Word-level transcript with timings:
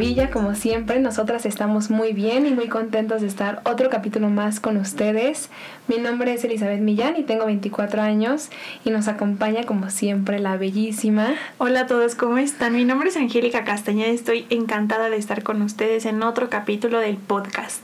maravilla, 0.00 0.30
como 0.30 0.54
siempre. 0.54 0.98
Nosotras 0.98 1.44
estamos 1.44 1.90
muy 1.90 2.14
bien 2.14 2.46
y 2.46 2.52
muy 2.52 2.68
contentos 2.68 3.20
de 3.20 3.26
estar 3.26 3.60
otro 3.64 3.90
capítulo 3.90 4.30
más 4.30 4.58
con 4.58 4.78
ustedes. 4.78 5.50
Mi 5.88 5.98
nombre 5.98 6.32
es 6.32 6.42
Elizabeth 6.42 6.80
Millán 6.80 7.16
y 7.18 7.22
tengo 7.22 7.44
24 7.44 8.00
años 8.00 8.48
y 8.82 8.90
nos 8.90 9.08
acompaña 9.08 9.64
como 9.64 9.90
siempre 9.90 10.38
la 10.38 10.56
bellísima. 10.56 11.34
Hola 11.58 11.80
a 11.80 11.86
todos, 11.86 12.14
¿cómo 12.14 12.38
están? 12.38 12.76
Mi 12.76 12.86
nombre 12.86 13.10
es 13.10 13.16
Angélica 13.18 13.64
Castañeda 13.64 14.08
y 14.08 14.14
estoy 14.14 14.46
encantada 14.48 15.10
de 15.10 15.18
estar 15.18 15.42
con 15.42 15.60
ustedes 15.60 16.06
en 16.06 16.22
otro 16.22 16.48
capítulo 16.48 16.98
del 16.98 17.18
podcast. 17.18 17.82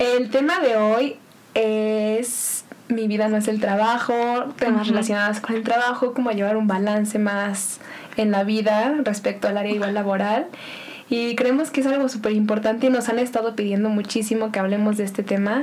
El 0.00 0.30
tema 0.30 0.58
de 0.58 0.76
hoy 0.76 1.16
es 1.54 2.64
mi 2.88 3.06
vida 3.06 3.28
no 3.28 3.36
es 3.36 3.46
el 3.46 3.60
trabajo, 3.60 4.14
temas 4.58 4.88
relacionados 4.88 5.38
con 5.38 5.54
el 5.54 5.62
trabajo, 5.62 6.14
cómo 6.14 6.32
llevar 6.32 6.56
un 6.56 6.66
balance 6.66 7.20
más 7.20 7.78
en 8.16 8.32
la 8.32 8.42
vida 8.42 8.92
respecto 9.04 9.46
al 9.46 9.56
área 9.56 9.72
igual 9.72 9.94
laboral. 9.94 10.48
Y 11.10 11.36
creemos 11.36 11.70
que 11.70 11.80
es 11.80 11.86
algo 11.86 12.08
súper 12.08 12.32
importante 12.32 12.86
y 12.86 12.90
nos 12.90 13.08
han 13.08 13.18
estado 13.18 13.54
pidiendo 13.54 13.90
muchísimo 13.90 14.50
que 14.50 14.58
hablemos 14.58 14.96
de 14.96 15.04
este 15.04 15.22
tema. 15.22 15.62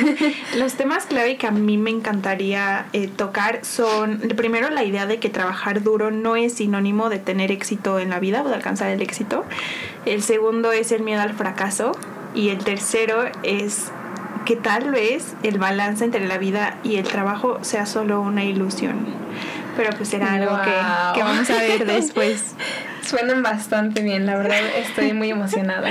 Los 0.58 0.74
temas 0.74 1.06
clave 1.06 1.36
que 1.36 1.46
a 1.46 1.52
mí 1.52 1.78
me 1.78 1.90
encantaría 1.90 2.86
eh, 2.92 3.08
tocar 3.08 3.60
son, 3.64 4.18
primero, 4.36 4.68
la 4.70 4.82
idea 4.82 5.06
de 5.06 5.18
que 5.18 5.28
trabajar 5.28 5.82
duro 5.82 6.10
no 6.10 6.34
es 6.34 6.54
sinónimo 6.54 7.08
de 7.08 7.18
tener 7.18 7.52
éxito 7.52 8.00
en 8.00 8.10
la 8.10 8.18
vida 8.18 8.42
o 8.42 8.48
de 8.48 8.54
alcanzar 8.54 8.90
el 8.90 9.00
éxito. 9.00 9.44
El 10.06 10.22
segundo 10.22 10.72
es 10.72 10.90
el 10.92 11.02
miedo 11.02 11.22
al 11.22 11.34
fracaso. 11.34 11.92
Y 12.34 12.50
el 12.50 12.58
tercero 12.58 13.24
es 13.42 13.90
que 14.44 14.56
tal 14.56 14.90
vez 14.90 15.34
el 15.42 15.58
balance 15.58 16.04
entre 16.04 16.26
la 16.26 16.38
vida 16.38 16.78
y 16.84 16.96
el 16.96 17.04
trabajo 17.04 17.58
sea 17.62 17.86
solo 17.86 18.20
una 18.20 18.44
ilusión. 18.44 19.04
Pero 19.76 19.90
pues 19.96 20.08
será 20.08 20.34
algo 20.34 20.56
que, 20.62 20.70
que 21.14 21.22
vamos 21.22 21.50
a 21.50 21.54
ver 21.54 21.86
después. 21.86 22.54
Suenan 23.10 23.42
bastante 23.42 24.02
bien, 24.02 24.24
la 24.24 24.36
verdad 24.36 24.60
estoy 24.78 25.12
muy 25.14 25.30
emocionada. 25.30 25.88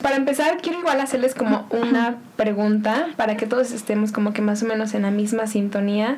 Para 0.00 0.16
empezar, 0.16 0.56
quiero 0.62 0.78
igual 0.78 0.98
hacerles 1.02 1.34
como 1.34 1.66
una 1.68 2.16
pregunta 2.36 3.08
para 3.16 3.36
que 3.36 3.44
todos 3.44 3.72
estemos 3.72 4.10
como 4.10 4.32
que 4.32 4.40
más 4.40 4.62
o 4.62 4.66
menos 4.66 4.94
en 4.94 5.02
la 5.02 5.10
misma 5.10 5.46
sintonía 5.46 6.16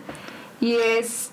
y 0.61 0.77
es 0.77 1.33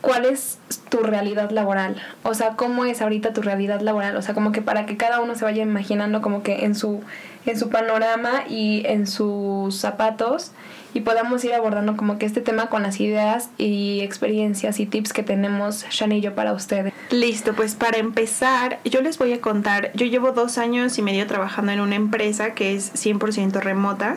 ¿cuál 0.00 0.24
es 0.24 0.58
tu 0.88 1.00
realidad 1.00 1.50
laboral? 1.50 2.00
O 2.22 2.32
sea, 2.32 2.56
¿cómo 2.56 2.86
es 2.86 3.02
ahorita 3.02 3.34
tu 3.34 3.42
realidad 3.42 3.82
laboral? 3.82 4.16
O 4.16 4.22
sea, 4.22 4.32
como 4.32 4.50
que 4.50 4.62
para 4.62 4.86
que 4.86 4.96
cada 4.96 5.20
uno 5.20 5.34
se 5.34 5.44
vaya 5.44 5.62
imaginando 5.62 6.22
como 6.22 6.42
que 6.42 6.64
en 6.64 6.74
su 6.74 7.02
en 7.44 7.58
su 7.58 7.68
panorama 7.68 8.44
y 8.48 8.86
en 8.86 9.06
sus 9.06 9.76
zapatos 9.76 10.52
y 10.94 11.00
podamos 11.00 11.44
ir 11.44 11.52
abordando 11.52 11.96
como 11.96 12.18
que 12.18 12.24
este 12.24 12.40
tema 12.40 12.68
con 12.68 12.84
las 12.84 13.00
ideas 13.00 13.50
y 13.58 14.00
experiencias 14.00 14.80
y 14.80 14.86
tips 14.86 15.12
que 15.12 15.24
tenemos 15.24 15.84
Shan 15.90 16.12
y 16.12 16.20
yo 16.20 16.34
para 16.34 16.52
ustedes. 16.52 16.94
Listo, 17.10 17.52
pues 17.54 17.74
para 17.74 17.98
empezar, 17.98 18.78
yo 18.84 19.02
les 19.02 19.18
voy 19.18 19.32
a 19.32 19.40
contar, 19.40 19.90
yo 19.94 20.06
llevo 20.06 20.32
dos 20.32 20.56
años 20.56 20.96
y 20.98 21.02
medio 21.02 21.26
trabajando 21.26 21.72
en 21.72 21.80
una 21.80 21.96
empresa 21.96 22.54
que 22.54 22.74
es 22.74 22.94
100% 22.94 23.60
remota, 23.60 24.16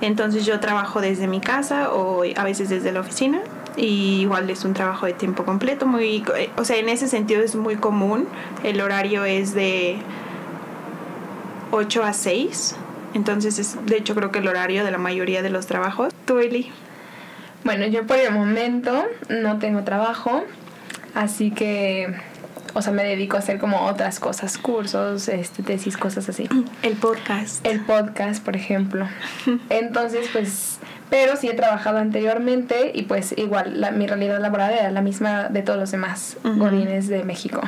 entonces 0.00 0.46
yo 0.46 0.58
trabajo 0.60 1.00
desde 1.00 1.26
mi 1.26 1.40
casa 1.40 1.92
o 1.92 2.22
a 2.36 2.44
veces 2.44 2.70
desde 2.70 2.90
la 2.90 3.00
oficina 3.00 3.40
y 3.76 4.22
igual 4.22 4.48
es 4.50 4.64
un 4.64 4.74
trabajo 4.74 5.06
de 5.06 5.12
tiempo 5.12 5.44
completo, 5.44 5.86
muy, 5.86 6.24
o 6.56 6.64
sea, 6.64 6.76
en 6.78 6.88
ese 6.88 7.06
sentido 7.06 7.42
es 7.42 7.54
muy 7.54 7.76
común, 7.76 8.26
el 8.64 8.80
horario 8.80 9.24
es 9.24 9.54
de 9.54 9.98
8 11.70 12.02
a 12.02 12.12
6. 12.12 12.76
Entonces 13.14 13.58
es, 13.58 13.76
de 13.86 13.96
hecho, 13.96 14.14
creo 14.14 14.30
que 14.30 14.38
el 14.40 14.48
horario 14.48 14.84
de 14.84 14.90
la 14.90 14.98
mayoría 14.98 15.42
de 15.42 15.50
los 15.50 15.66
trabajos. 15.66 16.12
¿Tú, 16.26 16.38
Eli? 16.38 16.70
Bueno, 17.64 17.86
yo 17.86 18.06
por 18.06 18.16
el 18.18 18.32
momento 18.32 19.06
no 19.28 19.58
tengo 19.58 19.82
trabajo, 19.82 20.44
así 21.14 21.50
que, 21.50 22.14
o 22.74 22.82
sea, 22.82 22.92
me 22.92 23.04
dedico 23.04 23.36
a 23.36 23.40
hacer 23.40 23.58
como 23.58 23.86
otras 23.86 24.20
cosas, 24.20 24.58
cursos, 24.58 25.28
este, 25.28 25.62
tesis, 25.62 25.96
cosas 25.96 26.28
así. 26.28 26.48
El 26.82 26.94
podcast. 26.94 27.66
El 27.66 27.80
podcast, 27.80 28.44
por 28.44 28.56
ejemplo. 28.56 29.08
Entonces, 29.70 30.28
pues, 30.32 30.78
pero 31.10 31.36
sí 31.36 31.48
he 31.48 31.54
trabajado 31.54 31.98
anteriormente 31.98 32.92
y 32.94 33.02
pues 33.02 33.34
igual 33.36 33.80
la, 33.80 33.90
mi 33.90 34.06
realidad 34.06 34.40
laboral 34.40 34.72
era 34.72 34.90
la 34.90 35.02
misma 35.02 35.48
de 35.48 35.62
todos 35.62 35.78
los 35.78 35.90
demás 35.90 36.36
uh 36.44 36.68
de 36.68 37.24
México. 37.24 37.60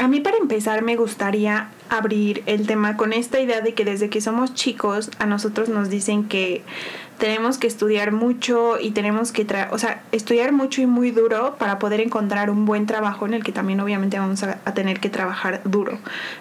A 0.00 0.08
mí 0.08 0.20
para 0.20 0.36
empezar 0.38 0.82
me 0.82 0.96
gustaría 0.96 1.68
abrir 1.88 2.42
el 2.46 2.66
tema 2.66 2.96
con 2.96 3.12
esta 3.12 3.38
idea 3.38 3.60
de 3.60 3.74
que 3.74 3.84
desde 3.84 4.08
que 4.10 4.20
somos 4.20 4.54
chicos 4.54 5.10
a 5.18 5.26
nosotros 5.26 5.68
nos 5.68 5.88
dicen 5.88 6.24
que 6.28 6.62
tenemos 7.18 7.58
que 7.58 7.66
estudiar 7.66 8.12
mucho 8.12 8.78
y 8.80 8.90
tenemos 8.90 9.32
que, 9.32 9.46
o 9.70 9.78
sea, 9.78 10.02
estudiar 10.12 10.52
mucho 10.52 10.82
y 10.82 10.86
muy 10.86 11.10
duro 11.10 11.56
para 11.58 11.78
poder 11.78 12.00
encontrar 12.00 12.50
un 12.50 12.66
buen 12.66 12.86
trabajo 12.86 13.26
en 13.26 13.34
el 13.34 13.44
que 13.44 13.52
también 13.52 13.80
obviamente 13.80 14.18
vamos 14.18 14.42
a, 14.42 14.58
a, 14.64 14.74
tener 14.74 15.00
que 15.00 15.10
trabajar 15.10 15.60
duro. 15.64 15.98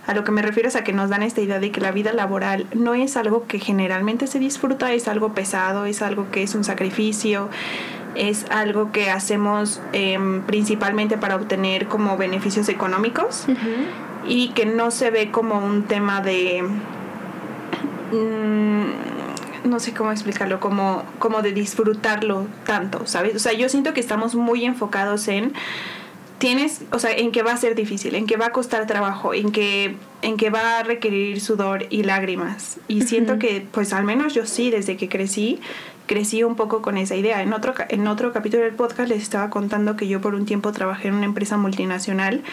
A 0.07 0.13
lo 0.13 0.23
que 0.23 0.31
me 0.31 0.41
refiero 0.41 0.67
es 0.69 0.75
a 0.75 0.83
que 0.83 0.93
nos 0.93 1.09
dan 1.09 1.23
esta 1.23 1.41
idea 1.41 1.59
de 1.59 1.71
que 1.71 1.81
la 1.81 1.91
vida 1.91 2.13
laboral 2.13 2.65
no 2.73 2.93
es 2.93 3.17
algo 3.17 3.45
que 3.47 3.59
generalmente 3.59 4.27
se 4.27 4.39
disfruta, 4.39 4.93
es 4.93 5.07
algo 5.07 5.33
pesado, 5.33 5.85
es 5.85 6.01
algo 6.01 6.31
que 6.31 6.43
es 6.43 6.55
un 6.55 6.63
sacrificio, 6.63 7.49
es 8.15 8.45
algo 8.49 8.91
que 8.91 9.09
hacemos 9.09 9.81
eh, 9.93 10.17
principalmente 10.45 11.17
para 11.17 11.35
obtener 11.35 11.87
como 11.87 12.17
beneficios 12.17 12.69
económicos 12.69 13.45
y 14.25 14.49
que 14.49 14.65
no 14.65 14.91
se 14.91 15.11
ve 15.11 15.31
como 15.31 15.59
un 15.59 15.83
tema 15.83 16.21
de... 16.21 16.63
Mm, 18.11 19.12
no 19.63 19.79
sé 19.79 19.93
cómo 19.93 20.11
explicarlo, 20.11 20.59
como, 20.59 21.03
como 21.19 21.41
de 21.41 21.51
disfrutarlo 21.51 22.47
tanto, 22.65 23.05
¿sabes? 23.05 23.35
O 23.35 23.39
sea, 23.39 23.53
yo 23.53 23.69
siento 23.69 23.93
que 23.93 23.99
estamos 23.99 24.35
muy 24.35 24.65
enfocados 24.65 25.27
en 25.27 25.53
tienes, 26.37 26.81
o 26.91 26.99
sea, 26.99 27.11
en 27.11 27.31
que 27.31 27.41
va 27.41 27.53
a 27.53 27.57
ser 27.57 27.73
difícil, 27.73 28.15
en 28.15 28.27
que 28.27 28.35
va 28.35 28.47
a 28.47 28.51
costar 28.51 28.85
trabajo, 28.85 29.33
en 29.33 29.51
que, 29.51 29.95
en 30.21 30.35
que 30.35 30.49
va 30.49 30.79
a 30.79 30.83
requerir 30.83 31.39
sudor 31.39 31.85
y 31.89 32.03
lágrimas. 32.03 32.79
Y 32.89 33.03
siento 33.03 33.39
que, 33.39 33.65
pues 33.71 33.93
al 33.93 34.03
menos 34.03 34.33
yo 34.33 34.45
sí, 34.45 34.69
desde 34.69 34.97
que 34.97 35.07
crecí, 35.07 35.61
crecí 36.05 36.43
un 36.43 36.55
poco 36.55 36.81
con 36.81 36.97
esa 36.97 37.15
idea. 37.15 37.41
En 37.41 37.53
otro, 37.53 37.73
en 37.87 38.07
otro 38.07 38.33
capítulo 38.33 38.63
del 38.63 38.73
podcast 38.73 39.07
les 39.09 39.21
estaba 39.23 39.49
contando 39.49 39.95
que 39.95 40.07
yo 40.09 40.19
por 40.19 40.35
un 40.35 40.45
tiempo 40.45 40.73
trabajé 40.73 41.07
en 41.07 41.15
una 41.15 41.25
empresa 41.25 41.55
multinacional 41.55 42.43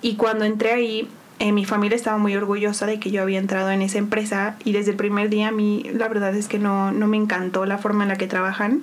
y 0.00 0.14
cuando 0.16 0.44
entré 0.44 0.72
ahí 0.72 1.08
eh, 1.38 1.52
mi 1.52 1.64
familia 1.64 1.96
estaba 1.96 2.18
muy 2.18 2.34
orgullosa 2.34 2.86
de 2.86 2.98
que 2.98 3.10
yo 3.10 3.22
había 3.22 3.38
entrado 3.38 3.70
en 3.70 3.82
esa 3.82 3.98
empresa 3.98 4.56
y 4.64 4.72
desde 4.72 4.90
el 4.92 4.96
primer 4.96 5.30
día 5.30 5.48
a 5.48 5.52
mí 5.52 5.84
la 5.92 6.08
verdad 6.08 6.34
es 6.34 6.48
que 6.48 6.58
no, 6.58 6.90
no 6.90 7.06
me 7.06 7.16
encantó 7.16 7.64
la 7.64 7.78
forma 7.78 8.04
en 8.04 8.08
la 8.08 8.16
que 8.16 8.26
trabajan. 8.26 8.82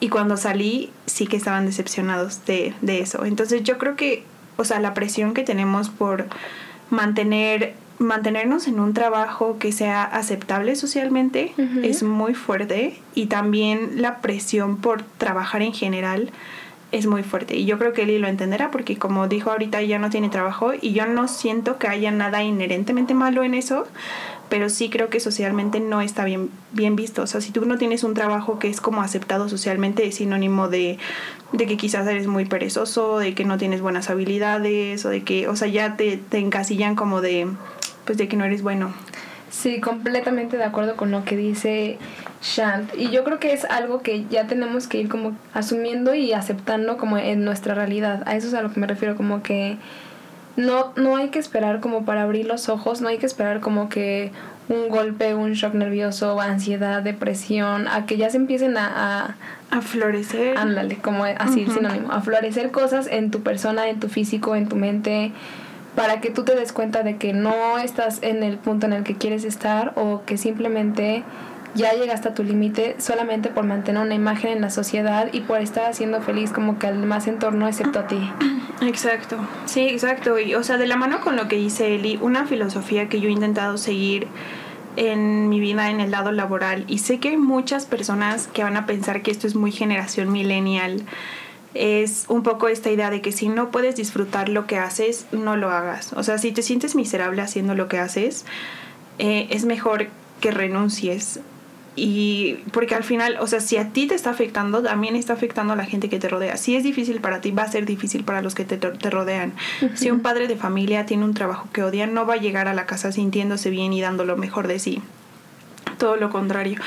Y 0.00 0.08
cuando 0.08 0.36
salí 0.36 0.90
sí 1.06 1.26
que 1.26 1.36
estaban 1.36 1.66
decepcionados 1.66 2.44
de, 2.46 2.74
de 2.82 3.00
eso. 3.00 3.24
Entonces 3.24 3.62
yo 3.62 3.78
creo 3.78 3.96
que, 3.96 4.24
o 4.56 4.64
sea, 4.64 4.80
la 4.80 4.94
presión 4.94 5.34
que 5.34 5.42
tenemos 5.42 5.88
por 5.88 6.26
mantener 6.90 7.74
mantenernos 7.98 8.66
en 8.66 8.80
un 8.80 8.92
trabajo 8.92 9.58
que 9.58 9.72
sea 9.72 10.02
aceptable 10.02 10.76
socialmente 10.76 11.54
es 11.82 12.02
muy 12.02 12.34
fuerte. 12.34 12.98
Y 13.14 13.26
también 13.26 14.02
la 14.02 14.18
presión 14.18 14.78
por 14.78 15.02
trabajar 15.02 15.62
en 15.62 15.72
general 15.72 16.30
es 16.92 17.06
muy 17.06 17.22
fuerte 17.22 17.56
y 17.56 17.64
yo 17.64 17.78
creo 17.78 17.92
que 17.92 18.02
Eli 18.02 18.18
lo 18.18 18.28
entenderá 18.28 18.70
porque 18.70 18.96
como 18.96 19.26
dijo 19.26 19.50
ahorita 19.50 19.82
ya 19.82 19.98
no 19.98 20.10
tiene 20.10 20.28
trabajo 20.28 20.72
y 20.80 20.92
yo 20.92 21.06
no 21.06 21.26
siento 21.26 21.78
que 21.78 21.88
haya 21.88 22.10
nada 22.10 22.42
inherentemente 22.42 23.14
malo 23.14 23.42
en 23.42 23.54
eso 23.54 23.86
pero 24.48 24.68
sí 24.68 24.88
creo 24.88 25.08
que 25.08 25.20
socialmente 25.20 25.80
no 25.80 26.00
está 26.00 26.24
bien, 26.24 26.50
bien 26.72 26.96
visto. 26.96 27.22
O 27.22 27.26
sea, 27.26 27.40
si 27.40 27.50
tú 27.50 27.64
no 27.64 27.78
tienes 27.78 28.04
un 28.04 28.14
trabajo 28.14 28.58
que 28.58 28.68
es 28.68 28.80
como 28.80 29.02
aceptado 29.02 29.48
socialmente, 29.48 30.06
es 30.06 30.16
sinónimo 30.16 30.68
de, 30.68 30.98
de 31.52 31.66
que 31.66 31.76
quizás 31.76 32.06
eres 32.06 32.26
muy 32.26 32.44
perezoso, 32.44 33.18
de 33.18 33.34
que 33.34 33.44
no 33.44 33.58
tienes 33.58 33.80
buenas 33.80 34.10
habilidades, 34.10 35.04
o 35.06 35.08
de 35.08 35.24
que, 35.24 35.48
o 35.48 35.56
sea, 35.56 35.68
ya 35.68 35.96
te, 35.96 36.18
te 36.18 36.38
encasillan 36.38 36.94
como 36.94 37.20
de, 37.20 37.48
pues 38.04 38.18
de 38.18 38.28
que 38.28 38.36
no 38.36 38.44
eres 38.44 38.62
bueno. 38.62 38.94
Sí, 39.54 39.80
completamente 39.80 40.56
de 40.56 40.64
acuerdo 40.64 40.96
con 40.96 41.12
lo 41.12 41.24
que 41.24 41.36
dice 41.36 41.96
Shant. 42.42 42.92
Y 42.98 43.10
yo 43.10 43.22
creo 43.22 43.38
que 43.38 43.52
es 43.52 43.64
algo 43.64 44.02
que 44.02 44.26
ya 44.28 44.48
tenemos 44.48 44.88
que 44.88 44.98
ir 44.98 45.08
como 45.08 45.36
asumiendo 45.54 46.12
y 46.12 46.32
aceptando 46.32 46.96
como 46.96 47.18
en 47.18 47.44
nuestra 47.44 47.74
realidad. 47.74 48.24
A 48.26 48.34
eso 48.34 48.48
es 48.48 48.54
a 48.54 48.62
lo 48.62 48.72
que 48.72 48.80
me 48.80 48.88
refiero, 48.88 49.16
como 49.16 49.44
que 49.44 49.78
no, 50.56 50.92
no 50.96 51.16
hay 51.16 51.28
que 51.28 51.38
esperar 51.38 51.78
como 51.80 52.04
para 52.04 52.22
abrir 52.22 52.46
los 52.46 52.68
ojos, 52.68 53.00
no 53.00 53.08
hay 53.08 53.18
que 53.18 53.26
esperar 53.26 53.60
como 53.60 53.88
que 53.88 54.32
un 54.68 54.88
golpe, 54.88 55.34
un 55.36 55.52
shock 55.52 55.74
nervioso, 55.74 56.40
ansiedad, 56.40 57.02
depresión, 57.02 57.86
a 57.86 58.06
que 58.06 58.16
ya 58.16 58.30
se 58.30 58.38
empiecen 58.38 58.76
a... 58.76 59.36
A, 59.70 59.80
florecer. 59.82 60.58
Ándale, 60.58 60.96
como 60.96 61.24
así, 61.24 61.66
sinónimo. 61.66 62.12
A 62.12 62.20
florecer 62.20 62.72
cosas 62.72 63.06
en 63.06 63.30
tu 63.30 63.42
persona, 63.42 63.88
en 63.88 64.00
tu 64.00 64.08
físico, 64.08 64.56
en 64.56 64.68
tu 64.68 64.76
mente, 64.76 65.32
para 65.94 66.20
que 66.20 66.30
tú 66.30 66.44
te 66.44 66.54
des 66.54 66.72
cuenta 66.72 67.02
de 67.02 67.16
que 67.16 67.32
no 67.32 67.78
estás 67.78 68.22
en 68.22 68.42
el 68.42 68.58
punto 68.58 68.86
en 68.86 68.92
el 68.92 69.04
que 69.04 69.14
quieres 69.14 69.44
estar 69.44 69.92
o 69.96 70.22
que 70.24 70.36
simplemente 70.36 71.22
ya 71.74 71.92
llegaste 71.92 72.28
a 72.28 72.34
tu 72.34 72.44
límite 72.44 72.96
solamente 72.98 73.48
por 73.48 73.64
mantener 73.64 74.02
una 74.02 74.14
imagen 74.14 74.52
en 74.52 74.60
la 74.60 74.70
sociedad 74.70 75.28
y 75.32 75.40
por 75.40 75.60
estar 75.60 75.90
haciendo 75.90 76.22
feliz 76.22 76.52
como 76.52 76.78
que 76.78 76.86
al 76.86 76.98
más 77.04 77.26
entorno 77.26 77.66
excepto 77.66 78.00
a 78.00 78.06
ti. 78.06 78.30
Exacto, 78.82 79.36
sí, 79.66 79.88
exacto. 79.88 80.38
Y 80.38 80.54
o 80.54 80.62
sea, 80.62 80.78
de 80.78 80.86
la 80.86 80.96
mano 80.96 81.20
con 81.20 81.36
lo 81.36 81.48
que 81.48 81.56
dice 81.56 81.94
Eli, 81.94 82.18
una 82.20 82.46
filosofía 82.46 83.08
que 83.08 83.20
yo 83.20 83.28
he 83.28 83.32
intentado 83.32 83.78
seguir 83.78 84.28
en 84.96 85.48
mi 85.48 85.58
vida 85.58 85.90
en 85.90 86.00
el 86.00 86.10
lado 86.10 86.32
laboral 86.32 86.84
y 86.86 86.98
sé 86.98 87.18
que 87.18 87.30
hay 87.30 87.36
muchas 87.36 87.86
personas 87.86 88.46
que 88.46 88.62
van 88.62 88.76
a 88.76 88.86
pensar 88.86 89.22
que 89.22 89.30
esto 89.30 89.46
es 89.46 89.56
muy 89.56 89.72
generación 89.72 90.30
millennial 90.30 91.02
es 91.74 92.24
un 92.28 92.42
poco 92.42 92.68
esta 92.68 92.90
idea 92.90 93.10
de 93.10 93.20
que 93.20 93.32
si 93.32 93.48
no 93.48 93.70
puedes 93.70 93.96
disfrutar 93.96 94.48
lo 94.48 94.66
que 94.66 94.78
haces, 94.78 95.26
no 95.32 95.56
lo 95.56 95.70
hagas. 95.70 96.12
O 96.14 96.22
sea, 96.22 96.38
si 96.38 96.52
te 96.52 96.62
sientes 96.62 96.94
miserable 96.94 97.42
haciendo 97.42 97.74
lo 97.74 97.88
que 97.88 97.98
haces, 97.98 98.46
eh, 99.18 99.48
es 99.50 99.64
mejor 99.64 100.08
que 100.40 100.50
renuncies. 100.52 101.40
Y 101.96 102.54
porque 102.72 102.94
al 102.94 103.04
final, 103.04 103.36
o 103.40 103.46
sea, 103.46 103.60
si 103.60 103.76
a 103.76 103.90
ti 103.90 104.06
te 104.08 104.14
está 104.14 104.30
afectando, 104.30 104.82
también 104.82 105.14
está 105.14 105.32
afectando 105.32 105.74
a 105.74 105.76
la 105.76 105.84
gente 105.84 106.08
que 106.08 106.18
te 106.18 106.28
rodea. 106.28 106.56
Si 106.56 106.74
es 106.74 106.82
difícil 106.82 107.20
para 107.20 107.40
ti, 107.40 107.52
va 107.52 107.62
a 107.62 107.70
ser 107.70 107.86
difícil 107.86 108.24
para 108.24 108.42
los 108.42 108.54
que 108.54 108.64
te, 108.64 108.76
te 108.76 109.10
rodean. 109.10 109.52
Si 109.94 110.10
un 110.10 110.20
padre 110.20 110.48
de 110.48 110.56
familia 110.56 111.06
tiene 111.06 111.24
un 111.24 111.34
trabajo 111.34 111.68
que 111.72 111.84
odia, 111.84 112.06
no 112.06 112.26
va 112.26 112.34
a 112.34 112.38
llegar 112.38 112.66
a 112.66 112.74
la 112.74 112.86
casa 112.86 113.12
sintiéndose 113.12 113.70
bien 113.70 113.92
y 113.92 114.00
dando 114.00 114.24
lo 114.24 114.36
mejor 114.36 114.66
de 114.66 114.80
sí. 114.80 115.02
Todo 115.98 116.16
lo 116.16 116.30
contrario. 116.30 116.80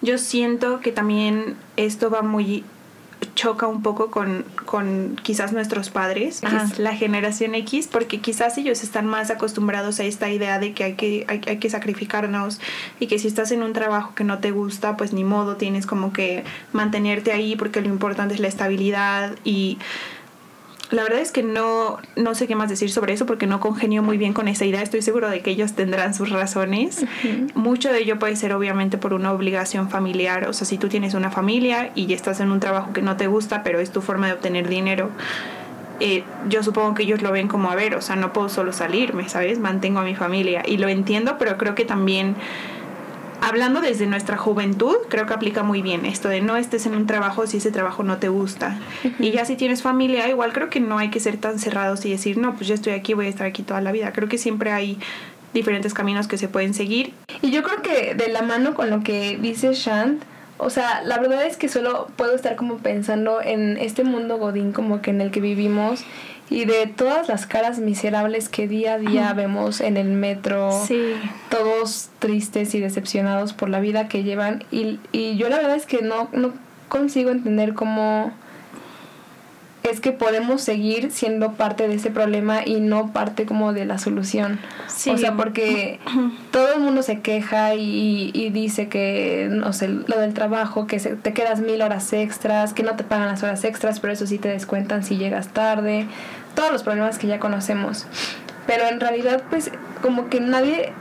Yo 0.00 0.18
siento 0.18 0.78
que 0.78 0.92
también 0.92 1.56
esto 1.76 2.10
va 2.10 2.22
muy 2.22 2.64
choca 3.34 3.66
un 3.66 3.82
poco 3.82 4.10
con, 4.10 4.44
con 4.66 5.16
quizás 5.22 5.52
nuestros 5.52 5.90
padres, 5.90 6.40
que 6.40 6.56
es 6.56 6.78
la 6.78 6.94
generación 6.94 7.54
X, 7.54 7.88
porque 7.90 8.20
quizás 8.20 8.58
ellos 8.58 8.82
están 8.82 9.06
más 9.06 9.30
acostumbrados 9.30 10.00
a 10.00 10.04
esta 10.04 10.30
idea 10.30 10.58
de 10.58 10.74
que 10.74 10.84
hay 10.84 10.94
que, 10.94 11.24
hay, 11.28 11.40
hay 11.46 11.58
que 11.58 11.70
sacrificarnos 11.70 12.60
y 13.00 13.06
que 13.06 13.18
si 13.18 13.28
estás 13.28 13.50
en 13.52 13.62
un 13.62 13.72
trabajo 13.72 14.14
que 14.14 14.24
no 14.24 14.38
te 14.38 14.50
gusta, 14.50 14.96
pues 14.96 15.12
ni 15.12 15.24
modo, 15.24 15.56
tienes 15.56 15.86
como 15.86 16.12
que 16.12 16.44
mantenerte 16.72 17.32
ahí 17.32 17.56
porque 17.56 17.80
lo 17.80 17.88
importante 17.88 18.34
es 18.34 18.40
la 18.40 18.48
estabilidad 18.48 19.34
y 19.44 19.78
la 20.92 21.02
verdad 21.04 21.20
es 21.20 21.32
que 21.32 21.42
no, 21.42 21.98
no 22.16 22.34
sé 22.34 22.46
qué 22.46 22.54
más 22.54 22.68
decir 22.68 22.90
sobre 22.90 23.14
eso 23.14 23.24
porque 23.24 23.46
no 23.46 23.60
congenio 23.60 24.02
muy 24.02 24.18
bien 24.18 24.34
con 24.34 24.46
esa 24.46 24.66
idea. 24.66 24.82
Estoy 24.82 25.00
seguro 25.00 25.30
de 25.30 25.40
que 25.40 25.50
ellos 25.50 25.72
tendrán 25.72 26.12
sus 26.12 26.28
razones. 26.28 27.06
Mucho 27.54 27.90
de 27.90 28.00
ello 28.00 28.18
puede 28.18 28.36
ser 28.36 28.52
obviamente 28.52 28.98
por 28.98 29.14
una 29.14 29.32
obligación 29.32 29.88
familiar. 29.88 30.46
O 30.48 30.52
sea, 30.52 30.66
si 30.66 30.76
tú 30.76 30.88
tienes 30.88 31.14
una 31.14 31.30
familia 31.30 31.92
y 31.94 32.12
estás 32.12 32.40
en 32.40 32.52
un 32.52 32.60
trabajo 32.60 32.92
que 32.92 33.00
no 33.00 33.16
te 33.16 33.26
gusta, 33.26 33.62
pero 33.62 33.80
es 33.80 33.90
tu 33.90 34.02
forma 34.02 34.26
de 34.26 34.34
obtener 34.34 34.68
dinero, 34.68 35.08
eh, 36.00 36.24
yo 36.50 36.62
supongo 36.62 36.94
que 36.94 37.04
ellos 37.04 37.22
lo 37.22 37.32
ven 37.32 37.48
como, 37.48 37.70
a 37.70 37.74
ver, 37.74 37.94
o 37.94 38.02
sea, 38.02 38.16
no 38.16 38.34
puedo 38.34 38.50
solo 38.50 38.74
salirme, 38.74 39.30
¿sabes? 39.30 39.60
Mantengo 39.60 40.00
a 40.00 40.04
mi 40.04 40.14
familia. 40.14 40.62
Y 40.66 40.76
lo 40.76 40.88
entiendo, 40.88 41.36
pero 41.38 41.56
creo 41.56 41.74
que 41.74 41.86
también 41.86 42.36
hablando 43.42 43.80
desde 43.80 44.06
nuestra 44.06 44.36
juventud, 44.36 44.96
creo 45.08 45.26
que 45.26 45.34
aplica 45.34 45.62
muy 45.62 45.82
bien 45.82 46.06
esto 46.06 46.28
de 46.28 46.40
no 46.40 46.56
estés 46.56 46.86
en 46.86 46.94
un 46.94 47.06
trabajo 47.06 47.46
si 47.46 47.58
ese 47.58 47.70
trabajo 47.70 48.02
no 48.02 48.18
te 48.18 48.28
gusta. 48.28 48.78
Y 49.18 49.32
ya 49.32 49.44
si 49.44 49.56
tienes 49.56 49.82
familia, 49.82 50.28
igual 50.28 50.52
creo 50.52 50.70
que 50.70 50.80
no 50.80 50.98
hay 50.98 51.10
que 51.10 51.20
ser 51.20 51.36
tan 51.36 51.58
cerrados 51.58 52.04
y 52.04 52.10
decir, 52.10 52.38
no, 52.38 52.54
pues 52.54 52.68
yo 52.68 52.74
estoy 52.74 52.92
aquí, 52.92 53.14
voy 53.14 53.26
a 53.26 53.28
estar 53.28 53.46
aquí 53.46 53.62
toda 53.62 53.80
la 53.80 53.92
vida. 53.92 54.12
Creo 54.12 54.28
que 54.28 54.38
siempre 54.38 54.72
hay 54.72 54.98
diferentes 55.52 55.92
caminos 55.92 56.28
que 56.28 56.38
se 56.38 56.48
pueden 56.48 56.72
seguir. 56.72 57.12
Y 57.42 57.50
yo 57.50 57.62
creo 57.62 57.82
que 57.82 58.14
de 58.14 58.28
la 58.28 58.42
mano 58.42 58.74
con 58.74 58.90
lo 58.90 59.02
que 59.02 59.36
dice 59.36 59.74
Shant, 59.74 60.22
o 60.58 60.70
sea, 60.70 61.02
la 61.02 61.18
verdad 61.18 61.44
es 61.44 61.56
que 61.56 61.68
solo 61.68 62.06
puedo 62.16 62.36
estar 62.36 62.54
como 62.54 62.78
pensando 62.78 63.42
en 63.42 63.76
este 63.78 64.04
mundo 64.04 64.38
godín 64.38 64.72
como 64.72 65.02
que 65.02 65.10
en 65.10 65.20
el 65.20 65.32
que 65.32 65.40
vivimos 65.40 66.04
y 66.52 66.66
de 66.66 66.86
todas 66.86 67.28
las 67.28 67.46
caras 67.46 67.78
miserables 67.78 68.48
que 68.48 68.68
día 68.68 68.94
a 68.94 68.98
día 68.98 69.32
vemos 69.32 69.80
en 69.80 69.96
el 69.96 70.08
metro, 70.08 70.70
todos 71.48 72.10
tristes 72.18 72.74
y 72.74 72.80
decepcionados 72.80 73.54
por 73.54 73.70
la 73.70 73.80
vida 73.80 74.06
que 74.08 74.22
llevan 74.22 74.64
y, 74.70 75.00
y 75.12 75.36
yo 75.36 75.48
la 75.48 75.56
verdad 75.56 75.76
es 75.76 75.86
que 75.86 76.02
no, 76.02 76.28
no 76.32 76.52
consigo 76.88 77.30
entender 77.30 77.72
cómo 77.72 78.32
es 79.82 80.00
que 80.00 80.12
podemos 80.12 80.62
seguir 80.62 81.10
siendo 81.10 81.52
parte 81.52 81.88
de 81.88 81.94
ese 81.94 82.10
problema 82.10 82.60
y 82.64 82.80
no 82.80 83.12
parte 83.12 83.46
como 83.46 83.72
de 83.72 83.84
la 83.84 83.98
solución. 83.98 84.60
O 84.86 85.16
sea, 85.16 85.34
porque 85.34 85.98
todo 86.52 86.74
el 86.74 86.80
mundo 86.80 87.02
se 87.02 87.20
queja 87.20 87.74
y, 87.74 88.30
y, 88.32 88.50
dice 88.50 88.88
que, 88.88 89.48
no 89.50 89.72
sé, 89.72 89.88
lo 89.88 90.20
del 90.20 90.34
trabajo, 90.34 90.86
que 90.86 91.00
se, 91.00 91.16
te 91.16 91.32
quedas 91.32 91.60
mil 91.60 91.82
horas 91.82 92.12
extras, 92.12 92.72
que 92.72 92.82
no 92.82 92.94
te 92.94 93.02
pagan 93.04 93.28
las 93.28 93.42
horas 93.42 93.64
extras, 93.64 93.98
pero 93.98 94.12
eso 94.12 94.26
sí 94.26 94.38
te 94.38 94.48
descuentan 94.48 95.02
si 95.02 95.16
llegas 95.16 95.48
tarde, 95.48 96.06
todos 96.54 96.72
los 96.72 96.82
problemas 96.82 97.18
que 97.18 97.26
ya 97.26 97.38
conocemos. 97.38 98.06
Pero 98.66 98.86
en 98.86 99.00
realidad, 99.00 99.42
pues, 99.50 99.70
como 100.02 100.28
que 100.28 100.40
nadie 100.40 100.92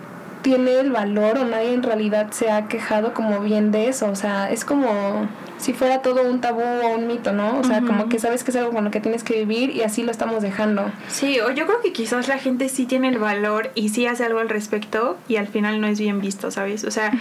tiene 0.41 0.79
el 0.79 0.91
valor 0.91 1.37
o 1.37 1.45
nadie 1.45 1.73
en 1.73 1.83
realidad 1.83 2.31
se 2.31 2.49
ha 2.49 2.67
quejado 2.67 3.13
como 3.13 3.39
bien 3.41 3.71
de 3.71 3.87
eso. 3.87 4.09
O 4.09 4.15
sea, 4.15 4.51
es 4.51 4.65
como 4.65 5.27
si 5.57 5.73
fuera 5.73 6.01
todo 6.01 6.23
un 6.23 6.41
tabú 6.41 6.61
o 6.61 6.95
un 6.95 7.07
mito, 7.07 7.31
¿no? 7.31 7.59
O 7.59 7.63
sea, 7.63 7.81
como 7.81 8.09
que 8.09 8.17
sabes 8.19 8.43
que 8.43 8.51
es 8.51 8.57
algo 8.57 8.71
con 8.71 8.83
lo 8.83 8.91
que 8.91 8.99
tienes 8.99 9.23
que 9.23 9.35
vivir 9.45 9.69
y 9.75 9.83
así 9.83 10.01
lo 10.01 10.11
estamos 10.11 10.41
dejando. 10.41 10.91
Sí, 11.07 11.39
o 11.39 11.51
yo 11.51 11.67
creo 11.67 11.81
que 11.81 11.93
quizás 11.93 12.27
la 12.27 12.39
gente 12.39 12.67
sí 12.69 12.85
tiene 12.85 13.09
el 13.09 13.19
valor 13.19 13.71
y 13.75 13.89
sí 13.89 14.07
hace 14.07 14.25
algo 14.25 14.39
al 14.39 14.49
respecto 14.49 15.17
y 15.27 15.35
al 15.35 15.47
final 15.47 15.79
no 15.79 15.87
es 15.87 15.99
bien 15.99 16.19
visto, 16.19 16.49
¿sabes? 16.49 16.83
O 16.83 16.91
sea, 16.91 17.11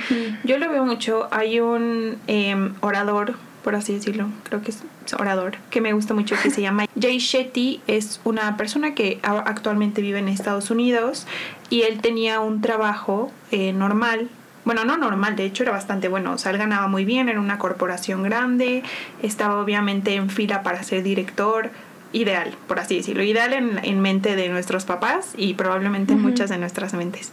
yo 0.45 0.59
lo 0.59 0.71
veo 0.71 0.85
mucho. 0.85 1.29
Hay 1.31 1.61
un 1.61 2.17
em, 2.27 2.75
orador 2.81 3.35
por 3.63 3.75
así 3.75 3.95
decirlo, 3.95 4.29
creo 4.45 4.63
que 4.63 4.71
es 4.71 4.83
orador, 5.19 5.57
que 5.71 5.81
me 5.81 5.93
gusta 5.93 6.15
mucho, 6.15 6.37
que 6.43 6.51
se 6.51 6.63
llama 6.63 6.87
Jay 7.01 7.19
Shetty, 7.19 7.81
es 7.87 8.21
una 8.25 8.57
persona 8.57 8.95
que 8.95 9.19
actualmente 9.23 10.03
vive 10.03 10.19
en 10.19 10.29
Estados 10.29 10.71
Unidos 10.71 11.27
y 11.69 11.83
él 11.83 12.01
tenía 12.01 12.41
un 12.41 12.61
trabajo 12.61 13.31
eh, 13.51 13.73
normal, 13.73 14.29
bueno, 14.65 14.85
no 14.85 14.97
normal, 14.97 15.37
de 15.37 15.45
hecho 15.45 15.63
era 15.63 15.73
bastante 15.73 16.09
bueno, 16.09 16.33
o 16.33 16.39
sea, 16.39 16.53
él 16.53 16.59
ganaba 16.59 16.87
muy 16.87 17.05
bien, 17.05 17.29
era 17.29 17.41
una 17.41 17.59
corporación 17.59 18.23
grande, 18.23 18.83
estaba 19.23 19.61
obviamente 19.61 20.15
en 20.15 20.31
fila 20.31 20.63
para 20.63 20.83
ser 20.83 21.03
director, 21.03 21.71
ideal, 22.13 22.55
por 22.67 22.79
así 22.79 22.97
decirlo, 22.97 23.23
ideal 23.23 23.53
en, 23.53 23.81
en 23.83 24.01
mente 24.01 24.37
de 24.37 24.49
nuestros 24.49 24.85
papás 24.85 25.33
y 25.37 25.55
probablemente 25.55 26.13
en 26.13 26.21
muchas 26.21 26.51
de 26.51 26.59
nuestras 26.59 26.93
mentes. 26.95 27.33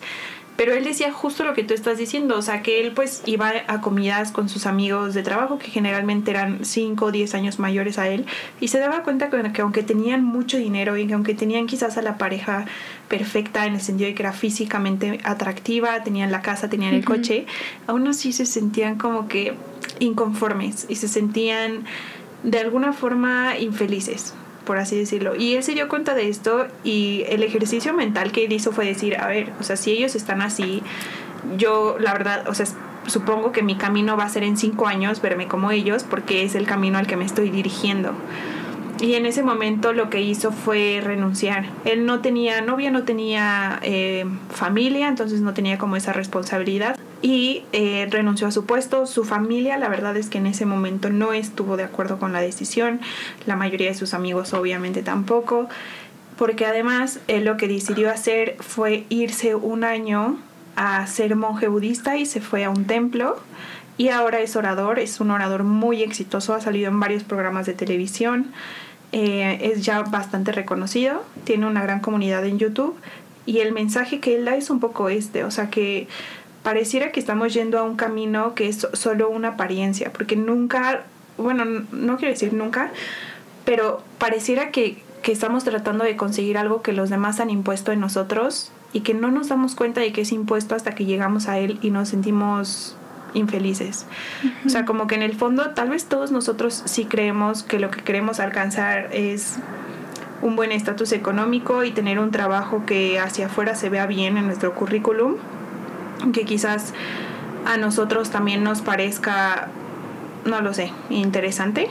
Pero 0.57 0.74
él 0.74 0.83
decía 0.83 1.13
justo 1.13 1.44
lo 1.44 1.54
que 1.54 1.63
tú 1.63 1.75
estás 1.75 2.00
diciendo, 2.00 2.36
o 2.36 2.42
sea, 2.42 2.63
que 2.63 2.81
él 2.81 2.92
pues 2.92 3.21
iba 3.27 3.54
a 3.68 3.80
comidas 3.80 4.31
con 4.31 4.50
sus 4.50 4.65
amigos 4.65 5.13
de 5.13 5.21
trabajo, 5.21 5.59
que 5.59 5.69
generalmente 5.69 6.31
eran 6.31 6.65
5 6.65 7.06
o 7.06 7.12
10 7.12 7.36
años 7.36 7.59
mayores 7.59 8.00
a 8.00 8.09
él, 8.09 8.25
y 8.59 8.69
se 8.69 8.80
daba 8.80 9.04
cuenta 9.04 9.30
que, 9.30 9.62
aunque 9.62 9.83
tenían 9.83 10.24
mucho 10.25 10.57
dinero 10.57 10.98
y 10.98 11.06
que 11.06 11.13
aunque 11.13 11.36
tenían 11.36 11.68
quizás 11.68 11.98
a 11.98 12.01
la 12.01 12.18
pareja 12.18 12.65
perfecta 13.07 13.68
en 13.68 13.75
el 13.75 13.81
sentido 13.81 14.07
de 14.09 14.15
que 14.15 14.24
era 14.24 14.33
físicamente 14.33 15.19
atractiva, 15.24 16.04
tenían 16.04 16.31
la 16.31 16.42
casa, 16.42 16.69
tenían 16.69 16.95
el 16.95 17.06
coche, 17.06 17.45
aún 17.86 18.07
así 18.07 18.33
se 18.33 18.48
sentían 18.48 18.98
como 18.98 19.27
que 19.27 19.53
inconformes 20.00 20.88
y 20.89 20.95
se 20.95 21.07
sentían 21.07 21.86
de 22.42 22.57
alguna 22.60 22.94
forma 22.94 23.60
infelices 23.60 24.33
por 24.67 24.77
así 24.77 24.97
decirlo. 24.97 25.35
Y 25.35 25.55
él 25.55 25.63
se 25.63 25.73
dio 25.73 25.87
cuenta 25.87 26.13
de 26.13 26.27
esto 26.27 26.67
y 26.83 27.23
el 27.29 27.41
ejercicio 27.41 27.93
mental 27.93 28.33
que 28.33 28.45
él 28.45 28.51
hizo 28.51 28.73
fue 28.73 28.85
decir, 28.85 29.17
a 29.17 29.27
ver, 29.27 29.53
o 29.59 29.63
sea, 29.63 29.77
si 29.77 29.91
ellos 29.91 30.13
están 30.13 30.41
así, 30.41 30.83
yo 31.57 31.95
la 31.99 32.11
verdad, 32.11 32.47
o 32.49 32.53
sea, 32.53 32.65
supongo 33.07 33.53
que 33.53 33.63
mi 33.63 33.75
camino 33.77 34.17
va 34.17 34.25
a 34.25 34.29
ser 34.29 34.43
en 34.43 34.57
cinco 34.57 34.85
años 34.85 35.21
verme 35.21 35.47
como 35.47 35.71
ellos 35.71 36.03
porque 36.03 36.43
es 36.43 36.53
el 36.53 36.67
camino 36.67 36.97
al 36.97 37.07
que 37.07 37.15
me 37.15 37.25
estoy 37.25 37.50
dirigiendo. 37.50 38.12
Y 39.00 39.13
en 39.13 39.25
ese 39.27 39.44
momento 39.44 39.94
lo 39.94 40.10
que 40.10 40.22
hizo 40.22 40.51
fue 40.51 41.01
renunciar. 41.04 41.66
Él 41.86 42.06
no 42.06 42.22
tenía 42.22 42.62
novia, 42.62 42.89
no 42.89 43.04
tenía 43.04 43.80
eh, 43.84 44.25
familia, 44.50 45.08
entonces 45.08 45.42
no 45.42 45.54
tenía 45.54 45.77
como 45.77 45.96
esa 45.96 46.13
responsabilidad. 46.13 46.98
Y 47.22 47.63
eh, 47.74 48.08
renunció 48.10 48.48
a 48.48 48.51
su 48.51 48.66
puesto. 48.66 49.06
Su 49.06 49.24
familia, 49.24 49.77
la 49.77 49.88
verdad 49.88 50.18
es 50.18 50.30
que 50.30 50.39
en 50.39 50.48
ese 50.48 50.66
momento 50.66 51.10
no 51.10 51.34
estuvo 51.34 51.77
de 51.77 51.84
acuerdo 51.84 52.18
con 52.18 52.34
la 52.34 52.42
decisión. 52.42 53.00
La 53.46 53.56
mayoría 53.56 53.89
de 53.89 53.96
sus 53.96 54.13
amigos 54.13 54.54
obviamente 54.54 55.04
tampoco. 55.04 55.70
Porque 56.38 56.66
además 56.66 57.20
él 57.27 57.46
lo 57.46 57.58
que 57.58 57.68
decidió 57.68 58.10
hacer 58.12 58.58
fue 58.60 59.06
irse 59.10 59.56
un 59.56 59.84
año 59.84 60.38
a 60.75 61.06
ser 61.08 61.36
monje 61.36 61.68
budista 61.68 62.18
y 62.18 62.25
se 62.25 62.42
fue 62.42 62.63
a 62.63 62.70
un 62.70 62.86
templo 62.86 63.38
y 63.98 64.10
ahora 64.10 64.39
es 64.42 64.56
orador, 64.56 65.00
es 65.00 65.20
un 65.20 65.32
orador 65.32 65.63
muy 65.63 66.04
exitoso, 66.04 66.54
ha 66.54 66.62
salido 66.62 66.89
en 66.89 67.00
varios 67.00 67.24
programas 67.24 67.66
de 67.66 67.74
televisión 67.74 68.51
eh, 69.11 69.59
es 69.61 69.85
ya 69.85 70.01
bastante 70.03 70.51
reconocido, 70.51 71.23
tiene 71.43 71.65
una 71.65 71.81
gran 71.81 71.99
comunidad 72.01 72.45
en 72.45 72.59
YouTube 72.59 72.95
y 73.45 73.59
el 73.59 73.71
mensaje 73.71 74.19
que 74.19 74.35
él 74.35 74.45
da 74.45 74.55
es 74.55 74.69
un 74.69 74.79
poco 74.79 75.09
este, 75.09 75.43
o 75.43 75.51
sea 75.51 75.69
que 75.69 76.07
pareciera 76.63 77.13
que 77.13 77.19
estamos 77.21 77.53
yendo 77.53 77.79
a 77.79 77.83
un 77.83 77.95
camino 77.95 78.53
que 78.53 78.67
es 78.67 78.85
solo 78.91 79.29
una 79.29 79.49
apariencia, 79.49 80.11
porque 80.11 80.35
nunca, 80.35 81.05
bueno, 81.37 81.63
no 81.91 82.17
quiero 82.17 82.33
decir 82.33 82.51
nunca, 82.51 82.91
pero 83.63 84.03
pareciera 84.17 84.71
que, 84.71 85.01
que 85.21 85.31
estamos 85.31 85.63
tratando 85.63 86.03
de 86.03 86.17
conseguir 86.17 86.57
algo 86.57 86.81
que 86.81 86.91
los 86.91 87.09
demás 87.09 87.39
han 87.39 87.49
impuesto 87.49 87.93
en 87.93 88.01
nosotros 88.01 88.71
y 88.91 88.99
que 89.01 89.13
no 89.13 89.31
nos 89.31 89.47
damos 89.47 89.75
cuenta 89.75 90.01
de 90.01 90.11
que 90.11 90.21
es 90.21 90.33
impuesto 90.33 90.75
hasta 90.75 90.93
que 90.93 91.05
llegamos 91.05 91.47
a 91.47 91.57
él 91.57 91.79
y 91.81 91.89
nos 91.89 92.09
sentimos 92.09 92.97
infelices. 93.34 94.05
O 94.65 94.69
sea, 94.69 94.86
como 94.86 95.07
que 95.07 95.15
en 95.15 95.22
el 95.22 95.36
fondo 95.36 95.72
tal 95.72 95.89
vez 95.89 96.05
todos 96.05 96.31
nosotros 96.31 96.84
sí 96.86 97.05
creemos 97.05 97.63
que 97.63 97.79
lo 97.79 97.91
que 97.91 98.01
queremos 98.01 98.39
alcanzar 98.39 99.10
es 99.12 99.60
un 100.41 100.55
buen 100.55 100.72
estatus 100.72 101.12
económico 101.12 101.84
y 101.84 101.91
tener 101.91 102.19
un 102.19 102.31
trabajo 102.31 102.86
que 102.86 103.19
hacia 103.19 103.48
afuera 103.48 103.75
se 103.75 103.89
vea 103.89 104.05
bien 104.05 104.38
en 104.38 104.46
nuestro 104.46 104.74
currículum, 104.75 105.36
que 106.34 106.46
quizás 106.46 106.93
a 107.65 107.77
nosotros 107.77 108.29
también 108.29 108.63
nos 108.63 108.81
parezca, 108.81 109.69
no 110.46 110.62
lo 110.62 110.74
sé, 110.74 110.91
interesante. 111.10 111.89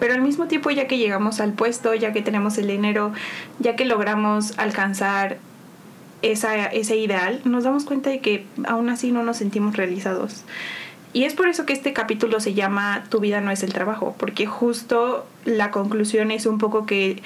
Pero 0.00 0.14
al 0.14 0.20
mismo 0.20 0.46
tiempo, 0.46 0.70
ya 0.70 0.88
que 0.88 0.98
llegamos 0.98 1.40
al 1.40 1.52
puesto, 1.52 1.94
ya 1.94 2.12
que 2.12 2.22
tenemos 2.22 2.58
el 2.58 2.66
dinero, 2.66 3.12
ya 3.60 3.76
que 3.76 3.84
logramos 3.84 4.58
alcanzar 4.58 5.38
esa, 6.22 6.66
ese 6.66 6.96
ideal, 6.96 7.40
nos 7.44 7.64
damos 7.64 7.84
cuenta 7.84 8.10
de 8.10 8.20
que 8.20 8.46
aún 8.66 8.88
así 8.88 9.12
no 9.12 9.22
nos 9.22 9.36
sentimos 9.36 9.76
realizados. 9.76 10.44
Y 11.12 11.24
es 11.24 11.34
por 11.34 11.48
eso 11.48 11.66
que 11.66 11.74
este 11.74 11.92
capítulo 11.92 12.40
se 12.40 12.54
llama 12.54 13.04
Tu 13.10 13.20
vida 13.20 13.40
no 13.40 13.50
es 13.50 13.62
el 13.62 13.72
trabajo, 13.72 14.14
porque 14.18 14.46
justo 14.46 15.26
la 15.44 15.70
conclusión 15.70 16.30
es 16.30 16.46
un 16.46 16.58
poco 16.58 16.86
que 16.86 17.22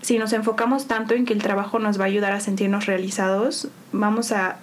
si 0.00 0.18
nos 0.18 0.32
enfocamos 0.32 0.86
tanto 0.86 1.14
en 1.14 1.26
que 1.26 1.34
el 1.34 1.42
trabajo 1.42 1.78
nos 1.78 1.98
va 2.00 2.04
a 2.04 2.06
ayudar 2.06 2.32
a 2.32 2.40
sentirnos 2.40 2.86
realizados, 2.86 3.68
vamos 3.92 4.32
a 4.32 4.58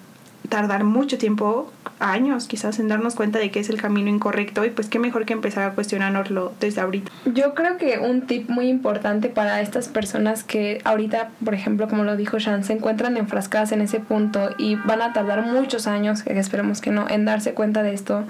tardar 0.50 0.84
mucho 0.84 1.18
tiempo, 1.18 1.72
años 2.00 2.48
quizás, 2.48 2.80
en 2.80 2.88
darnos 2.88 3.16
cuenta 3.16 3.40
de 3.40 3.52
que 3.52 3.60
es 3.60 3.70
el 3.70 3.82
camino 3.82 4.10
incorrecto 4.10 4.66
y 4.66 4.70
pues 4.70 4.88
qué 4.88 5.00
mejor 5.00 5.26
que 5.26 5.34
empezar 5.34 5.64
a 5.64 5.74
cuestionárnoslo 5.74 6.54
desde 6.60 6.82
ahorita. 6.82 7.12
Yo 7.34 7.54
creo 7.54 7.78
que 7.78 8.00
un 8.00 8.22
tip 8.22 8.50
muy 8.50 8.68
importante 8.68 9.30
para 9.30 9.62
estas 9.62 9.88
personas 9.88 10.44
que 10.44 10.82
ahorita, 10.84 11.30
por 11.44 11.54
ejemplo, 11.54 11.88
como 11.88 12.04
lo 12.04 12.16
dijo 12.16 12.40
Shan, 12.40 12.64
se 12.64 12.74
encuentran 12.74 13.18
enfrascadas 13.18 13.72
en 13.72 13.82
ese 13.82 14.00
punto 14.00 14.50
y 14.58 14.76
van 14.76 15.02
a 15.02 15.14
tardar 15.14 15.46
muchos 15.46 15.88
años, 15.88 16.24
que 16.24 16.38
esperemos 16.38 16.82
que 16.82 16.92
no, 16.92 17.10
en 17.10 17.26
darse 17.26 17.54
cuenta 17.54 17.84
de 17.84 17.94
esto, 17.94 18.26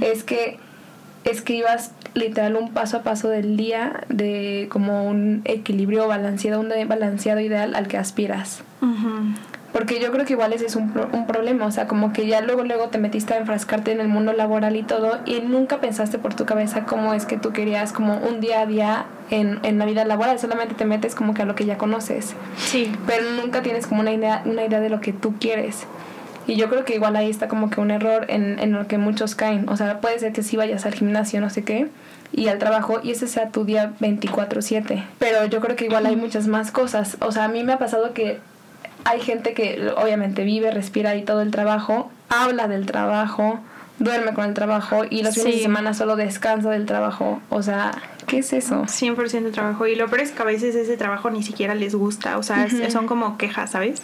es 0.00 0.24
que 0.24 0.58
escribas 1.24 1.92
literal 2.14 2.56
un 2.56 2.72
paso 2.72 2.98
a 2.98 3.02
paso 3.02 3.28
del 3.28 3.56
día 3.56 4.04
de 4.08 4.68
como 4.70 5.06
un 5.06 5.42
equilibrio 5.44 6.06
balanceado, 6.06 6.60
un 6.60 6.70
balanceado 6.88 7.40
ideal 7.40 7.74
al 7.74 7.88
que 7.88 7.98
aspiras. 7.98 8.62
Porque 9.76 10.00
yo 10.00 10.10
creo 10.10 10.24
que 10.24 10.32
igual 10.32 10.54
ese 10.54 10.64
es 10.64 10.74
un, 10.74 10.90
un 11.12 11.26
problema, 11.26 11.66
o 11.66 11.70
sea, 11.70 11.86
como 11.86 12.14
que 12.14 12.26
ya 12.26 12.40
luego 12.40 12.64
luego 12.64 12.88
te 12.88 12.96
metiste 12.96 13.34
a 13.34 13.36
enfrascarte 13.36 13.92
en 13.92 14.00
el 14.00 14.08
mundo 14.08 14.32
laboral 14.32 14.74
y 14.74 14.82
todo 14.82 15.18
y 15.26 15.42
nunca 15.42 15.82
pensaste 15.82 16.18
por 16.18 16.32
tu 16.32 16.46
cabeza 16.46 16.86
cómo 16.86 17.12
es 17.12 17.26
que 17.26 17.36
tú 17.36 17.52
querías 17.52 17.92
como 17.92 18.16
un 18.16 18.40
día 18.40 18.62
a 18.62 18.66
día 18.66 19.04
en, 19.28 19.60
en 19.64 19.78
la 19.78 19.84
vida 19.84 20.06
laboral, 20.06 20.38
solamente 20.38 20.74
te 20.74 20.86
metes 20.86 21.14
como 21.14 21.34
que 21.34 21.42
a 21.42 21.44
lo 21.44 21.54
que 21.54 21.66
ya 21.66 21.76
conoces. 21.76 22.34
Sí. 22.56 22.90
Pero 23.06 23.30
nunca 23.32 23.60
tienes 23.60 23.86
como 23.86 24.00
una 24.00 24.14
idea, 24.14 24.40
una 24.46 24.64
idea 24.64 24.80
de 24.80 24.88
lo 24.88 25.02
que 25.02 25.12
tú 25.12 25.34
quieres. 25.38 25.86
Y 26.46 26.56
yo 26.56 26.70
creo 26.70 26.86
que 26.86 26.94
igual 26.94 27.14
ahí 27.14 27.28
está 27.28 27.46
como 27.46 27.68
que 27.68 27.78
un 27.78 27.90
error 27.90 28.24
en, 28.28 28.58
en 28.58 28.72
lo 28.72 28.86
que 28.86 28.96
muchos 28.96 29.34
caen. 29.34 29.68
O 29.68 29.76
sea, 29.76 30.00
puede 30.00 30.18
ser 30.18 30.32
que 30.32 30.42
sí 30.42 30.56
vayas 30.56 30.86
al 30.86 30.94
gimnasio, 30.94 31.42
no 31.42 31.50
sé 31.50 31.64
qué, 31.64 31.88
y 32.32 32.48
al 32.48 32.56
trabajo 32.56 33.00
y 33.02 33.10
ese 33.10 33.26
sea 33.26 33.50
tu 33.50 33.66
día 33.66 33.92
24/7. 34.00 35.04
Pero 35.18 35.44
yo 35.44 35.60
creo 35.60 35.76
que 35.76 35.84
igual 35.84 36.06
hay 36.06 36.16
muchas 36.16 36.46
más 36.46 36.70
cosas. 36.70 37.18
O 37.20 37.30
sea, 37.30 37.44
a 37.44 37.48
mí 37.48 37.62
me 37.62 37.74
ha 37.74 37.78
pasado 37.78 38.14
que 38.14 38.38
hay 39.06 39.20
gente 39.20 39.54
que 39.54 39.92
obviamente 39.96 40.42
vive, 40.42 40.72
respira 40.72 41.14
y 41.14 41.22
todo 41.22 41.40
el 41.40 41.52
trabajo, 41.52 42.10
habla 42.28 42.66
del 42.66 42.86
trabajo, 42.86 43.60
duerme 44.00 44.34
con 44.34 44.44
el 44.44 44.52
trabajo 44.52 45.04
y 45.08 45.22
los 45.22 45.34
fines 45.34 45.54
de 45.56 45.62
semana 45.62 45.94
solo 45.94 46.16
descansa 46.16 46.70
del 46.70 46.86
trabajo. 46.86 47.40
O 47.48 47.62
sea, 47.62 47.92
¿qué 48.26 48.38
es 48.38 48.52
eso? 48.52 48.82
100% 48.82 49.42
de 49.44 49.52
trabajo. 49.52 49.86
Y 49.86 49.94
lo 49.94 50.08
peor 50.08 50.22
es 50.22 50.32
que 50.32 50.42
a 50.42 50.44
veces 50.44 50.74
ese 50.74 50.96
trabajo 50.96 51.30
ni 51.30 51.44
siquiera 51.44 51.76
les 51.76 51.94
gusta. 51.94 52.36
O 52.36 52.42
sea, 52.42 52.66
son 52.90 53.06
como 53.06 53.38
quejas, 53.38 53.70
¿sabes? 53.70 54.02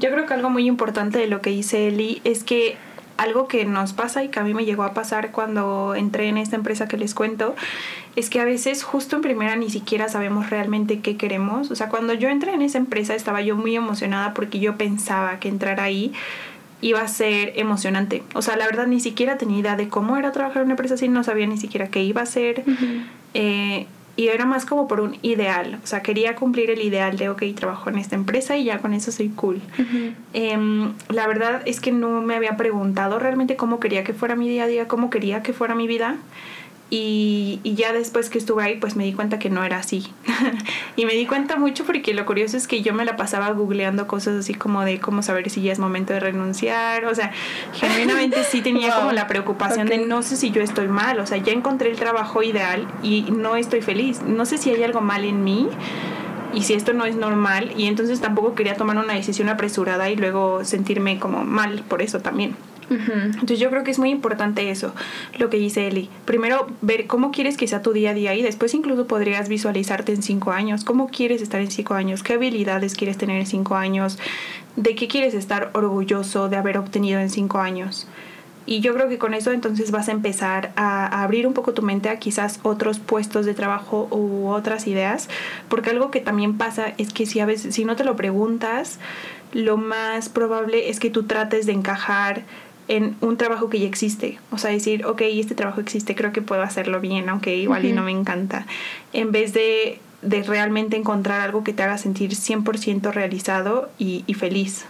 Yo 0.00 0.10
creo 0.10 0.26
que 0.26 0.34
algo 0.34 0.50
muy 0.50 0.66
importante 0.66 1.18
de 1.18 1.28
lo 1.28 1.40
que 1.40 1.48
dice 1.48 1.88
Eli 1.88 2.20
es 2.24 2.44
que 2.44 2.76
algo 3.16 3.48
que 3.48 3.64
nos 3.64 3.92
pasa 3.92 4.22
y 4.22 4.28
que 4.28 4.40
a 4.40 4.44
mí 4.44 4.54
me 4.54 4.64
llegó 4.64 4.82
a 4.82 4.94
pasar 4.94 5.32
cuando 5.32 5.94
entré 5.94 6.28
en 6.28 6.38
esta 6.38 6.56
empresa 6.56 6.88
que 6.88 6.96
les 6.96 7.14
cuento, 7.14 7.54
es 8.14 8.30
que 8.30 8.40
a 8.40 8.44
veces 8.44 8.82
justo 8.82 9.16
en 9.16 9.22
primera 9.22 9.56
ni 9.56 9.70
siquiera 9.70 10.08
sabemos 10.08 10.50
realmente 10.50 11.00
qué 11.00 11.16
queremos. 11.16 11.70
O 11.70 11.76
sea, 11.76 11.88
cuando 11.88 12.14
yo 12.14 12.28
entré 12.28 12.52
en 12.54 12.62
esa 12.62 12.78
empresa 12.78 13.14
estaba 13.14 13.40
yo 13.42 13.56
muy 13.56 13.76
emocionada 13.76 14.34
porque 14.34 14.58
yo 14.58 14.76
pensaba 14.76 15.38
que 15.38 15.48
entrar 15.48 15.80
ahí 15.80 16.12
iba 16.80 17.00
a 17.00 17.08
ser 17.08 17.52
emocionante. 17.56 18.22
O 18.34 18.42
sea, 18.42 18.56
la 18.56 18.66
verdad 18.66 18.86
ni 18.86 19.00
siquiera 19.00 19.38
tenía 19.38 19.58
idea 19.58 19.76
de 19.76 19.88
cómo 19.88 20.16
era 20.16 20.32
trabajar 20.32 20.58
en 20.58 20.66
una 20.66 20.72
empresa 20.74 20.94
así, 20.94 21.08
no 21.08 21.24
sabía 21.24 21.46
ni 21.46 21.58
siquiera 21.58 21.88
qué 21.88 22.02
iba 22.02 22.22
a 22.22 22.26
ser. 22.26 22.64
eh, 23.34 23.86
y 24.16 24.28
era 24.28 24.46
más 24.46 24.64
como 24.64 24.88
por 24.88 25.00
un 25.00 25.18
ideal. 25.22 25.78
O 25.84 25.86
sea, 25.86 26.02
quería 26.02 26.34
cumplir 26.34 26.70
el 26.70 26.80
ideal 26.82 27.16
de, 27.16 27.28
ok, 27.28 27.42
trabajo 27.54 27.90
en 27.90 27.98
esta 27.98 28.16
empresa 28.16 28.56
y 28.56 28.64
ya 28.64 28.78
con 28.78 28.94
eso 28.94 29.12
soy 29.12 29.28
cool. 29.28 29.60
eh, 30.32 30.58
la 31.10 31.26
verdad 31.26 31.62
es 31.66 31.80
que 31.80 31.92
no 31.92 32.22
me 32.22 32.34
había 32.34 32.56
preguntado 32.56 33.18
realmente 33.18 33.56
cómo 33.56 33.78
quería 33.78 34.04
que 34.04 34.14
fuera 34.14 34.34
mi 34.34 34.48
día 34.48 34.64
a 34.64 34.66
día, 34.66 34.88
cómo 34.88 35.10
quería 35.10 35.42
que 35.42 35.52
fuera 35.52 35.74
mi 35.74 35.86
vida. 35.86 36.16
Y, 36.88 37.58
y, 37.64 37.74
ya 37.74 37.92
después 37.92 38.30
que 38.30 38.38
estuve 38.38 38.62
ahí, 38.62 38.76
pues 38.76 38.94
me 38.94 39.02
di 39.02 39.12
cuenta 39.12 39.40
que 39.40 39.50
no 39.50 39.64
era 39.64 39.78
así. 39.78 40.06
y 40.96 41.04
me 41.04 41.14
di 41.14 41.26
cuenta 41.26 41.56
mucho 41.56 41.84
porque 41.84 42.14
lo 42.14 42.24
curioso 42.26 42.56
es 42.56 42.68
que 42.68 42.80
yo 42.80 42.94
me 42.94 43.04
la 43.04 43.16
pasaba 43.16 43.50
googleando 43.50 44.06
cosas 44.06 44.36
así 44.36 44.54
como 44.54 44.84
de 44.84 45.00
cómo 45.00 45.22
saber 45.22 45.50
si 45.50 45.62
ya 45.62 45.72
es 45.72 45.80
momento 45.80 46.12
de 46.12 46.20
renunciar. 46.20 47.04
O 47.06 47.14
sea, 47.14 47.32
genuinamente 47.74 48.44
sí 48.44 48.60
tenía 48.60 48.90
wow. 48.90 48.98
como 48.98 49.12
la 49.12 49.26
preocupación 49.26 49.88
okay. 49.88 49.98
de 49.98 50.06
no 50.06 50.22
sé 50.22 50.36
si 50.36 50.52
yo 50.52 50.62
estoy 50.62 50.86
mal. 50.86 51.18
O 51.18 51.26
sea, 51.26 51.38
ya 51.38 51.52
encontré 51.52 51.90
el 51.90 51.96
trabajo 51.96 52.44
ideal 52.44 52.86
y 53.02 53.22
no 53.32 53.56
estoy 53.56 53.82
feliz. 53.82 54.22
No 54.22 54.46
sé 54.46 54.56
si 54.56 54.70
hay 54.70 54.84
algo 54.84 55.00
mal 55.00 55.24
en 55.24 55.42
mí 55.42 55.68
y 56.54 56.62
si 56.62 56.74
esto 56.74 56.92
no 56.92 57.04
es 57.04 57.16
normal. 57.16 57.72
Y 57.76 57.86
entonces 57.86 58.20
tampoco 58.20 58.54
quería 58.54 58.76
tomar 58.76 58.96
una 58.96 59.14
decisión 59.14 59.48
apresurada 59.48 60.08
y 60.08 60.14
luego 60.14 60.64
sentirme 60.64 61.18
como 61.18 61.44
mal 61.44 61.82
por 61.88 62.00
eso 62.00 62.20
también. 62.20 62.54
Entonces 62.88 63.58
yo 63.58 63.68
creo 63.70 63.82
que 63.82 63.90
es 63.90 63.98
muy 63.98 64.10
importante 64.10 64.70
eso, 64.70 64.94
lo 65.38 65.50
que 65.50 65.56
dice 65.56 65.88
Eli. 65.88 66.08
Primero, 66.24 66.68
ver 66.82 67.06
cómo 67.06 67.32
quieres 67.32 67.56
que 67.56 67.66
sea 67.66 67.82
tu 67.82 67.92
día 67.92 68.10
a 68.10 68.14
día 68.14 68.34
y 68.34 68.42
después 68.42 68.74
incluso 68.74 69.06
podrías 69.06 69.48
visualizarte 69.48 70.12
en 70.12 70.22
cinco 70.22 70.52
años. 70.52 70.84
¿Cómo 70.84 71.08
quieres 71.08 71.42
estar 71.42 71.60
en 71.60 71.70
cinco 71.70 71.94
años? 71.94 72.22
¿Qué 72.22 72.34
habilidades 72.34 72.94
quieres 72.94 73.18
tener 73.18 73.40
en 73.40 73.46
cinco 73.46 73.74
años? 73.74 74.18
¿De 74.76 74.94
qué 74.94 75.08
quieres 75.08 75.34
estar 75.34 75.70
orgulloso 75.74 76.48
de 76.48 76.56
haber 76.56 76.78
obtenido 76.78 77.18
en 77.18 77.30
cinco 77.30 77.58
años? 77.58 78.06
Y 78.68 78.80
yo 78.80 78.94
creo 78.94 79.08
que 79.08 79.18
con 79.18 79.32
eso 79.32 79.52
entonces 79.52 79.92
vas 79.92 80.08
a 80.08 80.12
empezar 80.12 80.72
a, 80.74 81.06
a, 81.06 81.22
abrir 81.22 81.46
un 81.46 81.54
poco 81.54 81.72
tu 81.72 81.82
mente 81.82 82.08
a 82.08 82.18
quizás 82.18 82.58
otros 82.64 82.98
puestos 82.98 83.46
de 83.46 83.54
trabajo 83.54 84.08
u 84.10 84.48
otras 84.48 84.88
ideas, 84.88 85.28
porque 85.68 85.90
algo 85.90 86.10
que 86.10 86.20
también 86.20 86.58
pasa 86.58 86.92
es 86.98 87.12
que 87.12 87.26
si 87.26 87.38
a 87.38 87.46
veces 87.46 87.76
si 87.76 87.84
no 87.84 87.94
te 87.94 88.02
lo 88.02 88.16
preguntas, 88.16 88.98
lo 89.52 89.76
más 89.76 90.28
probable 90.28 90.90
es 90.90 91.00
que 91.00 91.10
tú 91.10 91.22
trates 91.22 91.66
de 91.66 91.72
encajar 91.72 92.42
en 92.88 93.16
un 93.20 93.36
trabajo 93.36 93.68
que 93.68 93.80
ya 93.80 93.86
existe. 93.86 94.38
O 94.50 94.58
sea, 94.58 94.70
decir, 94.70 95.04
ok, 95.06 95.22
este 95.22 95.54
trabajo 95.54 95.80
existe, 95.80 96.14
creo 96.14 96.32
que 96.32 96.42
puedo 96.42 96.62
hacerlo 96.62 97.00
bien, 97.00 97.28
aunque 97.28 97.56
igual 97.56 97.82
uh 97.82 97.86
-huh. 97.86 97.90
y 97.90 97.92
no 97.92 98.02
me 98.02 98.12
encanta. 98.12 98.66
En 99.12 99.32
vez 99.32 99.52
de, 99.52 100.00
de, 100.22 100.42
realmente 100.42 100.96
encontrar 100.96 101.40
algo 101.40 101.64
que 101.64 101.72
te 101.72 101.82
haga 101.82 101.98
sentir 101.98 102.30
100% 102.30 103.12
realizado 103.12 103.90
y, 103.98 104.24
y, 104.26 104.34
feliz. 104.34 104.84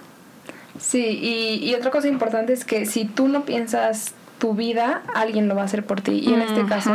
Sí, 0.78 1.04
y, 1.04 1.64
y, 1.64 1.74
otra 1.74 1.90
cosa 1.90 2.08
importante 2.08 2.52
es 2.52 2.64
que 2.64 2.86
si 2.86 3.06
tú 3.06 3.28
no 3.28 3.44
piensas 3.44 4.14
tu 4.38 4.54
vida, 4.54 5.02
alguien 5.14 5.48
lo 5.48 5.54
va 5.54 5.62
a 5.62 5.64
hacer 5.64 5.84
por 5.84 6.02
ti. 6.02 6.20
Y 6.22 6.34
en 6.34 6.40
uh 6.40 6.44
-huh. 6.44 6.46
este 6.48 6.64
caso, 6.66 6.92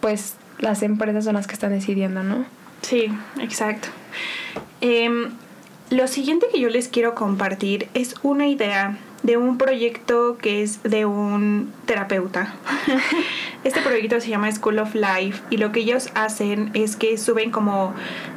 pues 0.00 0.36
las 0.58 0.82
empresas 0.82 1.24
son 1.24 1.34
las 1.34 1.46
que 1.46 1.52
están 1.54 1.70
decidiendo, 1.70 2.22
¿no? 2.22 2.46
Sí, 2.80 3.08
exacto. 3.40 3.88
Eh, 4.80 5.28
lo 5.90 6.08
siguiente 6.08 6.46
que 6.50 6.60
yo 6.60 6.68
les 6.70 6.88
quiero 6.88 7.14
compartir 7.14 7.88
es 7.94 8.14
una 8.22 8.46
idea 8.48 8.96
de 9.24 9.38
un 9.38 9.58
proyecto 9.58 10.36
que 10.40 10.62
es 10.62 10.82
de 10.84 11.06
un 11.06 11.72
terapeuta. 11.86 12.54
Este 13.64 13.80
proyecto 13.80 14.20
se 14.20 14.28
llama 14.28 14.52
School 14.52 14.78
of 14.78 14.94
Life 14.94 15.42
y 15.48 15.56
lo 15.56 15.72
que 15.72 15.80
ellos 15.80 16.10
hacen 16.14 16.70
es 16.74 16.96
que 16.96 17.16
suben 17.16 17.50
como 17.50 17.94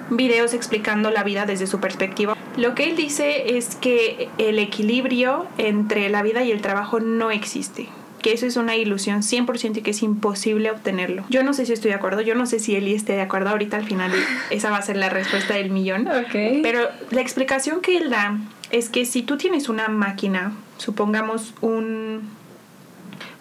videos 0.09 0.53
explicando 0.53 1.11
la 1.11 1.23
vida 1.23 1.45
desde 1.45 1.67
su 1.67 1.81
perspectiva. 1.81 2.37
Lo 2.55 2.73
que 2.75 2.85
él 2.85 2.95
dice 2.95 3.57
es 3.57 3.75
que 3.75 4.29
el 4.37 4.57
equilibrio 4.57 5.45
entre 5.57 6.07
la 6.07 6.23
vida 6.23 6.43
y 6.43 6.51
el 6.53 6.61
trabajo 6.61 7.01
no 7.01 7.29
existe 7.29 7.89
que 8.21 8.33
eso 8.33 8.45
es 8.45 8.57
una 8.57 8.75
ilusión 8.75 9.21
100% 9.21 9.77
y 9.77 9.81
que 9.81 9.91
es 9.91 10.01
imposible 10.01 10.71
obtenerlo. 10.71 11.23
Yo 11.29 11.43
no 11.43 11.53
sé 11.53 11.65
si 11.65 11.73
estoy 11.73 11.91
de 11.91 11.95
acuerdo, 11.95 12.21
yo 12.21 12.33
no 12.35 12.45
sé 12.45 12.59
si 12.59 12.75
Eli 12.75 12.93
esté 12.93 13.13
de 13.13 13.21
acuerdo, 13.21 13.49
ahorita 13.49 13.77
al 13.77 13.85
final 13.85 14.11
esa 14.49 14.71
va 14.71 14.77
a 14.77 14.81
ser 14.81 14.97
la 14.97 15.09
respuesta 15.09 15.53
del 15.53 15.69
millón. 15.69 16.07
Okay. 16.07 16.61
Pero 16.63 16.89
la 17.11 17.21
explicación 17.21 17.79
que 17.81 17.97
él 17.97 18.09
da 18.09 18.39
es 18.71 18.89
que 18.89 19.05
si 19.05 19.21
tú 19.21 19.37
tienes 19.37 19.69
una 19.69 19.87
máquina, 19.87 20.51
supongamos 20.77 21.53
un, 21.61 22.29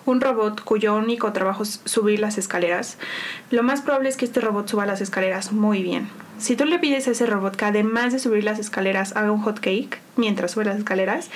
un 0.04 0.20
robot 0.20 0.62
cuyo 0.62 0.94
único 0.94 1.32
trabajo 1.32 1.62
es 1.62 1.80
subir 1.84 2.20
las 2.20 2.38
escaleras, 2.38 2.98
lo 3.50 3.62
más 3.62 3.82
probable 3.82 4.08
es 4.08 4.16
que 4.16 4.24
este 4.24 4.40
robot 4.40 4.68
suba 4.68 4.86
las 4.86 5.00
escaleras 5.00 5.52
muy 5.52 5.82
bien. 5.82 6.08
Si 6.38 6.54
tú 6.54 6.64
le 6.64 6.78
pides 6.78 7.08
a 7.08 7.12
ese 7.12 7.26
robot 7.26 7.56
que 7.56 7.64
además 7.64 8.12
de 8.12 8.18
subir 8.18 8.44
las 8.44 8.58
escaleras 8.58 9.16
haga 9.16 9.32
un 9.32 9.40
hot 9.40 9.60
cake 9.60 10.00
mientras 10.16 10.52
sube 10.52 10.64
las 10.64 10.76
escaleras, 10.76 11.30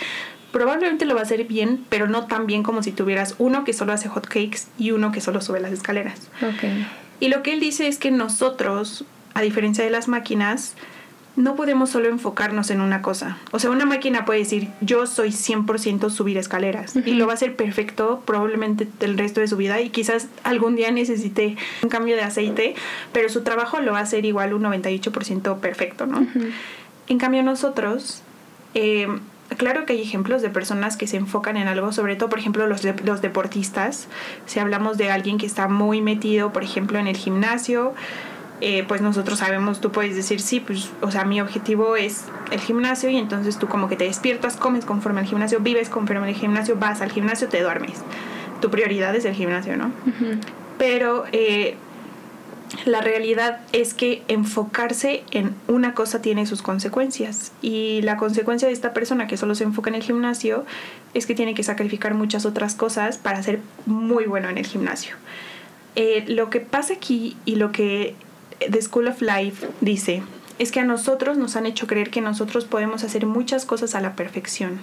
probablemente 0.53 1.05
lo 1.05 1.15
va 1.15 1.21
a 1.21 1.25
hacer 1.25 1.45
bien, 1.45 1.85
pero 1.89 2.07
no 2.07 2.27
tan 2.27 2.47
bien 2.47 2.63
como 2.63 2.83
si 2.83 2.93
tuvieras 2.93 3.35
uno 3.39 3.65
que 3.65 3.73
solo 3.73 3.93
hace 3.93 4.09
hot 4.09 4.27
cakes 4.27 4.61
y 4.79 4.91
uno 4.91 5.13
que 5.13 5.21
solo 5.21 5.41
sube 5.41 5.61
las 5.61 5.73
escaleras. 5.73 6.29
Okay. 6.37 6.87
Y 7.19 7.29
lo 7.29 7.43
que 7.43 7.53
él 7.53 7.61
dice 7.61 7.87
es 7.87 7.99
que 7.99 8.11
nosotros, 8.11 9.05
a 9.35 9.43
diferencia 9.43 9.85
de 9.85 9.91
las 9.91 10.09
máquinas, 10.09 10.75
no 11.37 11.55
podemos 11.55 11.91
solo 11.91 12.09
enfocarnos 12.09 12.71
en 12.71 12.81
una 12.81 13.03
cosa. 13.03 13.39
O 13.53 13.59
sea, 13.59 13.71
una 13.71 13.87
máquina 13.87 14.25
puede 14.25 14.41
decir, 14.41 14.69
yo 14.81 15.07
soy 15.07 15.31
100% 15.31 16.11
subir 16.11 16.39
escaleras. 16.39 16.97
Uh 16.97 17.01
-huh. 17.01 17.09
Y 17.09 17.15
lo 17.15 17.27
va 17.27 17.33
a 17.33 17.35
hacer 17.35 17.57
perfecto 17.57 18.23
probablemente 18.27 18.89
el 19.01 19.17
resto 19.17 19.41
de 19.41 19.49
su 19.49 19.57
vida. 19.57 19.81
Y 19.81 19.91
quizás 19.91 20.29
algún 20.43 20.77
día 20.77 20.91
necesite 20.91 21.57
un 21.83 21.89
cambio 21.89 22.17
de 22.17 22.23
aceite, 22.23 22.75
pero 23.13 23.29
su 23.29 23.43
trabajo 23.43 23.81
lo 23.81 23.93
va 23.93 24.01
a 24.01 24.03
hacer 24.03 24.25
igual 24.25 24.55
un 24.55 24.63
98% 24.63 25.61
perfecto, 25.61 26.07
¿no? 26.07 26.21
Uh 26.21 26.27
-huh. 26.27 26.51
En 27.09 27.19
cambio 27.19 27.43
nosotros... 27.43 28.23
Eh, 28.75 29.09
claro 29.57 29.85
que 29.85 29.95
hay 29.95 30.03
ejemplos 30.03 30.43
de 30.43 30.49
personas 30.51 30.97
que 30.97 31.07
se 31.07 31.17
enfocan 31.17 31.57
en 31.57 31.69
algo, 31.69 31.93
sobre 31.93 32.17
todo, 32.17 32.29
por 32.29 32.39
ejemplo, 32.39 32.67
los, 32.67 32.83
de, 32.83 32.95
los 33.05 33.21
deportistas. 33.21 34.07
Si 34.47 34.61
hablamos 34.61 34.97
de 34.97 35.11
alguien 35.11 35.39
que 35.39 35.47
está 35.47 35.69
muy 35.69 36.01
metido, 36.01 36.53
por 36.53 36.63
ejemplo, 36.63 36.99
en 36.99 37.07
el 37.07 37.17
gimnasio, 37.17 37.95
eh, 38.61 38.85
pues 38.87 39.01
nosotros 39.01 39.39
sabemos, 39.39 39.81
tú 39.81 39.91
puedes 39.91 40.15
decir, 40.15 40.41
sí, 40.41 40.61
pues, 40.61 40.91
o 41.01 41.11
sea, 41.11 41.25
mi 41.25 41.41
objetivo 41.41 41.97
es 41.97 42.25
el 42.51 42.61
gimnasio 42.61 43.09
y 43.09 43.17
entonces 43.17 43.59
tú 43.59 43.69
como 43.69 43.89
que 43.89 43.97
te 43.97 44.05
despiertas, 44.05 44.57
comes 44.57 44.85
conforme 44.85 45.21
al 45.21 45.27
gimnasio, 45.27 45.61
vives 45.61 45.89
conforme 45.89 46.29
al 46.29 46.35
gimnasio, 46.35 46.77
vas 46.77 47.01
al 47.01 47.11
gimnasio, 47.11 47.49
te 47.49 47.63
duermes. 47.63 48.03
tu 48.61 48.71
prioridad 48.71 49.17
es 49.17 49.25
el 49.25 49.35
gimnasio, 49.35 49.79
¿no? 49.79 49.91
Pero 50.77 51.25
eh, 51.33 51.77
la 52.85 53.01
realidad 53.01 53.61
es 53.73 53.95
que 53.95 54.23
enfocarse 54.29 55.25
en 55.31 55.55
una 55.67 55.95
cosa 55.95 56.21
tiene 56.23 56.47
sus 56.47 56.63
consecuencias 56.63 57.53
y 57.63 58.03
la 58.03 58.17
consecuencia 58.17 58.69
de 58.69 58.75
esta 58.75 58.93
persona 58.93 59.27
que 59.27 59.37
solo 59.37 59.55
se 59.55 59.65
enfoca 59.65 59.89
en 59.89 59.97
el 59.97 60.03
gimnasio 60.03 60.65
es 61.15 61.27
que 61.27 61.35
tiene 61.35 61.55
que 61.55 61.63
sacrificar 61.63 62.15
muchas 62.15 62.47
otras 62.47 62.75
cosas 62.75 63.19
para 63.19 63.43
ser 63.43 63.61
muy 63.87 64.25
bueno 64.25 64.49
en 64.49 64.59
el 64.59 64.67
gimnasio. 64.67 65.17
Eh, 65.97 66.25
lo 66.29 66.51
que 66.51 66.61
pasa 66.61 66.95
aquí 66.95 67.37
y 67.45 67.57
lo 67.57 67.73
que 67.73 68.15
The 68.61 68.83
School 68.83 69.09
of 69.09 69.23
Life 69.23 69.67
dice 69.81 70.23
es 70.61 70.73
que 70.73 70.81
a 70.81 70.85
nosotros 70.85 71.39
nos 71.39 71.57
han 71.57 71.65
hecho 71.65 71.87
creer 71.87 72.11
que 72.11 72.21
nosotros 72.21 72.67
podemos 72.67 73.03
hacer 73.03 73.25
muchas 73.25 73.65
cosas 73.65 73.95
a 73.95 74.01
la 74.03 74.15
perfección. 74.15 74.81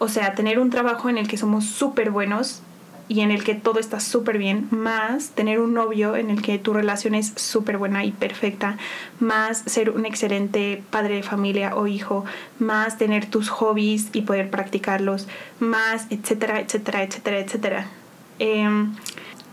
O 0.00 0.08
sea, 0.08 0.34
tener 0.34 0.58
un 0.58 0.70
trabajo 0.70 1.08
en 1.08 1.18
el 1.18 1.28
que 1.28 1.36
somos 1.36 1.66
súper 1.66 2.10
buenos 2.10 2.62
y 3.06 3.20
en 3.20 3.30
el 3.30 3.44
que 3.44 3.54
todo 3.54 3.78
está 3.78 4.00
súper 4.00 4.38
bien, 4.38 4.66
más 4.72 5.30
tener 5.30 5.60
un 5.60 5.72
novio 5.72 6.16
en 6.16 6.30
el 6.30 6.42
que 6.42 6.58
tu 6.58 6.72
relación 6.72 7.14
es 7.14 7.32
súper 7.36 7.78
buena 7.78 8.04
y 8.04 8.10
perfecta, 8.10 8.76
más 9.20 9.62
ser 9.66 9.90
un 9.90 10.04
excelente 10.04 10.82
padre 10.90 11.14
de 11.14 11.22
familia 11.22 11.76
o 11.76 11.86
hijo, 11.86 12.24
más 12.58 12.98
tener 12.98 13.26
tus 13.26 13.50
hobbies 13.50 14.08
y 14.12 14.22
poder 14.22 14.50
practicarlos, 14.50 15.28
más, 15.60 16.06
etcétera, 16.10 16.58
etcétera, 16.58 17.04
etcétera, 17.04 17.38
etcétera. 17.38 17.86
Em, 18.40 18.94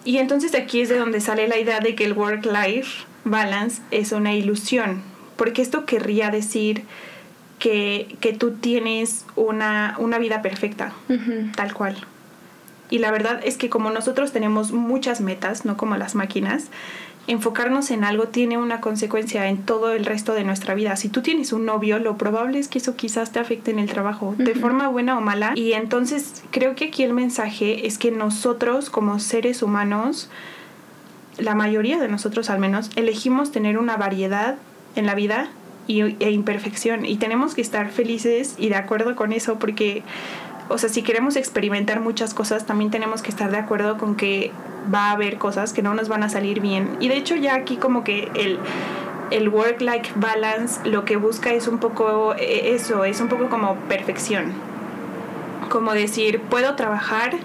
y 0.05 0.17
entonces 0.17 0.55
aquí 0.55 0.81
es 0.81 0.89
de 0.89 0.97
donde 0.97 1.21
sale 1.21 1.47
la 1.47 1.59
idea 1.59 1.81
de 1.81 1.93
que 1.93 2.05
el 2.05 2.13
work-life 2.13 3.08
balance 3.23 3.81
es 3.91 4.11
una 4.11 4.33
ilusión, 4.33 5.01
porque 5.35 5.61
esto 5.61 5.85
querría 5.85 6.31
decir 6.31 6.83
que, 7.59 8.35
tú 8.39 8.51
tienes 8.51 9.25
una, 9.35 9.95
vida 10.19 10.41
perfecta, 10.41 10.93
tal 11.55 11.73
cual. 11.73 11.97
Y 12.89 12.99
la 12.99 13.11
verdad 13.11 13.39
es 13.43 13.57
que 13.57 13.69
como 13.69 13.91
nosotros 13.91 14.31
tenemos 14.31 14.71
muchas 14.71 15.21
metas, 15.21 15.63
no 15.63 15.77
como 15.77 15.95
las 15.95 16.15
máquinas, 16.15 16.69
enfocarnos 17.27 17.91
en 17.91 18.03
algo 18.03 18.29
tiene 18.29 18.57
una 18.57 18.81
consecuencia 18.81 19.47
en 19.47 19.63
todo 19.63 19.91
el 19.91 20.05
resto 20.05 20.33
de 20.33 20.43
nuestra 20.43 20.73
vida. 20.73 20.95
Si 20.95 21.09
tú 21.09 21.21
tienes 21.21 21.53
un 21.53 21.65
novio, 21.65 21.99
lo 21.99 22.17
probable 22.17 22.57
es 22.57 22.67
que 22.67 22.79
eso 22.79 22.95
quizás 22.95 23.31
te 23.31 23.39
afecte 23.39 23.69
en 23.69 23.77
el 23.77 23.87
trabajo, 23.87 24.33
de 24.39 24.55
forma 24.55 24.87
buena 24.87 25.17
o 25.17 25.21
mala. 25.21 25.51
Y 25.55 25.73
entonces 25.73 26.43
creo 26.49 26.75
que 26.75 26.85
aquí 26.85 27.03
el 27.03 27.13
mensaje 27.13 27.85
es 27.85 27.99
que 27.99 28.09
nosotros 28.09 28.89
como 28.89 29.19
seres 29.19 29.61
humanos, 29.61 30.29
la 31.39 31.55
mayoría 31.55 31.99
de 31.99 32.07
nosotros 32.07 32.49
al 32.49 32.59
menos, 32.59 32.89
elegimos 32.95 33.51
tener 33.51 33.77
una 33.77 33.97
variedad 33.97 34.55
en 34.95 35.05
la 35.05 35.15
vida 35.15 35.49
y, 35.87 36.01
e 36.23 36.31
imperfección. 36.31 37.05
Y 37.05 37.17
tenemos 37.17 37.55
que 37.55 37.61
estar 37.61 37.89
felices 37.89 38.55
y 38.57 38.69
de 38.69 38.75
acuerdo 38.75 39.15
con 39.15 39.33
eso 39.33 39.59
porque, 39.59 40.03
o 40.69 40.77
sea, 40.77 40.89
si 40.89 41.01
queremos 41.01 41.35
experimentar 41.35 41.99
muchas 42.01 42.33
cosas, 42.33 42.65
también 42.65 42.91
tenemos 42.91 43.21
que 43.21 43.29
estar 43.29 43.51
de 43.51 43.57
acuerdo 43.57 43.97
con 43.97 44.15
que 44.15 44.51
va 44.93 45.09
a 45.09 45.11
haber 45.11 45.37
cosas 45.37 45.73
que 45.73 45.81
no 45.81 45.93
nos 45.93 46.07
van 46.09 46.23
a 46.23 46.29
salir 46.29 46.61
bien. 46.61 46.97
Y 46.99 47.07
de 47.07 47.17
hecho 47.17 47.35
ya 47.35 47.55
aquí 47.55 47.77
como 47.77 48.03
que 48.03 48.29
el 48.35 48.59
el 49.31 49.49
work-life 49.49 50.11
balance 50.15 50.87
lo 50.89 51.05
que 51.05 51.15
busca 51.15 51.53
es 51.53 51.67
un 51.67 51.79
poco 51.79 52.33
e, 52.35 52.73
eso, 52.73 53.03
es 53.03 53.21
un 53.21 53.27
poco 53.27 53.49
como 53.49 53.75
perfección. 53.87 54.53
Como 55.69 55.93
decir, 55.93 56.41
puedo 56.41 56.75
trabajar 56.75 57.35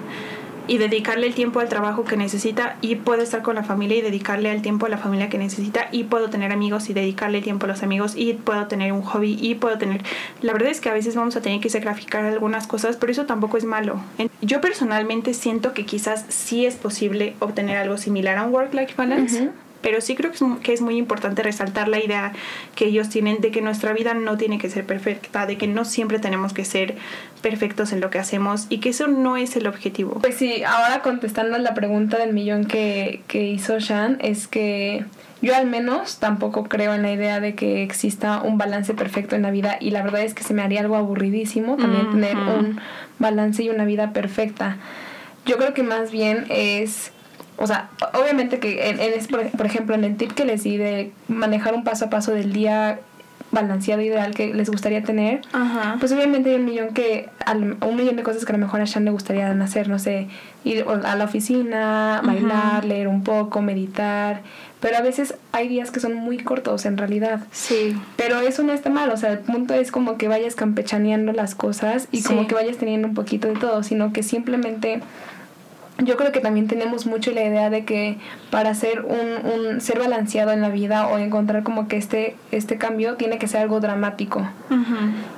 y 0.67 0.79
dedicarle 0.79 1.27
el 1.27 1.35
tiempo 1.35 1.61
al 1.61 1.69
trabajo 1.69 2.05
que 2.05 2.17
necesita 2.17 2.77
y 2.81 2.97
puedo 2.97 3.23
estar 3.23 3.43
con 3.43 3.55
la 3.55 3.63
familia 3.63 3.99
y 3.99 4.03
dedicarle 4.03 4.51
el 4.51 4.63
tiempo 4.63 4.87
a 4.87 4.89
la 4.89 4.99
familia 4.99 5.29
que 5.29 5.39
necesita 5.39 5.89
y 5.93 6.05
puedo 6.05 6.31
tener 6.31 6.53
amigos 6.53 6.89
y 6.89 6.95
dedicarle 6.95 7.39
el 7.39 7.45
tiempo 7.45 7.67
a 7.67 7.69
los 7.69 7.83
amigos 7.83 8.15
y 8.17 8.35
puedo 8.35 8.67
tener 8.67 8.93
un 8.93 9.03
hobby 9.03 9.39
y 9.41 9.55
puedo 9.55 9.79
tener 9.79 10.03
la 10.41 10.53
verdad 10.53 10.71
es 10.71 10.81
que 10.81 10.89
a 10.89 10.95
veces 10.95 11.17
vamos 11.17 11.37
a 11.37 11.41
tener 11.41 11.61
que 11.61 11.71
sacrificar 11.71 12.25
algunas 12.25 12.67
cosas 12.67 12.97
pero 12.97 13.13
eso 13.13 13.27
tampoco 13.27 13.57
es 13.57 13.65
malo. 13.65 14.01
Yo 14.41 14.61
personalmente 14.61 15.35
siento 15.35 15.73
que 15.73 15.87
quizás 15.87 16.25
sí 16.29 16.67
es 16.67 16.77
posible 16.77 17.35
obtener 17.41 17.77
algo 17.77 17.99
similar 17.99 18.39
a 18.39 18.45
un 18.45 18.53
work 18.53 18.75
life 18.75 18.95
balance 18.97 19.51
pero 19.85 20.01
sí 20.01 20.17
creo 20.17 20.33
que 20.63 20.73
es, 20.73 20.81
muy 20.81 20.97
importante 20.97 21.43
resaltar 21.43 21.89
la 21.89 22.03
idea 22.03 22.33
que 22.75 22.87
ellos 22.87 23.11
tienen 23.11 23.43
de 23.43 23.51
que 23.51 23.61
nuestra 23.61 23.93
vida 23.93 24.15
no 24.15 24.39
tiene 24.39 24.57
que 24.57 24.71
ser 24.71 24.87
perfecta, 24.87 25.45
de 25.45 25.59
que 25.59 25.67
no 25.67 25.85
siempre 25.85 26.19
tenemos 26.19 26.55
que 26.55 26.65
ser 26.65 26.95
perfectos 27.43 27.93
en 27.93 28.01
lo 28.01 28.09
que 28.09 28.19
hacemos 28.19 28.65
y 28.71 28.79
que 28.79 28.89
eso 28.89 29.09
no 29.09 29.37
es 29.37 29.57
el 29.57 29.67
objetivo. 29.67 30.21
Pues 30.23 30.37
sí, 30.37 30.65
ahora 30.65 31.03
contestando 31.03 31.59
la 31.59 31.75
pregunta 31.75 32.17
del 32.17 32.33
millón 32.33 32.65
que, 32.65 33.21
que 33.29 33.43
hizo 33.47 33.79
Shan, 33.79 34.17
es 34.23 34.49
que 34.49 35.05
yo 35.43 35.55
al 35.55 35.67
menos 35.67 36.17
tampoco 36.19 36.65
creo 36.65 36.95
en 36.95 37.03
la 37.03 37.13
idea 37.13 37.39
de 37.41 37.55
que 37.55 37.83
exista 37.83 38.41
un 38.41 38.57
balance 38.57 38.95
perfecto 38.95 39.37
en 39.37 39.43
la 39.43 39.51
vida 39.51 39.77
y 39.81 39.91
la 39.91 40.03
verdad 40.03 40.23
es 40.23 40.33
que 40.33 40.45
se 40.45 40.55
me 40.55 40.63
haría 40.63 40.81
algo 40.81 40.97
aburridísimo 40.97 41.77
también 41.77 42.11
tener 42.11 42.39
un 42.39 42.81
balance 43.19 43.63
y 43.63 43.69
una 43.69 43.85
vida 43.85 44.15
perfecta. 44.15 44.79
Yo 45.45 45.59
creo 45.59 45.75
que 45.75 45.83
más 45.83 46.11
bien 46.11 46.47
es 46.49 47.13
o 47.57 47.67
sea, 47.67 47.89
obviamente 48.15 48.59
que 48.59 48.89
en, 48.91 49.01
en, 49.01 49.51
por 49.57 49.67
ejemplo 49.67 49.95
en 49.95 50.05
el 50.05 50.17
tip 50.17 50.33
que 50.33 50.45
les 50.45 50.63
di 50.65 50.77
de 50.77 51.13
manejar 51.29 51.75
un 51.75 51.85
paso 51.85 52.07
a 52.07 52.11
paso 52.11 52.33
del 52.33 52.53
día 52.53 52.99
balanceado 53.55 54.03
ideal 54.03 54.35
que 54.35 54.53
les 54.53 54.69
gustaría 54.69 55.03
tener, 55.03 55.41
pues 56.01 56.13
obviamente 56.13 56.51
hay 56.51 56.57
un 56.57 56.65
millón 56.65 56.93
que 56.93 57.31
un 57.81 57.97
millón 57.97 58.17
de 58.17 58.23
cosas 58.23 58.45
que 58.45 58.53
a 58.53 58.57
lo 58.57 58.65
mejor 58.65 58.81
a 58.81 58.85
Shan 58.85 59.05
le 59.05 59.13
gustaría 59.13 59.51
hacer, 59.51 59.89
no 59.89 59.99
sé, 59.99 60.29
ir 60.65 60.85
a 60.89 61.17
la 61.17 61.25
oficina, 61.25 62.21
bailar, 62.25 62.85
leer 62.85 63.09
un 63.09 63.23
poco, 63.23 63.63
meditar, 63.63 64.43
pero 64.81 64.97
a 64.97 65.01
veces 65.01 65.37
hay 65.53 65.69
días 65.69 65.91
que 65.91 66.01
son 66.01 66.15
muy 66.15 66.39
cortos 66.39 66.85
en 66.85 66.99
realidad. 66.99 67.41
Sí. 67.53 67.97
Pero 68.17 68.41
eso 68.41 68.63
no 68.65 68.73
está 68.73 68.91
mal, 68.91 69.11
o 69.11 69.17
sea, 69.17 69.33
el 69.33 69.39
punto 69.39 69.73
es 69.73 69.93
como 69.93 70.19
que 70.19 70.29
vayas 70.29 70.57
campechaneando 70.57 71.33
las 71.33 71.55
cosas 71.55 72.09
y 72.11 72.23
como 72.23 72.47
que 72.47 72.55
vayas 72.55 72.77
teniendo 72.77 73.09
un 73.09 73.15
poquito 73.15 73.49
de 73.49 73.55
todo, 73.55 73.83
sino 73.83 74.13
que 74.13 74.23
simplemente 74.23 75.01
yo 75.99 76.17
creo 76.17 76.33
que 76.33 76.41
también 76.41 76.67
tenemos 76.67 77.07
mucho 77.07 77.31
la 77.31 77.45
idea 77.45 77.71
de 77.71 77.85
que 77.85 78.19
para 78.51 78.75
ser 78.75 79.03
un, 79.03 79.75
un 79.75 79.81
ser 79.81 80.01
balanceado 80.01 80.51
en 80.51 80.61
la 80.61 80.69
vida 80.69 81.07
o 81.07 81.19
encontrar 81.19 81.63
como 81.63 81.87
que 81.87 81.97
este 81.97 82.37
este 82.51 82.79
cambio 82.79 83.15
tiene 83.15 83.39
que 83.39 83.47
ser 83.47 83.61
algo 83.61 83.79
dramático. 83.81 84.49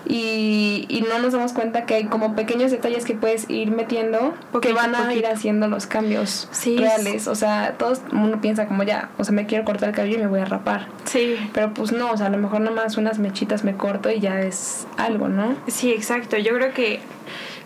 Y, 0.06 0.86
y, 0.88 1.04
no 1.08 1.18
nos 1.18 1.32
damos 1.32 1.52
cuenta 1.52 1.84
que 1.84 1.94
hay 1.94 2.04
como 2.04 2.34
pequeños 2.34 2.70
detalles 2.70 3.04
que 3.04 3.14
puedes 3.14 3.50
ir 3.50 3.70
metiendo 3.70 4.34
que 4.62 4.72
van 4.72 4.94
a 4.94 5.12
ir 5.12 5.26
haciendo 5.26 5.68
los 5.68 5.86
cambios 5.86 6.48
reales. 6.64 7.28
O 7.28 7.34
sea 7.34 7.74
todo 7.78 7.92
el 7.92 8.16
mundo 8.16 8.40
piensa 8.40 8.66
como 8.66 8.82
ya 8.82 9.10
o 9.18 9.24
sea 9.24 9.34
me 9.34 9.46
quiero 9.46 9.64
cortar 9.64 9.90
el 9.90 9.94
cabello 9.94 10.16
y 10.16 10.20
me 10.20 10.26
voy 10.26 10.40
a 10.40 10.46
rapar. 10.46 10.86
Sí. 11.04 11.36
Pero 11.52 11.74
pues 11.74 11.92
no 11.92 12.10
o 12.10 12.16
sea 12.16 12.26
a 12.26 12.30
lo 12.30 12.38
mejor 12.38 12.60
nomás 12.60 12.96
unas 12.96 13.18
mechitas 13.18 13.62
me 13.62 13.76
corto 13.76 14.10
y 14.10 14.20
ya 14.20 14.40
es 14.40 14.86
algo 14.96 15.28
no 15.28 15.54
sí 15.66 15.90
exacto. 15.92 16.38
Yo 16.38 16.54
creo 16.54 16.72
que 16.72 17.00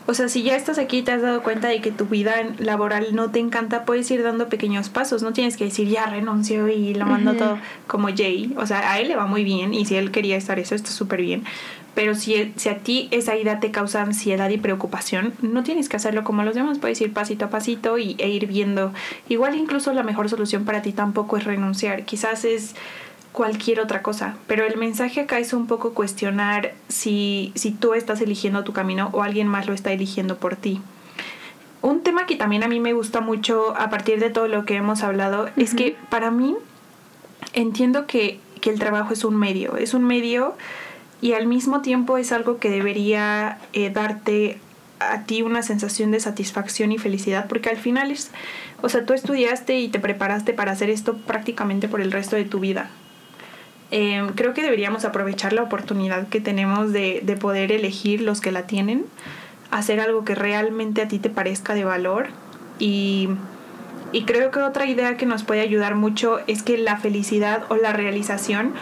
o 0.07 0.15
sea, 0.15 0.29
si 0.29 0.43
ya 0.43 0.57
estás 0.57 0.79
aquí 0.79 0.99
y 0.99 1.03
te 1.03 1.13
has 1.13 1.23
dado 1.23 1.43
cuenta 1.43 1.69
de 1.69 1.81
que 1.81 1.93
tu 1.93 2.07
vida 2.07 2.35
laboral 2.59 3.15
no 3.15 3.31
te 3.31 3.39
encanta, 3.39 3.85
puedes 3.85 4.11
ir 4.11 4.23
dando 4.23 4.49
pequeños 4.49 4.89
pasos. 4.89 5.23
No 5.23 5.33
tienes 5.33 5.57
que 5.57 5.65
decir, 5.65 5.89
ya 5.89 6.07
renuncio 6.07 6.69
y 6.69 6.95
lo 6.95 7.07
mando 7.07 7.35
todo 7.35 7.59
como 7.87 8.09
Jay. 8.09 8.55
O 8.57 8.67
sea, 8.67 8.93
a 8.93 8.99
él 8.99 9.09
le 9.09 9.17
va 9.17 9.27
muy 9.27 9.45
bien 9.45 9.73
y 9.73 9.85
si 9.85 9.97
él 9.97 10.11
quería 10.11 10.37
estar 10.37 10.59
eso, 10.59 10.75
está 10.75 10.91
súper 10.91 11.23
bien. 11.23 11.45
Pero 11.95 12.15
si, 12.15 12.53
si 12.57 12.69
a 12.69 12.79
ti 12.79 13.09
esa 13.11 13.37
idea 13.37 13.61
te 13.61 13.71
causa 13.71 14.03
ansiedad 14.03 14.49
y 14.51 14.59
preocupación, 14.59 15.35
no 15.43 15.63
tienes 15.63 15.89
que 15.89 15.97
hacerlo 15.97 16.25
como 16.25 16.43
los 16.43 16.55
demás. 16.55 16.79
Puedes 16.79 17.01
ir 17.01 17.13
pasito 17.13 17.45
a 17.45 17.51
pasito 17.51 17.99
y, 17.99 18.17
e 18.19 18.29
ir 18.29 18.47
viendo. 18.47 18.93
Igual 19.29 19.57
incluso 19.57 19.93
la 19.93 20.03
mejor 20.03 20.29
solución 20.29 20.65
para 20.65 20.83
ti 20.83 20.93
tampoco 20.93 21.37
es 21.37 21.45
renunciar. 21.45 22.05
Quizás 22.05 22.45
es 22.45 22.75
cualquier 23.33 23.81
otra 23.81 24.03
cosa. 24.03 24.37
Pero 24.47 24.65
el 24.65 24.77
mensaje 24.77 25.21
acá 25.21 25.39
es 25.39 25.53
un 25.53 25.67
poco 25.67 25.95
cuestionar 25.95 26.75
si, 26.89 27.53
si 27.55 27.71
tú 27.71 27.95
estás 27.95 28.21
eligiendo 28.21 28.65
tu 28.65 28.73
camino 28.73 29.11
o 29.13 29.23
alguien 29.23 29.49
más 29.49 29.67
lo 29.67 29.75
está 29.75 29.93
eligiendo 29.93 30.39
por 30.39 30.57
ti. 30.57 30.81
Un 31.83 32.03
tema 32.03 32.27
que 32.27 32.37
también 32.37 32.63
a 32.63 32.69
mí 32.69 32.79
me 32.79 32.93
gusta 32.93 33.21
mucho 33.21 33.75
a 33.77 33.89
partir 33.89 34.21
de 34.21 34.31
todo 34.31 34.49
lo 34.49 34.67
que 34.67 34.77
hemos 34.77 35.03
hablado 35.03 35.49
es 35.57 35.75
que 35.75 35.97
para 36.11 36.31
mí 36.31 36.57
entiendo 37.55 38.07
que, 38.07 38.41
el 38.63 38.79
trabajo 38.79 39.15
es 39.15 39.25
un 39.25 39.37
medio, 39.37 39.79
es 39.79 39.95
un 39.95 40.05
medio 40.05 40.55
y 41.23 41.33
al 41.33 41.47
mismo 41.47 41.81
tiempo 41.81 42.19
es 42.19 42.31
algo 42.31 42.59
que 42.59 42.69
debería 42.69 43.59
eh, 43.73 43.89
darte 43.89 44.59
a 44.99 45.23
ti 45.23 45.41
una 45.41 45.63
sensación 45.63 46.11
de 46.11 46.21
satisfacción 46.21 46.93
y 46.93 46.99
felicidad 46.99 47.47
porque 47.49 47.71
al 47.71 47.79
final 47.79 48.11
es, 48.11 48.31
o 48.83 48.91
sea, 48.91 49.07
tú 49.07 49.15
estudiaste 49.15 49.81
y 49.81 49.89
te 49.89 49.99
preparaste 49.99 50.53
para 50.53 50.73
hacer 50.73 50.91
esto 50.91 51.17
prácticamente 51.17 51.89
por 51.89 52.03
el 52.03 52.13
resto 52.13 52.37
de 52.37 52.45
tu 52.45 52.61
vida. 52.61 52.91
Em, 53.91 54.29
creo 54.31 54.55
que 54.55 54.63
deberíamos 54.63 55.05
aprovechar 55.05 55.53
la 55.53 55.63
oportunidad 55.63 56.29
que 56.29 56.41
tenemos 56.41 56.93
de, 56.93 57.21
de 57.25 57.37
poder 57.37 57.73
elegir 57.73 58.21
los 58.21 58.41
que 58.41 58.53
la 58.53 58.67
tienen, 58.67 59.05
hacer 59.71 60.01
algo 60.01 60.25
que 60.25 60.35
realmente 60.35 61.03
a 61.03 61.09
ti 61.09 61.19
te 61.19 61.31
parezca 61.31 61.75
de 61.75 61.85
valor 61.85 62.29
y, 62.79 63.29
y 64.13 64.23
creo 64.25 64.51
que 64.51 64.61
otra 64.61 64.87
idea 64.87 65.17
que 65.17 65.27
nos 65.27 65.43
puede 65.43 65.61
ayudar 65.61 65.95
mucho 65.95 66.41
es 66.47 66.63
que 66.63 66.79
la 66.79 66.99
felicidad 66.99 67.65
o 67.69 67.77
la 67.77 67.93
realización 67.93 68.75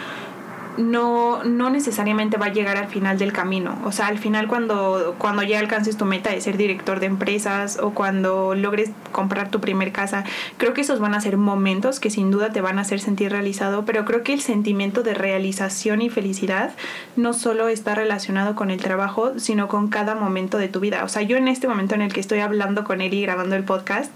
no, 0.77 1.43
no 1.43 1.69
necesariamente 1.69 2.37
va 2.37 2.47
a 2.47 2.53
llegar 2.53 2.77
al 2.77 2.87
final 2.87 3.17
del 3.17 3.33
camino. 3.33 3.77
O 3.83 3.91
sea, 3.91 4.07
al 4.07 4.17
final 4.17 4.47
cuando, 4.47 5.15
cuando 5.17 5.43
ya 5.43 5.59
alcances 5.59 5.97
tu 5.97 6.05
meta 6.05 6.31
de 6.31 6.41
ser 6.41 6.57
director 6.57 6.99
de 6.99 7.07
empresas 7.07 7.79
o 7.81 7.91
cuando 7.91 8.55
logres 8.55 8.91
comprar 9.11 9.51
tu 9.51 9.59
primer 9.59 9.91
casa, 9.91 10.23
creo 10.57 10.73
que 10.73 10.81
esos 10.81 10.99
van 10.99 11.13
a 11.13 11.21
ser 11.21 11.37
momentos 11.37 11.99
que 11.99 12.09
sin 12.09 12.31
duda 12.31 12.51
te 12.51 12.61
van 12.61 12.77
a 12.79 12.81
hacer 12.81 12.99
sentir 12.99 13.31
realizado, 13.31 13.85
pero 13.85 14.05
creo 14.05 14.23
que 14.23 14.33
el 14.33 14.41
sentimiento 14.41 15.03
de 15.03 15.13
realización 15.13 16.01
y 16.01 16.09
felicidad 16.09 16.71
no 17.15 17.33
solo 17.33 17.67
está 17.67 17.95
relacionado 17.95 18.55
con 18.55 18.71
el 18.71 18.81
trabajo, 18.81 19.39
sino 19.39 19.67
con 19.67 19.89
cada 19.89 20.15
momento 20.15 20.57
de 20.57 20.67
tu 20.67 20.79
vida. 20.79 21.03
O 21.03 21.09
sea, 21.09 21.21
yo 21.21 21.37
en 21.37 21.47
este 21.47 21.67
momento 21.67 21.95
en 21.95 22.01
el 22.01 22.13
que 22.13 22.19
estoy 22.19 22.39
hablando 22.39 22.83
con 22.83 23.01
él 23.01 23.13
y 23.13 23.21
grabando 23.21 23.55
el 23.55 23.63
podcast, 23.63 24.15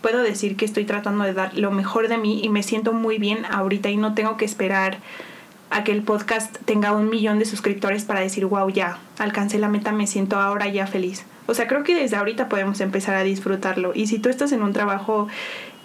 puedo 0.00 0.22
decir 0.22 0.56
que 0.56 0.66
estoy 0.66 0.84
tratando 0.84 1.24
de 1.24 1.32
dar 1.32 1.56
lo 1.56 1.70
mejor 1.70 2.08
de 2.08 2.18
mí 2.18 2.40
y 2.44 2.50
me 2.50 2.62
siento 2.62 2.92
muy 2.92 3.18
bien 3.18 3.46
ahorita 3.46 3.88
y 3.88 3.96
no 3.96 4.12
tengo 4.12 4.36
que 4.36 4.44
esperar 4.44 4.98
a 5.74 5.82
que 5.82 5.90
el 5.90 6.02
podcast 6.02 6.56
tenga 6.64 6.92
un 6.92 7.10
millón 7.10 7.40
de 7.40 7.44
suscriptores 7.44 8.04
para 8.04 8.20
decir, 8.20 8.46
wow, 8.46 8.70
ya, 8.70 8.98
alcancé 9.18 9.58
la 9.58 9.68
meta, 9.68 9.90
me 9.90 10.06
siento 10.06 10.38
ahora 10.38 10.68
ya 10.68 10.86
feliz. 10.86 11.24
O 11.46 11.54
sea, 11.54 11.66
creo 11.66 11.82
que 11.82 11.96
desde 11.96 12.14
ahorita 12.14 12.48
podemos 12.48 12.80
empezar 12.80 13.16
a 13.16 13.24
disfrutarlo. 13.24 13.90
Y 13.92 14.06
si 14.06 14.20
tú 14.20 14.28
estás 14.28 14.52
en 14.52 14.62
un 14.62 14.72
trabajo 14.72 15.26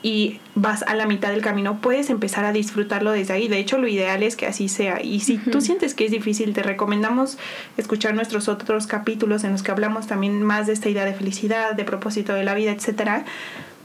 y 0.03 0.39
vas 0.53 0.83
a 0.83 0.93
la 0.93 1.07
mitad 1.07 1.31
del 1.31 1.41
camino, 1.41 1.81
puedes 1.81 2.11
empezar 2.11 2.45
a 2.45 2.51
disfrutarlo 2.51 3.11
desde 3.11 3.33
ahí. 3.33 3.47
De 3.47 3.57
hecho, 3.57 3.79
lo 3.79 3.87
ideal 3.87 4.21
es 4.21 4.35
que 4.35 4.45
así 4.45 4.69
sea. 4.69 5.01
Y 5.01 5.21
si 5.21 5.39
tú 5.39 5.59
sientes 5.59 5.95
que 5.95 6.05
es 6.05 6.11
difícil, 6.11 6.53
te 6.53 6.61
recomendamos 6.61 7.39
escuchar 7.75 8.13
nuestros 8.13 8.47
otros 8.47 8.85
capítulos 8.85 9.43
en 9.43 9.53
los 9.53 9.63
que 9.63 9.71
hablamos 9.71 10.05
también 10.05 10.43
más 10.43 10.67
de 10.67 10.73
esta 10.73 10.89
idea 10.89 11.03
de 11.03 11.15
felicidad, 11.15 11.73
de 11.73 11.83
propósito 11.83 12.35
de 12.35 12.43
la 12.43 12.53
vida, 12.53 12.71
etcétera, 12.71 13.25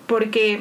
porque 0.06 0.60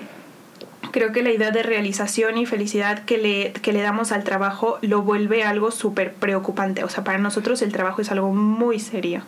creo 0.94 1.12
que 1.12 1.24
la 1.24 1.32
idea 1.32 1.52
de 1.52 1.64
realización 1.64 2.38
y 2.38 2.46
felicidad 2.46 3.04
que 3.04 3.18
le, 3.18 3.52
que 3.52 3.74
le 3.74 3.82
damos 3.82 4.14
al 4.14 4.24
trabajo 4.24 4.78
lo 4.82 5.02
vuelve 5.02 5.44
algo 5.44 5.72
súper 5.72 6.14
preocupante. 6.14 6.86
O 6.86 6.90
sea, 6.90 7.04
para 7.04 7.18
nosotros 7.18 7.62
el 7.64 7.74
trabajo 7.74 8.02
es 8.02 8.12
algo 8.12 8.32
muy 8.32 8.80
serio. 8.80 9.24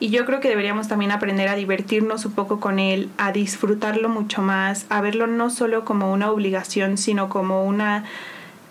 Y 0.00 0.10
yo 0.10 0.24
creo 0.24 0.40
que 0.40 0.48
deberíamos 0.48 0.88
también 0.88 1.10
aprender 1.10 1.48
a 1.48 1.56
divertirnos 1.56 2.24
un 2.24 2.32
poco 2.32 2.60
con 2.60 2.78
él, 2.78 3.10
a 3.18 3.32
disfrutarlo 3.32 4.08
mucho 4.08 4.40
más, 4.40 4.86
a 4.88 5.00
verlo 5.00 5.26
no 5.26 5.50
solo 5.50 5.84
como 5.84 6.12
una 6.12 6.30
obligación, 6.30 6.96
sino 6.96 7.28
como 7.28 7.64
una 7.64 8.04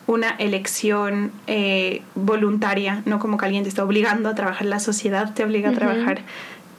una 0.07 0.29
elección 0.39 1.33
eh, 1.47 2.01
voluntaria, 2.15 3.03
no 3.05 3.19
como 3.19 3.37
que 3.37 3.43
alguien 3.43 3.63
te 3.63 3.69
está 3.69 3.83
obligando 3.83 4.29
a 4.29 4.35
trabajar, 4.35 4.65
la 4.65 4.79
sociedad 4.79 5.33
te 5.33 5.43
obliga 5.43 5.71
a 5.71 5.73
trabajar, 5.73 6.21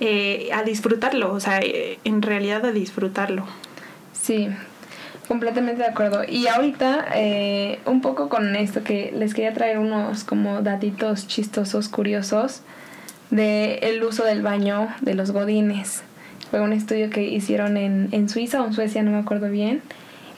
eh, 0.01 0.49
a 0.55 0.63
disfrutarlo, 0.63 1.35
o 1.35 1.39
sea, 1.39 1.61
eh, 1.61 1.99
en 2.05 2.23
realidad 2.23 2.65
a 2.65 2.73
disfrutarlo. 2.73 3.45
Sí, 4.15 4.49
Completamente 5.29 5.83
de 5.83 5.89
acuerdo. 5.89 6.23
Y 6.27 6.47
ahorita, 6.47 7.07
eh, 7.15 7.81
un 7.85 8.01
poco 8.01 8.31
con 8.31 8.57
esto 8.57 8.83
que 8.83 9.13
les 9.15 9.35
quería 9.35 9.53
traer 9.53 9.79
unos 9.79 10.25
como 10.25 10.63
datitos 10.63 11.27
chistosos, 11.27 11.91
curiosos, 11.91 12.63
de 13.31 13.75
el 13.83 14.03
uso 14.03 14.25
del 14.25 14.41
baño 14.41 14.89
de 15.03 15.15
los 15.15 15.33
godines. 15.33 16.03
Fue 16.51 16.63
un 16.63 16.73
estudio 16.73 17.11
que 17.11 17.25
hicieron 17.25 17.77
en, 17.77 18.09
en 18.13 18.31
Suiza 18.31 18.63
o 18.63 18.67
en 18.67 18.73
Suecia, 18.73 19.03
no 19.03 19.11
me 19.11 19.19
acuerdo 19.19 19.51
bien. 19.51 19.83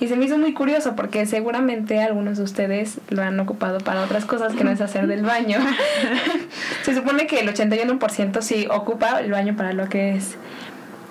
Y 0.01 0.09
se 0.09 0.17
me 0.17 0.25
hizo 0.25 0.39
muy 0.39 0.55
curioso 0.55 0.97
porque 0.97 1.27
seguramente 1.27 2.03
algunos 2.03 2.39
de 2.39 2.45
ustedes 2.45 3.01
lo 3.11 3.23
han 3.23 3.39
ocupado 3.39 3.79
para 3.79 4.03
otras 4.03 4.25
cosas 4.25 4.55
que 4.55 4.65
no 4.65 4.71
es 4.71 4.81
hacer 4.81 5.07
del 5.07 5.23
baño. 5.23 5.59
se 6.83 6.95
supone 6.95 7.27
que 7.27 7.41
el 7.41 7.55
81% 7.55 8.41
sí 8.41 8.67
ocupa 8.71 9.21
el 9.21 9.31
baño 9.31 9.55
para 9.57 9.73
lo 9.73 9.89
que 9.89 10.17
es. 10.17 10.37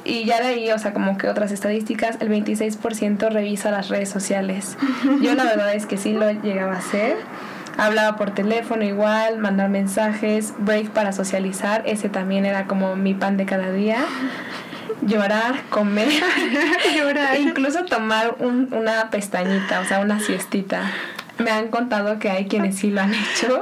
Y 0.09 0.25
ya 0.25 0.41
de 0.41 0.47
ahí, 0.47 0.71
o 0.71 0.79
sea, 0.79 0.91
como 0.91 1.17
que 1.17 1.29
otras 1.29 1.51
estadísticas, 1.51 2.17
el 2.19 2.29
26% 2.29 3.29
revisa 3.29 3.69
las 3.69 3.89
redes 3.89 4.09
sociales. 4.09 4.77
Yo 5.21 5.35
la 5.35 5.43
verdad 5.43 5.75
es 5.75 5.85
que 5.85 5.97
sí 5.97 6.13
lo 6.13 6.31
llegaba 6.31 6.73
a 6.73 6.77
hacer. 6.79 7.17
Hablaba 7.77 8.17
por 8.17 8.31
teléfono 8.31 8.83
igual, 8.83 9.37
mandar 9.37 9.69
mensajes, 9.69 10.53
break 10.57 10.89
para 10.89 11.13
socializar, 11.13 11.83
ese 11.85 12.09
también 12.09 12.45
era 12.45 12.65
como 12.65 12.95
mi 12.95 13.13
pan 13.13 13.37
de 13.37 13.45
cada 13.45 13.71
día. 13.71 13.99
Llorar, 15.01 15.61
comer, 15.69 16.09
llorar. 16.97 17.35
E 17.35 17.41
incluso 17.41 17.85
tomar 17.85 18.35
un, 18.39 18.73
una 18.73 19.09
pestañita, 19.11 19.79
o 19.79 19.85
sea, 19.85 19.99
una 19.99 20.19
siestita 20.19 20.91
me 21.39 21.51
han 21.51 21.69
contado 21.69 22.19
que 22.19 22.29
hay 22.29 22.45
quienes 22.45 22.77
sí 22.77 22.91
lo 22.91 23.01
han 23.01 23.13
hecho. 23.13 23.61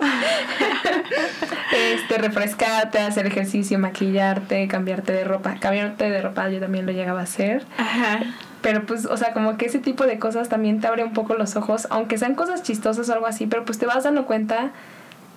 este, 1.93 2.17
refrescarte, 2.17 2.99
hacer 2.99 3.25
ejercicio, 3.27 3.79
maquillarte, 3.79 4.67
cambiarte 4.67 5.13
de 5.13 5.23
ropa. 5.23 5.55
Cambiarte 5.59 6.09
de 6.09 6.21
ropa 6.21 6.49
yo 6.49 6.59
también 6.59 6.85
lo 6.85 6.91
llegaba 6.91 7.21
a 7.21 7.23
hacer. 7.23 7.65
Ajá. 7.77 8.19
Pero 8.61 8.85
pues, 8.85 9.05
o 9.05 9.15
sea, 9.17 9.33
como 9.33 9.57
que 9.57 9.67
ese 9.67 9.79
tipo 9.79 10.05
de 10.05 10.19
cosas 10.19 10.49
también 10.49 10.81
te 10.81 10.87
abre 10.87 11.03
un 11.03 11.13
poco 11.13 11.35
los 11.35 11.55
ojos, 11.55 11.87
aunque 11.89 12.17
sean 12.17 12.35
cosas 12.35 12.63
chistosas 12.63 13.07
o 13.09 13.13
algo 13.13 13.27
así, 13.27 13.45
pero 13.45 13.63
pues 13.65 13.77
te 13.77 13.85
vas 13.85 14.03
dando 14.03 14.25
cuenta 14.25 14.71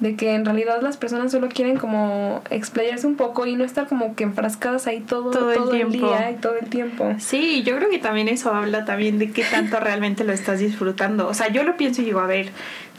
de 0.01 0.17
que 0.17 0.35
en 0.35 0.45
realidad 0.47 0.81
las 0.83 0.97
personas 0.97 1.31
solo 1.31 1.49
quieren 1.49 1.77
como 1.77 2.43
explayarse 2.51 3.07
un 3.07 3.17
poco 3.17 3.47
y 3.47 3.55
no 3.55 3.65
estar 3.65 3.87
como 3.87 4.17
que 4.17 4.25
enfrascadas 4.25 4.87
ahí 4.87 5.01
todo, 5.01 5.31
todo, 5.31 5.73
el, 5.73 5.93
día 5.93 6.31
y 6.31 6.37
todo 6.37 6.57
el 6.59 6.69
tiempo. 6.69 7.15
Sí, 7.19 7.63
yo 7.65 7.77
creo 7.77 7.91
que 7.91 7.99
también 7.99 8.29
eso 8.29 8.53
habla 8.53 8.87
también 8.87 9.19
de 9.19 9.31
qué 9.31 9.45
tanto 9.45 9.79
realmente 9.79 10.25
lo 10.25 10.33
estás 10.33 10.59
disfrutando. 10.59 11.29
O 11.29 11.35
sea, 11.35 11.49
yo 11.49 11.65
lo 11.65 11.77
pienso 11.77 12.01
y 12.01 12.07
digo, 12.07 12.21
a 12.21 12.27
ver, 12.27 12.51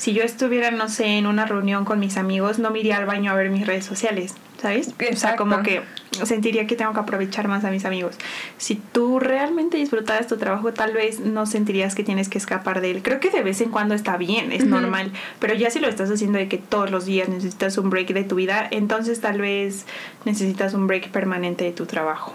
si 0.02 0.14
yo 0.14 0.24
estuviera, 0.24 0.72
no 0.72 0.90
sé, 0.90 1.20
en 1.20 1.28
una 1.28 1.46
reunión 1.46 1.86
con 1.86 2.00
mis 2.00 2.18
amigos, 2.18 2.58
no 2.58 2.72
me 2.72 2.80
iría 2.80 2.98
al 2.98 3.06
baño 3.06 3.30
a 3.30 3.36
ver 3.36 3.52
mis 3.52 3.68
redes 3.68 3.86
sociales. 3.86 4.34
¿sabes? 4.60 4.96
O 5.12 5.16
sea, 5.16 5.36
como 5.36 5.62
que 5.62 5.84
sentiría 6.24 6.66
que 6.66 6.76
tengo 6.76 6.92
que 6.94 7.00
aprovechar 7.00 7.48
más 7.48 7.66
a 7.66 7.70
mis 7.70 7.86
amigos. 7.86 8.16
Si 8.58 8.74
tú 8.76 9.20
realmente 9.20 9.78
disfrutaras 9.78 10.26
tu 10.26 10.38
trabajo, 10.38 10.74
tal 10.74 10.94
vez 10.94 11.20
no 11.20 11.46
sentirías 11.46 11.94
que 11.94 12.04
tienes 12.04 12.30
que 12.30 12.40
escapar 12.40 12.82
de 12.82 12.90
él. 12.90 13.04
Creo 13.04 13.20
que 13.20 13.30
de 13.30 13.44
vez 13.44 13.62
en 13.62 13.70
cuando 13.70 13.94
está 13.94 14.18
bien, 14.18 14.52
es 14.52 14.66
normal, 14.66 15.12
pero 15.38 15.54
ya 15.54 15.70
si 15.70 15.80
lo 15.80 15.88
estás 15.88 16.10
haciendo 16.10 16.40
de 16.40 16.48
que 16.48 16.58
todos 16.58 16.90
los 16.90 17.06
días 17.06 17.30
necesitas 17.30 17.78
un 17.78 17.92
break 17.92 18.08
de 18.08 18.24
tu 18.24 18.38
vida, 18.38 18.68
entonces 18.72 19.22
tal 19.22 19.40
vez 19.40 19.86
necesitas 20.26 20.74
un 20.74 20.88
break 20.88 21.12
permanente 21.12 21.64
de 21.64 21.74
tu 21.74 21.86
trabajo. 21.86 22.34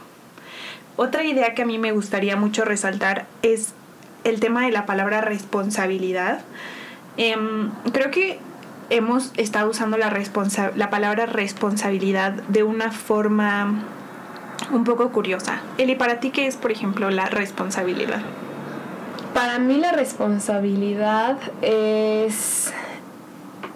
Otra 0.95 1.25
idea 1.25 1.55
que 1.55 1.63
a 1.63 1.67
mí 1.67 1.79
me 1.79 1.91
gustaría 1.91 2.37
mucho 2.37 2.65
resaltar 2.65 3.27
es 3.43 3.73
el 4.23 4.39
tema 4.39 4.65
de 4.65 4.71
la 4.71 4.87
palabra 4.87 5.21
responsabilidad. 5.21 6.45
Em, 7.17 7.71
creo 7.93 8.11
que 8.11 8.39
hemos 8.91 9.33
estado 9.37 9.71
usando 9.71 9.97
la, 9.97 10.13
la 10.77 10.91
palabra 10.91 11.27
responsabilidad 11.27 12.33
de 12.49 12.63
una 12.63 12.93
forma 12.93 13.83
un 14.71 14.85
poco 14.85 15.11
curiosa. 15.11 15.61
Eli, 15.79 15.97
¿para 15.97 16.21
ti 16.21 16.31
qué 16.31 16.47
es, 16.47 16.57
por 16.57 16.71
ejemplo, 16.71 17.11
la 17.11 17.27
responsabilidad? 17.27 18.21
Para 19.35 19.59
mí 19.59 19.77
la 19.77 19.93
responsabilidad 19.93 21.39
es 21.63 22.73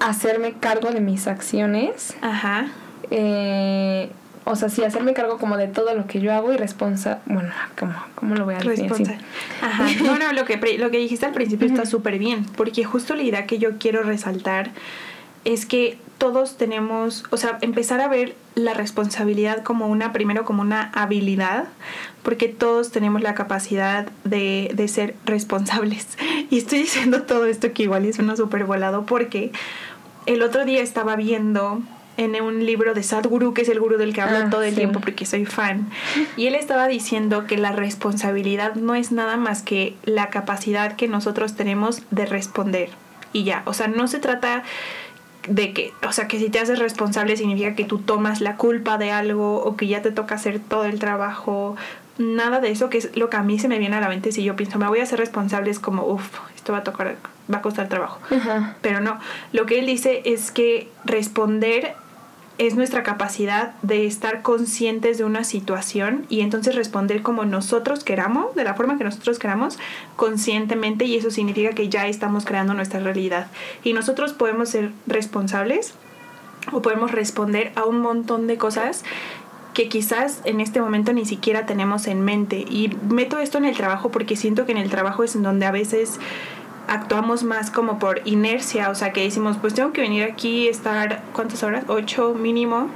hacerme 0.01 0.55
cargo 0.55 0.91
de 0.91 1.01
mis 1.01 1.27
acciones. 1.27 2.17
Ajá. 2.23 2.69
Eh, 3.11 4.11
o 4.51 4.57
sea, 4.57 4.69
sí, 4.69 4.83
hacerme 4.83 5.13
cargo 5.13 5.39
como 5.39 5.57
de 5.57 5.69
todo 5.69 5.95
lo 5.95 6.07
que 6.07 6.21
yo 6.21 6.33
hago 6.33 6.53
y 6.53 6.57
responsa... 6.57 7.21
Bueno, 7.27 7.51
¿cómo, 7.79 7.95
cómo 8.15 8.35
lo 8.35 8.45
voy 8.45 8.55
a 8.55 8.59
decir? 8.59 9.19
Ajá. 9.61 9.87
No, 10.05 10.19
no, 10.19 10.33
lo 10.33 10.45
que, 10.45 10.57
lo 10.79 10.91
que 10.91 10.99
dijiste 10.99 11.27
al 11.27 11.33
principio 11.33 11.67
está 11.67 11.87
súper 11.87 12.19
bien, 12.19 12.45
porque 12.57 12.85
justo 12.85 13.15
la 13.15 13.23
idea 13.23 13.47
que 13.47 13.59
yo 13.59 13.79
quiero 13.79 14.03
resaltar 14.03 14.71
es 15.45 15.67
que 15.67 15.99
todos 16.19 16.59
tenemos, 16.59 17.25
o 17.31 17.37
sea, 17.37 17.59
empezar 17.63 18.01
a 18.01 18.09
ver 18.09 18.35
la 18.55 18.75
responsabilidad 18.75 19.63
como 19.63 19.87
una, 19.87 20.13
primero 20.13 20.45
como 20.45 20.61
una 20.61 20.91
habilidad, 20.95 21.65
porque 22.23 22.49
todos 22.49 22.91
tenemos 22.91 23.23
la 23.23 23.35
capacidad 23.35 24.07
de, 24.25 24.71
de 24.75 24.89
ser 24.89 25.15
responsables. 25.25 26.19
Y 26.51 26.59
estoy 26.59 26.81
diciendo 26.81 27.23
todo 27.23 27.47
esto 27.47 27.73
que 27.73 27.85
igual 27.85 28.05
es 28.05 28.19
uno 28.19 28.37
súper 28.37 28.65
volado, 28.65 29.07
porque 29.07 29.53
el 30.27 30.43
otro 30.43 30.65
día 30.65 30.83
estaba 30.83 31.15
viendo 31.15 31.81
en 32.21 32.41
un 32.43 32.67
libro 32.67 32.93
de 32.93 33.03
Sadhguru, 33.03 33.55
que 33.55 33.63
es 33.63 33.69
el 33.71 33.81
gurú 33.81 33.97
del 33.97 34.13
que 34.13 34.21
hablo 34.21 34.39
ah, 34.39 34.51
todo 34.51 34.63
el 34.63 34.75
tiempo 34.75 35.01
porque 35.01 35.25
soy 35.25 35.47
fan. 35.47 35.89
Y 36.37 36.47
él 36.47 36.55
estaba 36.55 36.87
diciendo 36.87 37.47
que 37.47 37.57
la 37.57 37.73
responsabilidad 37.73 38.75
no 38.75 38.95
es 38.95 39.11
nada 39.11 39.39
más 39.39 39.63
que 39.63 39.95
la 40.05 40.29
capacidad 40.29 40.97
que 40.97 41.09
nosotros 41.09 41.57
tenemos 41.57 42.03
de 42.11 42.27
responder. 42.27 42.91
Y 43.33 43.45
ya, 43.45 43.63
o 43.65 43.73
sea, 43.73 43.89
no 43.89 44.07
se 44.07 44.19
trata 44.19 44.65
de 45.49 45.73
que, 45.73 45.95
o 46.07 46.13
sea, 46.13 46.29
que 46.29 46.39
si 46.39 46.51
te 46.51 46.59
haces 46.59 46.79
responsable 46.79 47.39
significa 47.39 47.75
que 47.75 47.85
tú 47.85 47.99
tomas 47.99 48.43
la 48.43 48.57
culpa 48.57 48.99
de 48.99 49.11
algo 49.13 49.63
o 49.63 49.77
que 49.77 49.87
ya 49.87 50.03
te 50.03 50.11
toca 50.11 50.35
hacer 50.35 50.61
todo 50.61 50.85
el 50.85 50.99
trabajo. 50.99 51.75
Nada 52.19 52.61
de 52.61 52.71
eso, 52.71 52.91
que 52.91 52.99
es 52.99 53.17
lo 53.17 53.31
que 53.31 53.39
a 53.39 53.43
mí 53.43 53.59
se 53.59 53.69
me 53.69 53.79
viene 53.79 53.97
a 53.97 54.01
la 54.01 54.11
mente 54.11 54.31
si 54.31 54.45
yo 54.45 54.57
pienso, 54.57 54.79
me 54.79 54.89
voy 54.89 55.01
a 55.01 55.05
hacer 55.05 55.19
responsable, 55.19 55.71
es 55.71 55.79
como, 55.79 56.05
uff, 56.05 56.41
esto 56.55 56.75
va 56.75 56.81
a 56.81 56.85
tocar, 56.85 57.17
va 57.51 57.59
a 57.59 57.63
costar 57.63 57.89
trabajo. 57.89 58.21
Pero 58.83 59.01
no, 59.01 59.19
lo 59.53 59.65
que 59.65 59.79
él 59.79 59.87
dice 59.87 60.21
es 60.27 60.51
que 60.51 60.89
responder 61.07 61.95
es 62.61 62.75
nuestra 62.75 63.03
capacidad 63.03 63.73
de 63.81 64.07
estar 64.07 64.43
conscientes 64.43 65.17
de 65.17 65.25
una 65.25 65.45
situación 65.45 66.27
y 66.29 66.43
entonces 66.43 66.75
responder 66.75 67.23
como 67.23 67.47
nosotros 67.47 68.05
queramos, 68.05 68.55
de 68.55 68.65
la 68.65 68.75
forma 68.75 68.99
que 68.99 69.05
nosotros 69.05 69.39
queramos, 69.39 69.79
conscientemente 70.17 71.07
y 71.07 71.17
eso 71.17 71.31
significa 71.31 71.71
que 71.71 71.89
ya 71.89 72.07
estamos 72.07 72.45
creando 72.45 72.75
nuestra 72.75 73.01
realidad. 73.01 73.47
Y 73.83 73.95
nosotros 73.95 74.35
podemos 74.35 74.69
ser 74.69 74.93
responsables 75.07 75.95
o 76.71 76.83
podemos 76.83 77.13
responder 77.13 77.73
a 77.77 77.87
un 77.87 78.03
montón 78.03 78.47
de 78.47 78.59
cosas 78.59 79.05
que 79.73 79.89
quizás 79.89 80.43
en 80.45 80.61
este 80.61 80.83
momento 80.83 81.15
ni 81.15 81.25
siquiera 81.25 81.65
tenemos 81.65 82.09
en 82.09 82.21
mente. 82.21 82.59
Y 82.59 82.95
meto 83.09 83.39
esto 83.39 83.57
en 83.57 83.65
el 83.65 83.75
trabajo 83.75 84.11
porque 84.11 84.37
siento 84.37 84.67
que 84.67 84.73
en 84.73 84.79
el 84.79 84.91
trabajo 84.91 85.25
es 85.25 85.35
en 85.35 85.43
donde 85.43 85.65
a 85.65 85.71
veces 85.71 86.21
actuamos 86.91 87.45
más 87.45 87.71
como 87.71 87.99
por 88.01 88.21
inercia, 88.25 88.91
o 88.91 88.95
sea, 88.95 89.13
que 89.13 89.23
decimos, 89.23 89.57
pues 89.61 89.75
tengo 89.75 89.93
que 89.93 90.01
venir 90.01 90.25
aquí, 90.25 90.69
estar, 90.69 91.23
¿cuántas 91.33 91.63
horas? 91.63 91.85
Ocho 91.87 92.35
mínimo. 92.35 92.89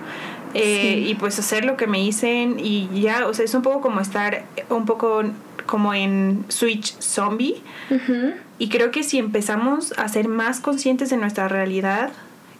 Eh, 0.52 1.04
y 1.06 1.14
pues 1.16 1.36
hacer 1.38 1.64
lo 1.64 1.76
que 1.76 1.88
me 1.88 1.98
dicen 1.98 2.60
y 2.60 2.88
ya, 3.00 3.26
o 3.26 3.34
sea, 3.34 3.44
es 3.44 3.54
un 3.54 3.62
poco 3.62 3.80
como 3.80 4.00
estar 4.00 4.44
un 4.68 4.84
poco 4.84 5.24
como 5.66 5.94
en 5.94 6.44
Switch 6.48 6.96
Zombie. 7.00 7.62
Y 8.58 8.68
creo 8.68 8.90
que 8.90 9.02
si 9.02 9.18
empezamos 9.18 9.92
a 9.96 10.08
ser 10.08 10.28
más 10.28 10.60
conscientes 10.60 11.10
de 11.10 11.16
nuestra 11.16 11.48
realidad 11.48 12.10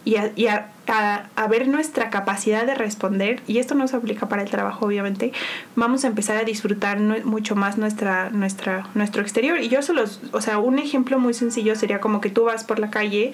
y 0.03 0.15
y 0.35 0.47
a 0.47 0.71
a, 0.87 1.47
ver 1.47 1.67
nuestra 1.67 2.09
capacidad 2.09 2.65
de 2.65 2.75
responder, 2.75 3.41
y 3.47 3.59
esto 3.59 3.75
no 3.75 3.87
se 3.87 3.95
aplica 3.95 4.27
para 4.27 4.41
el 4.41 4.49
trabajo 4.49 4.85
obviamente, 4.85 5.31
vamos 5.75 6.03
a 6.03 6.07
empezar 6.07 6.37
a 6.37 6.43
disfrutar 6.43 6.99
mucho 6.99 7.55
más 7.55 7.77
nuestra, 7.77 8.29
nuestra, 8.29 8.87
nuestro 8.93 9.21
exterior. 9.21 9.59
Y 9.59 9.69
yo 9.69 9.81
solo, 9.81 10.03
o 10.31 10.41
sea, 10.41 10.57
un 10.59 10.79
ejemplo 10.79 11.19
muy 11.19 11.33
sencillo 11.33 11.75
sería 11.75 11.99
como 11.99 12.21
que 12.21 12.29
tú 12.29 12.43
vas 12.45 12.63
por 12.63 12.79
la 12.79 12.89
calle, 12.89 13.33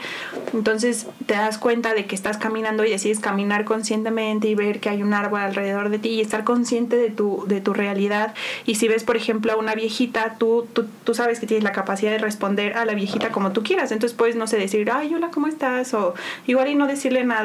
entonces 0.54 1.08
te 1.26 1.34
das 1.34 1.58
cuenta 1.58 1.94
de 1.94 2.06
que 2.06 2.16
estás 2.16 2.38
caminando 2.38 2.86
y 2.86 2.90
decides 2.90 3.20
caminar 3.20 3.66
conscientemente 3.66 4.48
y 4.48 4.56
ver 4.56 4.80
que 4.80 4.90
hay 4.90 5.04
un 5.04 5.14
árbol 5.14 5.42
alrededor 5.42 5.90
de 5.90 6.00
ti 6.00 6.10
y 6.10 6.22
estar 6.22 6.44
consciente 6.44 6.98
de 6.98 7.10
tu, 7.10 7.46
de 7.48 7.62
tu 7.62 7.74
realidad. 7.74 8.34
Y 8.66 8.76
si 8.76 8.88
ves, 8.88 9.04
por 9.04 9.16
ejemplo, 9.16 9.54
a 9.54 9.56
una 9.56 9.76
viejita, 9.76 10.36
tú, 10.38 10.68
tú, 10.74 10.86
tú 11.04 11.14
sabes 11.14 11.40
que 11.40 11.48
tienes 11.48 11.64
la 11.64 11.72
capacidad 11.72 12.12
de 12.12 12.18
responder 12.18 12.78
a 12.78 12.86
la 12.86 12.94
viejita 12.94 13.30
como 13.30 13.52
tú 13.52 13.64
quieras. 13.64 13.92
Entonces 13.92 14.18
puedes, 14.18 14.36
no 14.36 14.48
sé, 14.48 14.58
decir, 14.58 14.90
ay, 14.92 15.14
hola, 15.14 15.30
¿cómo 15.32 15.48
estás? 15.48 15.94
O 15.94 16.14
igual 16.48 16.68
y 16.68 16.76
no 16.76 16.88
decirle 16.88 17.24
nada 17.24 17.41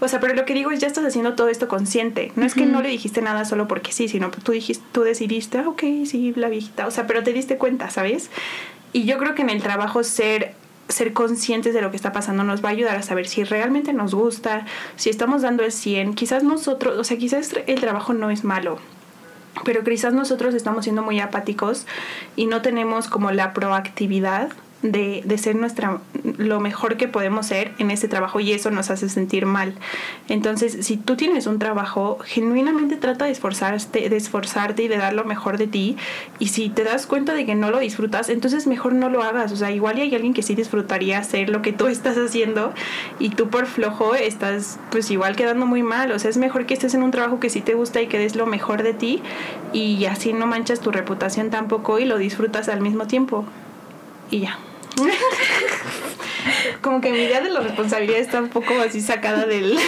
o 0.00 0.08
sea, 0.08 0.20
pero 0.20 0.34
lo 0.34 0.44
que 0.44 0.54
digo 0.54 0.70
es, 0.70 0.80
ya 0.80 0.86
estás 0.86 1.04
haciendo 1.04 1.34
todo 1.34 1.48
esto 1.48 1.68
consciente. 1.68 2.32
No 2.36 2.44
es 2.44 2.54
que 2.54 2.66
no 2.66 2.82
le 2.82 2.88
dijiste 2.88 3.22
nada 3.22 3.44
solo 3.44 3.68
porque 3.68 3.92
sí, 3.92 4.08
sino 4.08 4.30
tú 4.30 4.52
dijiste, 4.52 4.84
tú 4.92 5.02
decidiste, 5.02 5.58
ah, 5.58 5.68
ok, 5.68 5.82
sí, 6.04 6.32
la 6.36 6.48
viejita. 6.48 6.86
O 6.86 6.90
sea, 6.90 7.06
pero 7.06 7.22
te 7.22 7.32
diste 7.32 7.56
cuenta, 7.56 7.90
¿sabes? 7.90 8.30
Y 8.92 9.04
yo 9.04 9.18
creo 9.18 9.34
que 9.34 9.42
en 9.42 9.50
el 9.50 9.62
trabajo 9.62 10.02
ser 10.04 10.54
ser 10.88 11.12
conscientes 11.12 11.74
de 11.74 11.80
lo 11.80 11.90
que 11.90 11.96
está 11.96 12.12
pasando 12.12 12.44
nos 12.44 12.62
va 12.62 12.68
a 12.68 12.72
ayudar 12.72 12.96
a 12.96 13.02
saber 13.02 13.26
si 13.26 13.44
realmente 13.44 13.92
nos 13.92 14.14
gusta, 14.14 14.66
si 14.96 15.10
estamos 15.10 15.42
dando 15.42 15.64
el 15.64 15.72
100, 15.72 16.14
quizás 16.14 16.44
nosotros, 16.44 16.98
o 16.98 17.04
sea, 17.04 17.16
quizás 17.16 17.54
el 17.66 17.80
trabajo 17.80 18.12
no 18.12 18.30
es 18.30 18.44
malo, 18.44 18.78
pero 19.64 19.82
quizás 19.84 20.12
nosotros 20.12 20.54
estamos 20.54 20.84
siendo 20.84 21.02
muy 21.02 21.20
apáticos 21.20 21.86
y 22.36 22.46
no 22.46 22.62
tenemos 22.62 23.08
como 23.08 23.30
la 23.30 23.52
proactividad 23.52 24.50
de, 24.82 25.38
ser 25.38 25.56
nuestra 25.56 26.00
lo 26.24 26.60
mejor 26.60 26.96
que 26.96 27.08
podemos 27.08 27.46
ser 27.46 27.72
en 27.78 27.90
ese 27.90 28.08
trabajo 28.08 28.40
y 28.40 28.52
eso 28.52 28.70
nos 28.70 28.90
hace 28.90 29.08
sentir 29.08 29.46
mal. 29.46 29.74
Entonces, 30.28 30.84
si 30.84 30.96
tú 30.96 31.16
tienes 31.16 31.46
un 31.46 31.58
trabajo, 31.58 32.18
genuinamente 32.24 32.96
trata 32.96 33.26
de 33.26 33.30
esforzarte, 33.30 34.08
de 34.08 34.16
esforzarte 34.16 34.82
y 34.82 34.88
de 34.88 34.98
dar 34.98 35.14
lo 35.14 35.24
mejor 35.24 35.58
de 35.58 35.66
ti. 35.66 35.96
Y 36.38 36.48
si 36.48 36.68
te 36.68 36.84
das 36.84 37.06
cuenta 37.06 37.34
de 37.34 37.46
que 37.46 37.54
no 37.54 37.70
lo 37.70 37.78
disfrutas, 37.78 38.28
entonces 38.28 38.66
mejor 38.66 38.92
no 38.92 39.08
lo 39.08 39.22
hagas. 39.22 39.52
O 39.52 39.56
sea, 39.56 39.70
igual 39.70 39.96
hay 39.96 40.14
alguien 40.14 40.34
que 40.34 40.42
sí 40.42 40.54
disfrutaría 40.54 41.18
hacer 41.18 41.48
lo 41.48 41.62
que 41.62 41.72
tú 41.72 41.86
estás 41.88 42.16
haciendo 42.16 42.72
y 43.18 43.30
tú 43.30 43.48
por 43.48 43.66
flojo 43.66 44.14
estás 44.14 44.78
pues 44.90 45.10
igual 45.10 45.36
quedando 45.36 45.66
muy 45.66 45.82
mal. 45.82 46.12
O 46.12 46.18
sea, 46.18 46.30
es 46.30 46.36
mejor 46.36 46.66
que 46.66 46.74
estés 46.74 46.94
en 46.94 47.02
un 47.02 47.10
trabajo 47.10 47.40
que 47.40 47.50
sí 47.50 47.60
te 47.60 47.74
gusta 47.74 48.02
y 48.02 48.08
que 48.08 48.18
des 48.18 48.36
lo 48.36 48.46
mejor 48.46 48.82
de 48.82 48.94
ti 48.94 49.22
y 49.72 50.04
así 50.06 50.32
no 50.32 50.46
manchas 50.46 50.80
tu 50.80 50.90
reputación 50.90 51.50
tampoco 51.50 51.98
y 51.98 52.04
lo 52.04 52.18
disfrutas 52.18 52.68
al 52.68 52.80
mismo 52.80 53.06
tiempo. 53.06 53.44
Y 54.30 54.40
ya. 54.40 54.58
Como 56.80 57.00
que 57.00 57.12
mi 57.12 57.18
idea 57.18 57.40
de 57.40 57.50
la 57.50 57.60
responsabilidad 57.60 58.18
está 58.18 58.40
un 58.40 58.48
poco 58.48 58.74
así 58.80 59.00
sacada 59.00 59.46
del... 59.46 59.78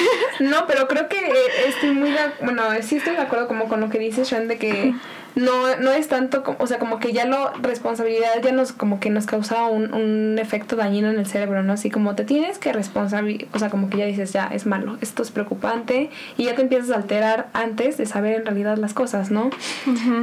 no, 0.40 0.66
pero 0.66 0.86
creo 0.88 1.08
que 1.08 1.18
eh, 1.18 1.68
estoy 1.68 1.90
muy... 1.90 2.10
De, 2.10 2.18
bueno, 2.42 2.62
sí 2.82 2.96
estoy 2.96 3.14
de 3.14 3.22
acuerdo 3.22 3.48
como 3.48 3.68
con 3.68 3.80
lo 3.80 3.90
que 3.90 3.98
dice 3.98 4.24
Sean 4.24 4.48
de 4.48 4.58
que 4.58 4.94
no, 5.34 5.76
no 5.76 5.90
es 5.90 6.08
tanto, 6.08 6.44
como, 6.44 6.58
o 6.60 6.66
sea, 6.66 6.78
como 6.78 6.98
que 7.00 7.12
ya 7.12 7.26
la 7.26 7.52
responsabilidad 7.60 8.40
ya 8.42 8.52
nos, 8.52 8.72
como 8.72 9.00
que 9.00 9.10
nos 9.10 9.26
causa 9.26 9.66
un, 9.66 9.92
un 9.92 10.38
efecto 10.38 10.76
dañino 10.76 11.10
en 11.10 11.18
el 11.18 11.26
cerebro, 11.26 11.62
¿no? 11.62 11.72
Así 11.72 11.90
como 11.90 12.14
te 12.14 12.24
tienes 12.24 12.58
que 12.58 12.72
responsabilizar, 12.72 13.48
o 13.52 13.58
sea, 13.58 13.70
como 13.70 13.90
que 13.90 13.98
ya 13.98 14.06
dices, 14.06 14.32
ya, 14.32 14.46
es 14.46 14.66
malo, 14.66 14.96
esto 15.00 15.22
es 15.22 15.30
preocupante, 15.30 16.10
y 16.36 16.44
ya 16.44 16.54
te 16.54 16.62
empiezas 16.62 16.90
a 16.90 16.96
alterar 16.96 17.48
antes 17.52 17.96
de 17.96 18.06
saber 18.06 18.36
en 18.36 18.44
realidad 18.44 18.76
las 18.76 18.94
cosas, 18.94 19.30
¿no? 19.30 19.50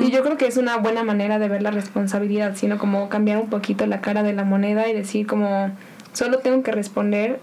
Y 0.02 0.12
yo 0.12 0.24
creo 0.24 0.38
que 0.38 0.48
es 0.48 0.58
una 0.58 0.78
buena 0.78 1.04
manera 1.04 1.40
de 1.40 1.50
ver 1.50 1.62
la 1.62 1.72
responsabilidad, 1.72 2.56
sino 2.56 2.78
como 2.78 3.10
cambiar 3.10 3.38
un 3.38 3.50
poquito 3.50 3.86
la 3.86 4.02
cara 4.02 4.24
de 4.24 4.34
la 4.34 4.46
moneda 4.46 4.88
y 4.88 4.94
decir 4.94 5.28
como, 5.28 5.72
solo 6.14 6.40
tengo 6.40 6.64
que 6.64 6.72
responder 6.72 7.40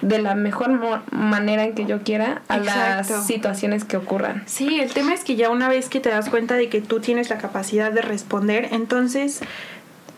de 0.00 0.20
la 0.20 0.34
mejor 0.34 1.02
manera 1.12 1.64
en 1.64 1.74
que 1.74 1.84
yo 1.84 2.02
quiera 2.02 2.42
a 2.48 2.58
las 2.58 3.26
situaciones 3.26 3.84
que 3.84 3.96
ocurran. 3.96 4.42
Sí, 4.46 4.80
el 4.80 4.92
tema 4.92 5.12
es 5.12 5.22
que 5.24 5.36
ya 5.36 5.50
una 5.50 5.68
vez 5.68 5.88
que 5.88 6.00
te 6.00 6.08
das 6.08 6.30
cuenta 6.30 6.54
de 6.54 6.68
que 6.68 6.80
tú 6.80 7.00
tienes 7.00 7.30
la 7.30 7.38
capacidad 7.38 7.92
de 7.92 8.02
responder, 8.02 8.68
entonces, 8.72 9.40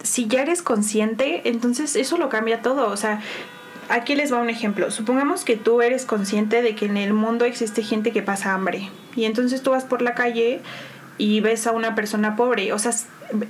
si 0.03 0.27
ya 0.27 0.43
eres 0.43 0.63
consciente, 0.63 1.49
entonces 1.49 1.97
eso 1.97 2.17
lo 2.17 2.29
cambia 2.29 2.63
todo. 2.63 2.89
O 2.89 2.97
sea, 2.97 3.21
aquí 3.89 4.15
les 4.15 4.33
va 4.33 4.41
un 4.41 4.51
ejemplo. 4.51 4.91
Supongamos 4.91 5.45
que 5.45 5.57
tú 5.57 5.83
eres 5.83 6.05
consciente 6.05 6.63
de 6.63 6.75
que 6.75 6.87
en 6.87 6.97
el 6.97 7.13
mundo 7.13 7.45
existe 7.45 7.83
gente 7.83 8.13
que 8.13 8.23
pasa 8.23 8.55
hambre. 8.55 8.91
Y 9.17 9.25
entonces 9.25 9.63
tú 9.63 9.71
vas 9.71 9.85
por 9.85 10.03
la 10.03 10.15
calle 10.15 10.61
y 11.19 11.41
ves 11.41 11.67
a 11.67 11.73
una 11.73 11.95
persona 11.95 12.37
pobre. 12.37 12.73
O 12.73 12.79
sea, 12.79 12.93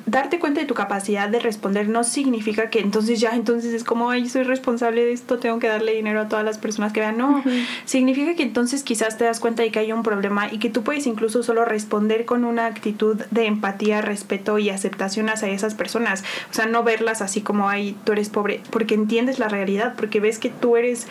darte 0.06 0.38
cuenta 0.38 0.60
de 0.60 0.66
tu 0.66 0.74
capacidad 0.74 1.28
de 1.28 1.40
responder 1.40 1.88
no 1.88 2.04
significa 2.04 2.70
que 2.70 2.80
entonces 2.80 3.20
ya 3.20 3.30
entonces 3.30 3.72
es 3.72 3.84
como, 3.84 4.10
ay, 4.10 4.28
soy 4.28 4.44
responsable 4.44 5.04
de 5.04 5.12
esto, 5.12 5.38
tengo 5.38 5.58
que 5.58 5.68
darle 5.68 5.94
dinero 5.94 6.20
a 6.20 6.28
todas 6.28 6.44
las 6.44 6.58
personas 6.58 6.92
que 6.92 7.00
vean. 7.00 7.16
No, 7.16 7.42
significa 7.84 8.34
que 8.34 8.42
entonces 8.42 8.82
quizás 8.82 9.18
te 9.18 9.24
das 9.24 9.40
cuenta 9.40 9.62
de 9.62 9.70
que 9.70 9.78
hay 9.78 9.92
un 9.92 10.02
problema 10.02 10.52
y 10.52 10.58
que 10.58 10.70
tú 10.70 10.82
puedes 10.82 11.06
incluso 11.06 11.42
solo 11.42 11.64
responder 11.64 12.24
con 12.24 12.44
una 12.44 12.66
actitud 12.66 13.16
de 13.30 13.46
empatía, 13.46 14.00
respeto 14.00 14.58
y 14.58 14.70
aceptación 14.70 15.28
hacia 15.28 15.48
esas 15.48 15.74
personas. 15.74 16.22
O 16.50 16.54
sea, 16.54 16.66
no 16.66 16.82
verlas 16.82 17.22
así 17.22 17.40
como, 17.40 17.68
ay, 17.68 17.96
tú 18.04 18.12
eres 18.12 18.28
pobre, 18.28 18.60
porque 18.70 18.94
entiendes 18.94 19.38
la 19.38 19.48
realidad, 19.48 19.94
porque 19.96 20.20
ves 20.20 20.38
que 20.38 20.50
tú 20.50 20.76
eres 20.76 21.06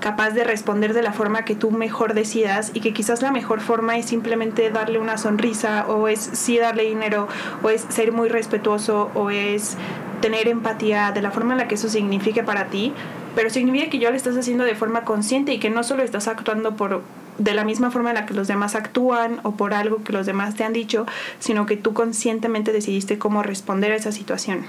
capaz 0.00 0.30
de 0.30 0.44
responder 0.44 0.92
de 0.92 1.02
la 1.02 1.12
forma 1.12 1.44
que 1.44 1.54
tú 1.54 1.70
mejor 1.70 2.14
decidas 2.14 2.70
y 2.74 2.80
que 2.80 2.92
quizás 2.92 3.22
la 3.22 3.32
mejor 3.32 3.60
forma 3.60 3.96
es 3.96 4.06
simplemente 4.06 4.70
darle 4.70 4.98
una 4.98 5.18
sonrisa 5.18 5.86
o 5.88 6.08
es 6.08 6.20
sí 6.20 6.58
darle 6.58 6.84
dinero 6.84 7.28
o 7.62 7.70
es 7.70 7.86
ser 7.88 8.12
muy 8.12 8.28
respetuoso 8.28 9.10
o 9.14 9.30
es 9.30 9.76
tener 10.20 10.48
empatía 10.48 11.12
de 11.12 11.22
la 11.22 11.30
forma 11.30 11.52
en 11.52 11.58
la 11.58 11.68
que 11.68 11.74
eso 11.74 11.88
signifique 11.88 12.42
para 12.42 12.66
ti, 12.66 12.92
pero 13.34 13.50
significa 13.50 13.90
que 13.90 13.98
yo 13.98 14.10
lo 14.10 14.16
estás 14.16 14.36
haciendo 14.36 14.64
de 14.64 14.74
forma 14.74 15.04
consciente 15.04 15.52
y 15.52 15.58
que 15.58 15.70
no 15.70 15.84
solo 15.84 16.02
estás 16.02 16.28
actuando 16.28 16.76
por 16.76 17.02
de 17.38 17.54
la 17.54 17.64
misma 17.64 17.90
forma 17.90 18.10
en 18.10 18.14
la 18.14 18.26
que 18.26 18.34
los 18.34 18.46
demás 18.46 18.74
actúan 18.74 19.40
o 19.42 19.52
por 19.52 19.74
algo 19.74 20.02
que 20.04 20.12
los 20.12 20.24
demás 20.26 20.54
te 20.54 20.64
han 20.64 20.72
dicho, 20.72 21.04
sino 21.40 21.66
que 21.66 21.76
tú 21.76 21.92
conscientemente 21.92 22.72
decidiste 22.72 23.18
cómo 23.18 23.42
responder 23.42 23.92
a 23.92 23.96
esa 23.96 24.12
situación. 24.12 24.66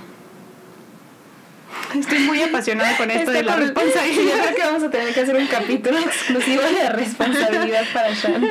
Estoy 1.99 2.19
muy 2.19 2.41
apasionada 2.41 2.97
con 2.97 3.09
esto 3.09 3.31
de 3.31 3.43
la 3.43 3.55
responsabilidad. 3.55 4.35
Yo 4.35 4.43
creo 4.43 4.55
que 4.55 4.61
vamos 4.63 4.83
a 4.83 4.89
tener 4.89 5.13
que 5.13 5.21
hacer 5.21 5.35
un 5.35 5.47
capítulo 5.47 5.97
exclusivo 5.99 6.61
de 6.61 6.89
responsabilidad 6.89 7.83
para 7.93 8.11
Shan. 8.13 8.45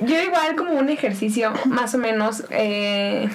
Yo 0.00 0.22
igual 0.22 0.56
como 0.56 0.72
un 0.72 0.88
ejercicio 0.88 1.52
más 1.66 1.94
o 1.94 1.98
menos 1.98 2.44
eh, 2.50 3.28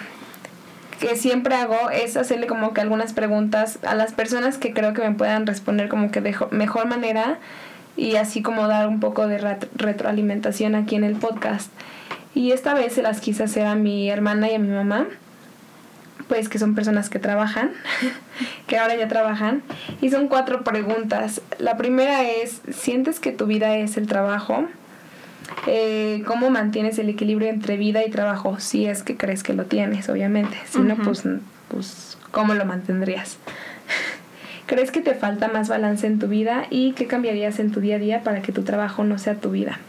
que 0.99 1.15
siempre 1.15 1.55
hago 1.55 1.89
es 1.91 2.17
hacerle 2.17 2.47
como 2.47 2.73
que 2.73 2.81
algunas 2.81 3.13
preguntas 3.13 3.79
a 3.83 3.93
las 3.93 4.13
personas 4.13 4.57
que 4.57 4.73
creo 4.73 4.93
que 4.93 5.01
me 5.01 5.13
puedan 5.13 5.45
responder 5.45 5.87
como 5.87 6.11
que 6.11 6.21
de 6.21 6.35
mejor 6.51 6.87
manera 6.87 7.37
y 7.95 8.15
así 8.15 8.41
como 8.41 8.67
dar 8.67 8.87
un 8.87 8.99
poco 8.99 9.27
de 9.27 9.37
retroalimentación 9.75 10.75
aquí 10.75 10.95
en 10.95 11.03
el 11.03 11.15
podcast. 11.15 11.71
Y 12.33 12.51
esta 12.51 12.73
vez 12.73 12.93
se 12.93 13.01
las 13.01 13.21
quise 13.21 13.43
hacer 13.43 13.65
a 13.65 13.75
mi 13.75 14.09
hermana 14.09 14.49
y 14.49 14.55
a 14.55 14.59
mi 14.59 14.69
mamá 14.69 15.07
pues 16.27 16.49
que 16.49 16.59
son 16.59 16.75
personas 16.75 17.09
que 17.09 17.19
trabajan, 17.19 17.71
que 18.67 18.77
ahora 18.77 18.95
ya 18.95 19.07
trabajan, 19.07 19.61
y 20.01 20.09
son 20.09 20.27
cuatro 20.27 20.63
preguntas. 20.63 21.41
La 21.59 21.77
primera 21.77 22.23
es, 22.23 22.61
¿sientes 22.71 23.19
que 23.19 23.31
tu 23.31 23.45
vida 23.45 23.77
es 23.77 23.97
el 23.97 24.07
trabajo? 24.07 24.67
Eh, 25.65 26.23
¿Cómo 26.25 26.49
mantienes 26.49 26.99
el 26.99 27.09
equilibrio 27.09 27.49
entre 27.49 27.77
vida 27.77 28.05
y 28.05 28.09
trabajo? 28.09 28.59
Si 28.59 28.85
es 28.85 29.03
que 29.03 29.15
crees 29.15 29.43
que 29.43 29.53
lo 29.53 29.65
tienes, 29.65 30.09
obviamente. 30.09 30.57
Si 30.69 30.79
no, 30.79 30.95
pues, 30.97 31.23
pues, 31.69 32.17
¿cómo 32.31 32.53
lo 32.53 32.65
mantendrías? 32.65 33.37
¿Crees 34.65 34.91
que 34.91 34.99
te 34.99 35.13
falta 35.13 35.47
más 35.47 35.69
balance 35.69 36.05
en 36.05 36.19
tu 36.19 36.27
vida 36.27 36.65
y 36.69 36.91
qué 36.91 37.07
cambiarías 37.07 37.59
en 37.59 37.71
tu 37.71 37.79
día 37.79 37.95
a 37.95 37.99
día 37.99 38.23
para 38.23 38.41
que 38.41 38.51
tu 38.51 38.63
trabajo 38.63 39.03
no 39.05 39.17
sea 39.17 39.35
tu 39.35 39.51
vida? 39.51 39.79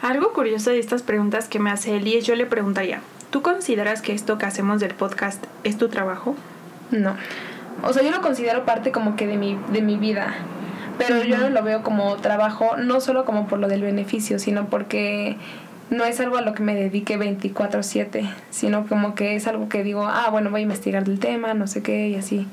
Algo 0.00 0.32
curioso 0.32 0.70
de 0.70 0.78
estas 0.78 1.02
preguntas 1.02 1.48
que 1.48 1.58
me 1.58 1.70
hace 1.70 1.96
Eli 1.96 2.16
es 2.16 2.26
yo 2.26 2.34
le 2.34 2.46
preguntaría, 2.46 3.00
¿Tú 3.32 3.40
consideras 3.40 4.02
que 4.02 4.12
esto 4.12 4.36
que 4.36 4.44
hacemos 4.44 4.78
del 4.78 4.92
podcast 4.92 5.42
es 5.64 5.78
tu 5.78 5.88
trabajo? 5.88 6.36
No. 6.90 7.16
O 7.82 7.94
sea, 7.94 8.02
yo 8.02 8.10
lo 8.10 8.20
considero 8.20 8.66
parte 8.66 8.92
como 8.92 9.16
que 9.16 9.26
de 9.26 9.38
mi, 9.38 9.58
de 9.72 9.80
mi 9.80 9.96
vida. 9.96 10.34
Pero 10.98 11.24
yo 11.24 11.48
lo 11.48 11.62
veo 11.62 11.82
como 11.82 12.16
trabajo, 12.16 12.76
no 12.76 13.00
solo 13.00 13.24
como 13.24 13.48
por 13.48 13.58
lo 13.58 13.68
del 13.68 13.80
beneficio, 13.80 14.38
sino 14.38 14.66
porque 14.66 15.38
no 15.88 16.04
es 16.04 16.20
algo 16.20 16.36
a 16.36 16.42
lo 16.42 16.52
que 16.52 16.62
me 16.62 16.74
dedique 16.74 17.18
24/7, 17.18 18.28
sino 18.50 18.86
como 18.86 19.14
que 19.14 19.34
es 19.34 19.46
algo 19.46 19.70
que 19.70 19.82
digo, 19.82 20.06
ah, 20.06 20.28
bueno, 20.30 20.50
voy 20.50 20.60
a 20.60 20.64
investigar 20.64 21.04
del 21.04 21.18
tema, 21.18 21.54
no 21.54 21.66
sé 21.66 21.82
qué, 21.82 22.08
y 22.08 22.16
así. 22.16 22.46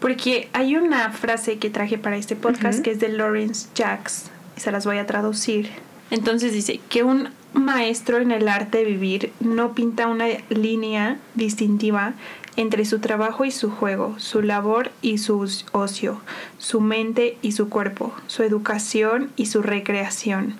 Porque 0.00 0.48
hay 0.54 0.76
una 0.76 1.10
frase 1.10 1.58
que 1.58 1.68
traje 1.68 1.98
para 1.98 2.16
este 2.16 2.36
podcast 2.36 2.80
que 2.80 2.92
es 2.92 3.00
de 3.00 3.10
Lawrence 3.10 3.68
Jacks, 3.74 4.30
y 4.56 4.60
se 4.60 4.72
las 4.72 4.86
voy 4.86 4.96
a 4.96 5.06
traducir 5.06 5.68
Entonces 6.12 6.52
dice 6.52 6.78
que 6.90 7.02
un 7.04 7.30
maestro 7.54 8.18
en 8.18 8.32
el 8.32 8.46
arte 8.46 8.78
de 8.78 8.84
vivir 8.84 9.32
no 9.40 9.72
pinta 9.72 10.08
una 10.08 10.26
línea 10.50 11.16
distintiva 11.34 12.12
entre 12.56 12.84
su 12.84 12.98
trabajo 12.98 13.46
y 13.46 13.50
su 13.50 13.70
juego, 13.70 14.18
su 14.18 14.42
labor 14.42 14.90
y 15.00 15.16
su 15.16 15.50
ocio, 15.72 16.20
su 16.58 16.82
mente 16.82 17.38
y 17.40 17.52
su 17.52 17.70
cuerpo, 17.70 18.12
su 18.26 18.42
educación 18.42 19.30
y 19.36 19.46
su 19.46 19.62
recreación. 19.62 20.56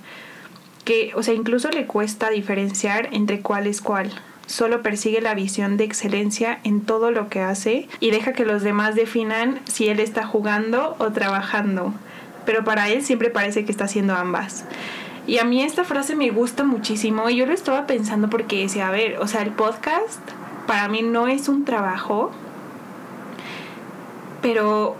Que, 0.86 1.12
o 1.16 1.22
sea, 1.22 1.34
incluso 1.34 1.68
le 1.68 1.84
cuesta 1.84 2.30
diferenciar 2.30 3.10
entre 3.12 3.40
cuál 3.40 3.66
es 3.66 3.82
cuál. 3.82 4.10
Solo 4.46 4.80
persigue 4.80 5.20
la 5.20 5.34
visión 5.34 5.76
de 5.76 5.84
excelencia 5.84 6.60
en 6.64 6.80
todo 6.80 7.10
lo 7.10 7.28
que 7.28 7.40
hace 7.40 7.90
y 8.00 8.10
deja 8.10 8.32
que 8.32 8.46
los 8.46 8.62
demás 8.62 8.94
definan 8.94 9.60
si 9.70 9.88
él 9.88 10.00
está 10.00 10.26
jugando 10.26 10.96
o 10.98 11.12
trabajando. 11.12 11.92
Pero 12.46 12.64
para 12.64 12.88
él 12.88 13.04
siempre 13.04 13.28
parece 13.28 13.66
que 13.66 13.70
está 13.70 13.84
haciendo 13.84 14.14
ambas. 14.14 14.64
Y 15.26 15.38
a 15.38 15.44
mí 15.44 15.62
esta 15.62 15.84
frase 15.84 16.16
me 16.16 16.30
gusta 16.30 16.64
muchísimo 16.64 17.28
y 17.30 17.36
yo 17.36 17.46
lo 17.46 17.52
estaba 17.52 17.86
pensando 17.86 18.28
porque 18.28 18.62
decía, 18.62 18.88
a 18.88 18.90
ver, 18.90 19.18
o 19.18 19.28
sea, 19.28 19.42
el 19.42 19.50
podcast 19.50 20.20
para 20.66 20.88
mí 20.88 21.02
no 21.02 21.28
es 21.28 21.48
un 21.48 21.64
trabajo, 21.64 22.30
pero 24.40 24.96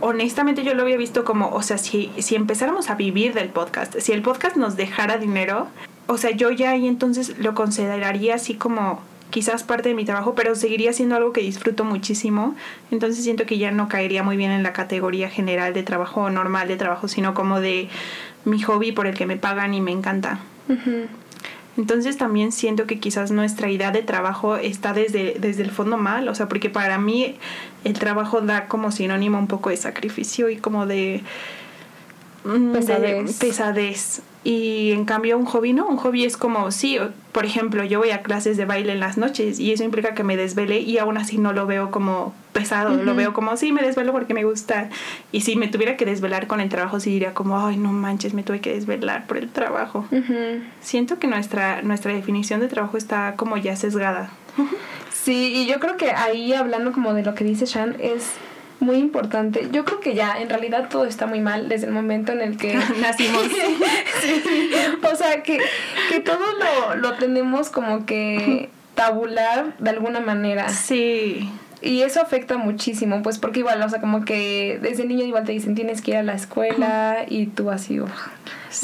honestamente 0.00 0.64
yo 0.64 0.74
lo 0.74 0.82
había 0.82 0.96
visto 0.96 1.24
como, 1.24 1.50
o 1.50 1.62
sea, 1.62 1.76
si, 1.76 2.10
si 2.18 2.34
empezáramos 2.34 2.88
a 2.88 2.94
vivir 2.94 3.34
del 3.34 3.50
podcast, 3.50 3.98
si 3.98 4.12
el 4.12 4.22
podcast 4.22 4.56
nos 4.56 4.76
dejara 4.76 5.18
dinero, 5.18 5.68
o 6.06 6.16
sea, 6.16 6.30
yo 6.30 6.50
ya 6.50 6.70
ahí 6.70 6.88
entonces 6.88 7.38
lo 7.38 7.54
consideraría 7.54 8.34
así 8.34 8.54
como 8.54 9.00
quizás 9.30 9.62
parte 9.62 9.90
de 9.90 9.94
mi 9.94 10.04
trabajo, 10.04 10.34
pero 10.34 10.54
seguiría 10.54 10.92
siendo 10.92 11.14
algo 11.16 11.32
que 11.32 11.40
disfruto 11.40 11.84
muchísimo. 11.84 12.54
Entonces 12.90 13.22
siento 13.22 13.46
que 13.46 13.58
ya 13.58 13.70
no 13.70 13.88
caería 13.88 14.22
muy 14.22 14.36
bien 14.36 14.50
en 14.50 14.62
la 14.62 14.72
categoría 14.72 15.30
general 15.30 15.72
de 15.72 15.82
trabajo 15.82 16.28
normal 16.30 16.68
de 16.68 16.76
trabajo, 16.76 17.08
sino 17.08 17.32
como 17.32 17.60
de 17.60 17.88
mi 18.44 18.60
hobby 18.62 18.92
por 18.92 19.06
el 19.06 19.14
que 19.14 19.26
me 19.26 19.36
pagan 19.36 19.74
y 19.74 19.80
me 19.80 19.92
encanta. 19.92 20.40
Entonces 21.76 22.16
también 22.16 22.52
siento 22.52 22.86
que 22.86 22.98
quizás 22.98 23.30
nuestra 23.30 23.70
idea 23.70 23.90
de 23.90 24.02
trabajo 24.02 24.56
está 24.56 24.92
desde, 24.92 25.36
desde 25.38 25.62
el 25.62 25.70
fondo 25.70 25.96
mal, 25.96 26.28
o 26.28 26.34
sea, 26.34 26.48
porque 26.48 26.68
para 26.70 26.98
mí 26.98 27.36
el 27.84 27.94
trabajo 27.94 28.40
da 28.40 28.66
como 28.66 28.92
sinónimo 28.92 29.38
un 29.38 29.46
poco 29.46 29.70
de 29.70 29.76
sacrificio 29.76 30.50
y 30.50 30.56
como 30.56 30.86
de... 30.86 31.22
Mm, 32.44 32.72
pesadez. 32.72 33.38
pesadez. 33.38 34.22
Y 34.42 34.92
en 34.92 35.04
cambio 35.04 35.36
un 35.36 35.44
hobby 35.44 35.74
no, 35.74 35.86
un 35.86 35.98
hobby 35.98 36.24
es 36.24 36.38
como, 36.38 36.70
sí, 36.70 36.98
por 37.32 37.44
ejemplo, 37.44 37.84
yo 37.84 37.98
voy 37.98 38.10
a 38.10 38.22
clases 38.22 38.56
de 38.56 38.64
baile 38.64 38.92
en 38.92 39.00
las 39.00 39.18
noches 39.18 39.60
y 39.60 39.70
eso 39.72 39.84
implica 39.84 40.14
que 40.14 40.24
me 40.24 40.36
desvele 40.36 40.80
y 40.80 40.96
aún 40.96 41.18
así 41.18 41.36
no 41.36 41.52
lo 41.52 41.66
veo 41.66 41.90
como 41.90 42.34
pesado, 42.54 42.96
lo 42.96 43.14
veo 43.14 43.34
como, 43.34 43.56
sí, 43.58 43.70
me 43.70 43.82
desvelo 43.82 44.12
porque 44.12 44.32
me 44.32 44.44
gusta. 44.44 44.88
Y 45.30 45.42
si 45.42 45.56
me 45.56 45.68
tuviera 45.68 45.98
que 45.98 46.06
desvelar 46.06 46.46
con 46.46 46.60
el 46.60 46.70
trabajo, 46.70 47.00
sí 47.00 47.10
diría 47.10 47.34
como, 47.34 47.64
ay, 47.64 47.76
no 47.76 47.92
manches, 47.92 48.32
me 48.32 48.42
tuve 48.42 48.60
que 48.60 48.72
desvelar 48.72 49.26
por 49.26 49.36
el 49.36 49.50
trabajo. 49.50 50.06
Siento 50.80 51.18
que 51.18 51.26
nuestra, 51.26 51.82
nuestra 51.82 52.14
definición 52.14 52.60
de 52.60 52.68
trabajo 52.68 52.96
está 52.96 53.34
como 53.36 53.58
ya 53.58 53.76
sesgada. 53.76 54.30
Sí, 55.12 55.52
y 55.54 55.66
yo 55.66 55.80
creo 55.80 55.98
que 55.98 56.12
ahí 56.12 56.54
hablando 56.54 56.92
como 56.92 57.12
de 57.12 57.22
lo 57.22 57.34
que 57.34 57.44
dice 57.44 57.66
Shan, 57.66 57.94
es 58.00 58.32
muy 58.80 58.96
importante. 58.96 59.68
Yo 59.72 59.84
creo 59.84 60.00
que 60.00 60.14
ya 60.14 60.40
en 60.40 60.48
realidad 60.48 60.88
todo 60.88 61.04
está 61.04 61.26
muy 61.26 61.40
mal 61.40 61.68
desde 61.68 61.86
el 61.86 61.92
momento 61.92 62.32
en 62.32 62.40
el 62.40 62.56
que 62.56 62.74
nacimos. 63.00 63.44
O 65.12 65.16
sea, 65.16 65.42
que, 65.42 65.58
que 66.08 66.20
todo 66.20 66.38
lo, 66.38 66.96
lo 66.96 67.14
tenemos 67.14 67.70
como 67.70 68.06
que 68.06 68.70
tabular 68.94 69.76
de 69.78 69.90
alguna 69.90 70.20
manera. 70.20 70.68
Sí. 70.68 71.50
Y 71.82 72.02
eso 72.02 72.20
afecta 72.20 72.58
muchísimo, 72.58 73.22
pues 73.22 73.38
porque 73.38 73.60
igual, 73.60 73.82
o 73.82 73.88
sea, 73.88 74.00
como 74.00 74.24
que 74.24 74.78
desde 74.82 75.04
niño 75.06 75.24
igual 75.24 75.44
te 75.44 75.52
dicen 75.52 75.74
tienes 75.74 76.02
que 76.02 76.10
ir 76.12 76.16
a 76.18 76.22
la 76.22 76.34
escuela 76.34 77.24
y 77.26 77.46
tú 77.46 77.70
así, 77.70 77.98
o 78.00 78.06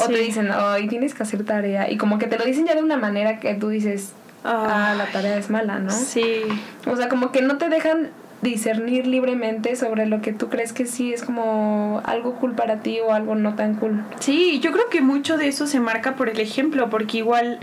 te 0.08 0.18
dicen, 0.18 0.48
ay, 0.52 0.88
tienes 0.88 1.14
que 1.14 1.22
hacer 1.22 1.44
tarea. 1.44 1.90
Y 1.90 1.98
como 1.98 2.18
que 2.18 2.26
te 2.26 2.38
lo 2.38 2.44
dicen 2.44 2.66
ya 2.66 2.74
de 2.74 2.82
una 2.82 2.96
manera 2.96 3.38
que 3.38 3.54
tú 3.54 3.68
dices, 3.68 4.12
ah, 4.44 4.94
la 4.96 5.06
tarea 5.06 5.36
es 5.36 5.50
mala, 5.50 5.78
¿no? 5.78 5.90
Sí. 5.90 6.42
O 6.86 6.96
sea, 6.96 7.08
como 7.08 7.32
que 7.32 7.42
no 7.42 7.58
te 7.58 7.68
dejan 7.68 8.10
discernir 8.42 9.06
libremente 9.06 9.76
sobre 9.76 10.06
lo 10.06 10.20
que 10.20 10.32
tú 10.32 10.48
crees 10.48 10.72
que 10.72 10.86
sí 10.86 11.12
es 11.12 11.22
como 11.22 12.02
algo 12.04 12.34
cool 12.34 12.52
para 12.52 12.80
ti 12.80 13.00
o 13.00 13.12
algo 13.12 13.34
no 13.34 13.54
tan 13.54 13.74
cool. 13.74 14.04
Sí, 14.20 14.60
yo 14.60 14.72
creo 14.72 14.88
que 14.90 15.00
mucho 15.00 15.36
de 15.36 15.48
eso 15.48 15.66
se 15.66 15.80
marca 15.80 16.16
por 16.16 16.28
el 16.28 16.40
ejemplo, 16.40 16.90
porque 16.90 17.18
igual, 17.18 17.58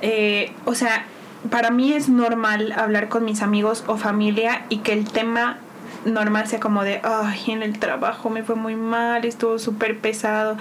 eh, 0.00 0.52
o 0.64 0.74
sea, 0.74 1.04
para 1.50 1.70
mí 1.70 1.92
es 1.92 2.08
normal 2.08 2.72
hablar 2.72 3.08
con 3.08 3.24
mis 3.24 3.42
amigos 3.42 3.84
o 3.86 3.96
familia 3.96 4.64
y 4.68 4.78
que 4.78 4.92
el 4.92 5.10
tema 5.10 5.58
normal 6.04 6.46
sea 6.46 6.60
como 6.60 6.84
de, 6.84 7.00
ay, 7.02 7.44
en 7.48 7.62
el 7.62 7.78
trabajo 7.78 8.30
me 8.30 8.42
fue 8.42 8.54
muy 8.54 8.76
mal, 8.76 9.24
estuvo 9.24 9.58
súper 9.58 9.98
pesado. 9.98 10.56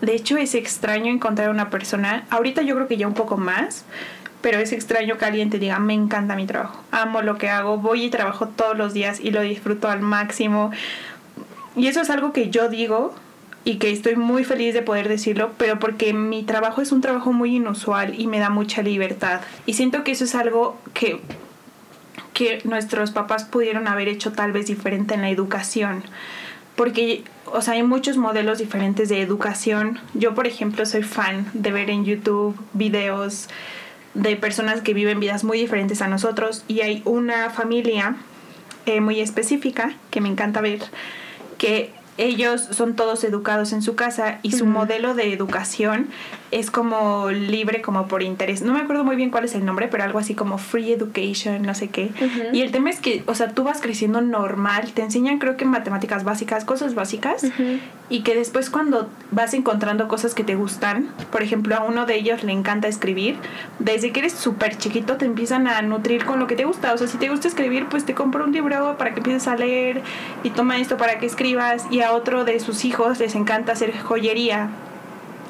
De 0.00 0.14
hecho, 0.14 0.36
es 0.36 0.54
extraño 0.54 1.10
encontrar 1.12 1.50
una 1.50 1.70
persona, 1.70 2.24
ahorita 2.30 2.62
yo 2.62 2.74
creo 2.74 2.88
que 2.88 2.96
ya 2.96 3.06
un 3.06 3.14
poco 3.14 3.36
más, 3.36 3.84
pero 4.40 4.58
es 4.58 4.72
extraño 4.72 5.18
que 5.18 5.24
alguien 5.24 5.50
diga, 5.50 5.78
me 5.78 5.94
encanta 5.94 6.36
mi 6.36 6.46
trabajo, 6.46 6.82
amo 6.90 7.22
lo 7.22 7.38
que 7.38 7.48
hago, 7.48 7.78
voy 7.78 8.04
y 8.04 8.10
trabajo 8.10 8.48
todos 8.48 8.76
los 8.76 8.94
días 8.94 9.20
y 9.20 9.30
lo 9.30 9.40
disfruto 9.40 9.88
al 9.88 10.00
máximo. 10.00 10.70
Y 11.74 11.88
eso 11.88 12.00
es 12.00 12.10
algo 12.10 12.32
que 12.32 12.50
yo 12.50 12.68
digo 12.68 13.14
y 13.66 13.78
que 13.78 13.90
estoy 13.90 14.14
muy 14.14 14.44
feliz 14.44 14.74
de 14.74 14.82
poder 14.82 15.08
decirlo, 15.08 15.50
pero 15.58 15.80
porque 15.80 16.12
mi 16.12 16.44
trabajo 16.44 16.82
es 16.82 16.92
un 16.92 17.00
trabajo 17.00 17.32
muy 17.32 17.56
inusual 17.56 18.18
y 18.18 18.28
me 18.28 18.38
da 18.38 18.48
mucha 18.48 18.80
libertad. 18.80 19.40
Y 19.66 19.74
siento 19.74 20.04
que 20.04 20.12
eso 20.12 20.22
es 20.22 20.36
algo 20.36 20.78
que, 20.94 21.20
que 22.32 22.60
nuestros 22.62 23.10
papás 23.10 23.44
pudieron 23.44 23.88
haber 23.88 24.06
hecho 24.06 24.30
tal 24.30 24.52
vez 24.52 24.68
diferente 24.68 25.14
en 25.14 25.22
la 25.22 25.30
educación. 25.30 26.04
Porque, 26.76 27.24
o 27.46 27.60
sea, 27.60 27.74
hay 27.74 27.82
muchos 27.82 28.16
modelos 28.16 28.58
diferentes 28.58 29.08
de 29.08 29.20
educación. 29.20 29.98
Yo, 30.14 30.36
por 30.36 30.46
ejemplo, 30.46 30.86
soy 30.86 31.02
fan 31.02 31.46
de 31.52 31.72
ver 31.72 31.90
en 31.90 32.04
YouTube 32.04 32.56
videos 32.72 33.48
de 34.16 34.34
personas 34.36 34.80
que 34.80 34.94
viven 34.94 35.20
vidas 35.20 35.44
muy 35.44 35.58
diferentes 35.58 36.00
a 36.00 36.08
nosotros 36.08 36.64
y 36.68 36.80
hay 36.80 37.02
una 37.04 37.50
familia 37.50 38.16
eh, 38.86 39.00
muy 39.00 39.20
específica 39.20 39.94
que 40.10 40.20
me 40.22 40.28
encanta 40.28 40.60
ver 40.62 40.80
que 41.58 41.92
ellos 42.16 42.62
son 42.70 42.96
todos 42.96 43.24
educados 43.24 43.74
en 43.74 43.82
su 43.82 43.94
casa 43.94 44.38
y 44.42 44.52
su 44.52 44.64
modelo 44.64 45.14
de 45.14 45.32
educación 45.34 46.08
es 46.56 46.70
como 46.70 47.28
libre 47.30 47.82
como 47.82 48.08
por 48.08 48.22
interés. 48.22 48.62
No 48.62 48.72
me 48.72 48.80
acuerdo 48.80 49.04
muy 49.04 49.14
bien 49.14 49.30
cuál 49.30 49.44
es 49.44 49.54
el 49.54 49.66
nombre, 49.66 49.88
pero 49.88 50.04
algo 50.04 50.18
así 50.18 50.34
como 50.34 50.56
free 50.56 50.90
education, 50.90 51.60
no 51.60 51.74
sé 51.74 51.88
qué. 51.88 52.10
Y 52.54 52.62
el 52.62 52.72
tema 52.72 52.88
es 52.88 52.98
que, 52.98 53.22
o 53.26 53.34
sea, 53.34 53.50
tú 53.50 53.62
vas 53.62 53.82
creciendo 53.82 54.22
normal, 54.22 54.92
te 54.94 55.02
enseñan 55.02 55.38
creo 55.38 55.58
que 55.58 55.66
matemáticas 55.66 56.24
básicas, 56.24 56.64
cosas 56.64 56.94
básicas, 56.94 57.44
y 58.08 58.20
que 58.22 58.34
después 58.34 58.70
cuando 58.70 59.10
vas 59.30 59.52
encontrando 59.52 60.08
cosas 60.08 60.34
que 60.34 60.44
te 60.44 60.54
gustan, 60.54 61.08
por 61.30 61.42
ejemplo, 61.42 61.76
a 61.76 61.82
uno 61.82 62.06
de 62.06 62.14
ellos 62.14 62.42
le 62.42 62.52
encanta 62.52 62.88
escribir, 62.88 63.36
desde 63.78 64.12
que 64.12 64.20
eres 64.20 64.32
súper 64.32 64.78
chiquito 64.78 65.18
te 65.18 65.26
empiezan 65.26 65.68
a 65.68 65.82
nutrir 65.82 66.24
con 66.24 66.40
lo 66.40 66.46
que 66.46 66.56
te 66.56 66.64
gusta. 66.64 66.94
O 66.94 66.96
sea, 66.96 67.06
si 67.06 67.18
te 67.18 67.28
gusta 67.28 67.48
escribir, 67.48 67.86
pues 67.90 68.06
te 68.06 68.14
compro 68.14 68.44
un 68.44 68.52
libro 68.52 68.96
para 68.96 69.12
que 69.12 69.20
empieces 69.20 69.46
a 69.46 69.56
leer 69.56 70.00
y 70.42 70.50
toma 70.50 70.78
esto 70.78 70.96
para 70.96 71.18
que 71.18 71.26
escribas. 71.26 71.84
Y 71.90 72.00
a 72.00 72.12
otro 72.12 72.46
de 72.46 72.60
sus 72.60 72.86
hijos 72.86 73.18
les 73.18 73.34
encanta 73.34 73.72
hacer 73.72 73.92
joyería 73.98 74.70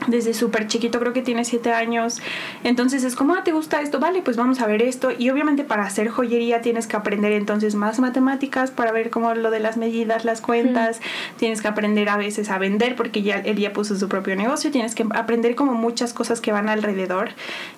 desde 0.06 0.34
súper 0.34 0.66
chiquito, 0.66 0.98
creo 1.00 1.12
que 1.12 1.22
tiene 1.22 1.44
siete 1.44 1.72
años. 1.72 2.20
Entonces 2.64 3.04
es 3.04 3.16
como, 3.16 3.34
ah, 3.34 3.44
¿te 3.44 3.52
gusta 3.52 3.80
esto? 3.80 3.98
Vale, 3.98 4.22
pues 4.22 4.36
vamos 4.36 4.60
a 4.60 4.66
ver 4.66 4.82
esto. 4.82 5.10
Y 5.16 5.30
obviamente 5.30 5.64
para 5.64 5.84
hacer 5.84 6.08
joyería 6.08 6.60
tienes 6.60 6.86
que 6.86 6.96
aprender 6.96 7.32
entonces 7.32 7.74
más 7.74 7.98
matemáticas 7.98 8.70
para 8.70 8.92
ver 8.92 9.10
cómo 9.10 9.34
lo 9.34 9.50
de 9.50 9.60
las 9.60 9.76
medidas, 9.76 10.24
las 10.24 10.40
cuentas. 10.40 11.00
Tienes 11.36 11.62
que 11.62 11.68
aprender 11.68 12.08
a 12.08 12.16
veces 12.16 12.50
a 12.50 12.58
vender 12.58 12.96
porque 12.96 13.22
ya 13.22 13.36
él 13.36 13.56
ya 13.58 13.72
puso 13.72 13.96
su 13.96 14.08
propio 14.08 14.36
negocio. 14.36 14.70
Tienes 14.70 14.94
que 14.94 15.06
aprender 15.14 15.54
como 15.54 15.72
muchas 15.72 16.12
cosas 16.12 16.40
que 16.40 16.52
van 16.52 16.68
alrededor. 16.68 17.30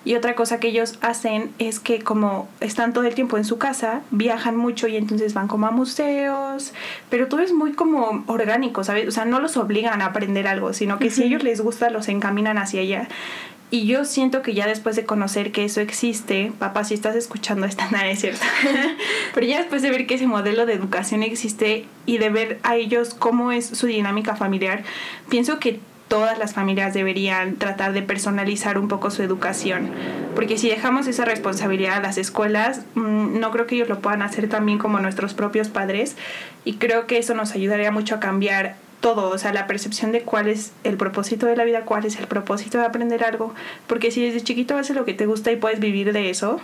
Y 0.05 0.15
otra 0.15 0.35
cosa 0.35 0.59
que 0.59 0.69
ellos 0.69 0.97
hacen 1.01 1.51
es 1.59 1.79
que 1.79 2.01
como 2.01 2.47
están 2.59 2.93
todo 2.93 3.03
el 3.05 3.15
tiempo 3.15 3.37
en 3.37 3.45
su 3.45 3.57
casa, 3.57 4.01
viajan 4.11 4.57
mucho 4.57 4.87
y 4.87 4.97
entonces 4.97 5.33
van 5.33 5.47
como 5.47 5.67
a 5.67 5.71
museos. 5.71 6.73
Pero 7.09 7.27
todo 7.27 7.41
es 7.41 7.53
muy 7.53 7.73
como 7.73 8.23
orgánico, 8.27 8.83
¿sabes? 8.83 9.07
O 9.07 9.11
sea, 9.11 9.25
no 9.25 9.39
los 9.39 9.57
obligan 9.57 10.01
a 10.01 10.07
aprender 10.07 10.47
algo, 10.47 10.73
sino 10.73 10.99
que 10.99 11.09
si 11.09 11.23
a 11.23 11.25
ellos 11.25 11.43
les 11.43 11.61
gusta, 11.61 11.89
los 11.89 12.09
encaminan 12.19 12.57
hacia 12.57 12.81
allá. 12.81 13.07
Y 13.71 13.85
yo 13.85 14.03
siento 14.03 14.41
que 14.41 14.55
ya 14.55 14.65
después 14.65 14.95
de 14.95 15.05
conocer 15.05 15.51
que 15.51 15.63
eso 15.63 15.79
existe, 15.79 16.51
papá, 16.57 16.83
si 16.83 16.95
estás 16.95 17.15
escuchando 17.15 17.67
esta, 17.67 17.87
nada 17.91 18.07
es 18.07 18.21
cierto, 18.21 18.45
pero 19.33 19.45
ya 19.45 19.59
después 19.59 19.81
de 19.81 19.91
ver 19.91 20.07
que 20.07 20.15
ese 20.15 20.27
modelo 20.27 20.65
de 20.65 20.73
educación 20.73 21.23
existe 21.23 21.85
y 22.05 22.17
de 22.17 22.29
ver 22.29 22.59
a 22.63 22.75
ellos 22.75 23.13
cómo 23.13 23.51
es 23.51 23.65
su 23.65 23.87
dinámica 23.87 24.35
familiar, 24.35 24.83
pienso 25.29 25.59
que 25.59 25.79
todas 26.07 26.39
las 26.39 26.55
familias 26.55 26.95
deberían 26.95 27.57
tratar 27.57 27.93
de 27.93 28.01
personalizar 28.01 28.79
un 28.79 28.87
poco 28.87 29.11
su 29.11 29.21
educación, 29.21 29.91
porque 30.33 30.57
si 30.57 30.67
dejamos 30.67 31.05
esa 31.05 31.23
responsabilidad 31.23 31.97
a 31.97 32.01
las 32.01 32.17
escuelas, 32.17 32.81
mm, 32.95 33.39
no 33.39 33.51
creo 33.51 33.67
que 33.67 33.75
ellos 33.75 33.89
lo 33.89 33.99
puedan 33.99 34.23
hacer 34.23 34.49
también 34.49 34.79
como 34.79 34.99
nuestros 34.99 35.35
propios 35.35 35.67
padres, 35.69 36.17
y 36.65 36.73
creo 36.77 37.05
que 37.05 37.19
eso 37.19 37.35
nos 37.35 37.51
ayudaría 37.51 37.91
mucho 37.91 38.15
a 38.15 38.19
cambiar 38.19 38.75
todo, 38.99 39.29
o 39.29 39.37
sea, 39.37 39.53
la 39.53 39.67
percepción 39.67 40.11
de 40.11 40.21
cuál 40.21 40.47
es 40.47 40.73
el 40.83 40.97
propósito 40.97 41.45
de 41.45 41.55
la 41.55 41.63
vida, 41.63 41.85
cuál 41.85 42.05
es 42.05 42.17
el 42.19 42.27
propósito 42.27 42.77
de 42.77 42.85
aprender 42.85 43.23
algo, 43.23 43.53
porque 43.87 44.11
si 44.11 44.23
desde 44.23 44.41
chiquito 44.41 44.77
haces 44.77 44.95
lo 44.95 45.05
que 45.05 45.13
te 45.13 45.25
gusta 45.25 45.51
y 45.51 45.55
puedes 45.55 45.79
vivir 45.79 46.11
de 46.13 46.29
eso, 46.29 46.59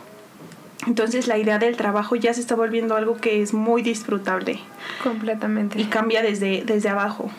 entonces 0.87 1.27
la 1.27 1.37
idea 1.37 1.57
del 1.57 1.77
trabajo 1.77 2.15
ya 2.15 2.33
se 2.33 2.41
está 2.41 2.55
volviendo 2.55 2.95
algo 2.95 3.17
que 3.17 3.41
es 3.41 3.53
muy 3.53 3.81
disfrutable. 3.81 4.59
Completamente. 5.03 5.79
Y 5.79 5.85
cambia 5.85 6.21
desde, 6.21 6.63
desde 6.65 6.89
abajo. 6.89 7.31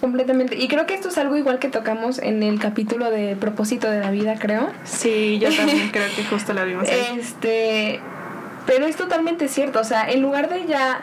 Completamente. 0.00 0.56
Y 0.56 0.66
creo 0.66 0.84
que 0.84 0.94
esto 0.94 1.08
es 1.08 1.18
algo 1.18 1.36
igual 1.36 1.60
que 1.60 1.68
tocamos 1.68 2.18
en 2.18 2.42
el 2.42 2.58
capítulo 2.58 3.10
de 3.10 3.36
propósito 3.36 3.88
de 3.88 4.00
la 4.00 4.10
vida, 4.10 4.36
creo. 4.38 4.70
Sí, 4.84 5.38
yo 5.38 5.54
también 5.54 5.90
creo 5.92 6.08
que 6.14 6.24
justo 6.24 6.52
lo 6.52 6.66
vimos 6.66 6.88
ahí. 6.88 7.20
Este, 7.20 8.00
pero 8.66 8.86
es 8.86 8.96
totalmente 8.96 9.46
cierto, 9.48 9.80
o 9.80 9.84
sea, 9.84 10.10
en 10.10 10.20
lugar 10.20 10.48
de 10.48 10.66
ya 10.66 11.02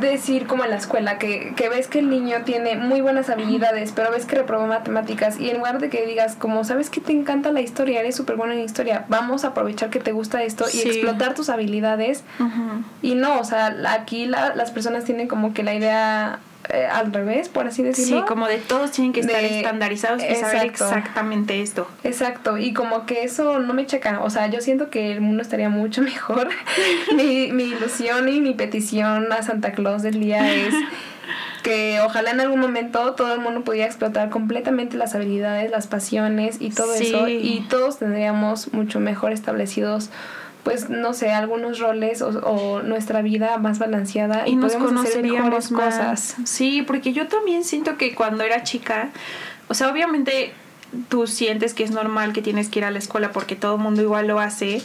decir 0.00 0.46
como 0.46 0.64
en 0.64 0.70
la 0.70 0.76
escuela, 0.76 1.18
que, 1.18 1.52
que 1.56 1.68
ves 1.68 1.86
que 1.88 1.98
el 2.00 2.10
niño 2.10 2.38
tiene 2.44 2.76
muy 2.76 3.00
buenas 3.00 3.28
habilidades, 3.30 3.92
pero 3.92 4.10
ves 4.10 4.24
que 4.26 4.36
reprobó 4.36 4.66
matemáticas, 4.66 5.38
y 5.38 5.50
en 5.50 5.58
lugar 5.58 5.78
de 5.78 5.90
que 5.90 6.06
digas 6.06 6.34
como, 6.36 6.64
sabes 6.64 6.90
que 6.90 7.00
te 7.00 7.12
encanta 7.12 7.52
la 7.52 7.60
historia, 7.60 8.00
eres 8.00 8.16
súper 8.16 8.36
buena 8.36 8.54
en 8.54 8.60
historia, 8.60 9.04
vamos 9.08 9.44
a 9.44 9.48
aprovechar 9.48 9.90
que 9.90 10.00
te 10.00 10.12
gusta 10.12 10.42
esto 10.42 10.64
y 10.72 10.78
explotar 10.88 11.34
tus 11.34 11.48
habilidades. 11.48 12.24
Y 13.02 13.14
no, 13.14 13.38
o 13.40 13.44
sea, 13.44 13.74
aquí 13.90 14.26
la- 14.26 14.54
las 14.54 14.70
personas 14.70 15.04
tienen 15.04 15.28
como 15.28 15.52
que 15.54 15.62
la 15.62 15.74
idea 15.74 16.38
eh, 16.70 16.86
al 16.86 17.12
revés, 17.12 17.48
por 17.48 17.66
así 17.66 17.82
decirlo. 17.82 18.20
Sí, 18.20 18.24
como 18.26 18.46
de 18.46 18.58
todos 18.58 18.92
tienen 18.92 19.12
que 19.12 19.20
estar 19.20 19.40
De- 19.40 19.58
estandarizados 19.58 20.22
y 20.22 20.34
saber 20.36 20.66
exactamente 20.66 21.60
esto. 21.62 21.88
Exacto, 22.04 22.56
y 22.58 22.72
como 22.72 23.04
que 23.06 23.24
eso 23.24 23.58
no 23.58 23.74
me 23.74 23.86
checa, 23.86 24.20
o 24.22 24.30
sea, 24.30 24.46
yo 24.48 24.60
siento 24.60 24.88
que 24.90 25.12
el 25.12 25.20
mundo 25.20 25.42
estaría 25.42 25.68
mucho 25.68 26.02
mejor. 26.12 26.48
mi, 27.16 27.50
mi 27.52 27.64
ilusión 27.64 28.28
y 28.28 28.40
mi 28.40 28.54
petición 28.54 29.32
a 29.32 29.42
Santa 29.42 29.72
Claus 29.72 30.02
del 30.02 30.20
día 30.20 30.52
es 30.54 30.74
que 31.62 32.00
ojalá 32.04 32.30
en 32.32 32.40
algún 32.40 32.58
momento 32.60 33.14
todo 33.14 33.34
el 33.34 33.40
mundo 33.40 33.62
pudiera 33.62 33.86
explotar 33.86 34.30
completamente 34.30 34.96
las 34.96 35.14
habilidades, 35.14 35.70
las 35.70 35.86
pasiones 35.86 36.56
y 36.60 36.70
todo 36.70 36.92
Sí. 36.94 37.06
eso, 37.08 37.28
y 37.28 37.64
todos 37.68 37.98
tendríamos 37.98 38.72
mucho 38.72 38.98
mejor 39.00 39.32
establecidos 39.32 40.10
pues 40.62 40.90
no 40.90 41.12
sé, 41.12 41.30
algunos 41.32 41.78
roles 41.80 42.22
o, 42.22 42.28
o 42.28 42.82
nuestra 42.82 43.22
vida 43.22 43.58
más 43.58 43.78
balanceada 43.78 44.46
y 44.46 44.56
nos 44.56 44.74
hacer 44.74 44.86
conoceríamos 44.86 45.70
más. 45.72 46.36
Sí, 46.44 46.82
porque 46.82 47.12
yo 47.12 47.26
también 47.26 47.64
siento 47.64 47.96
que 47.96 48.14
cuando 48.14 48.44
era 48.44 48.62
chica, 48.62 49.10
o 49.68 49.74
sea, 49.74 49.90
obviamente 49.90 50.52
tú 51.08 51.26
sientes 51.26 51.74
que 51.74 51.84
es 51.84 51.90
normal 51.90 52.32
que 52.32 52.42
tienes 52.42 52.68
que 52.68 52.80
ir 52.80 52.84
a 52.84 52.90
la 52.90 52.98
escuela 52.98 53.32
porque 53.32 53.56
todo 53.56 53.76
el 53.76 53.80
mundo 53.80 54.02
igual 54.02 54.28
lo 54.28 54.38
hace, 54.38 54.82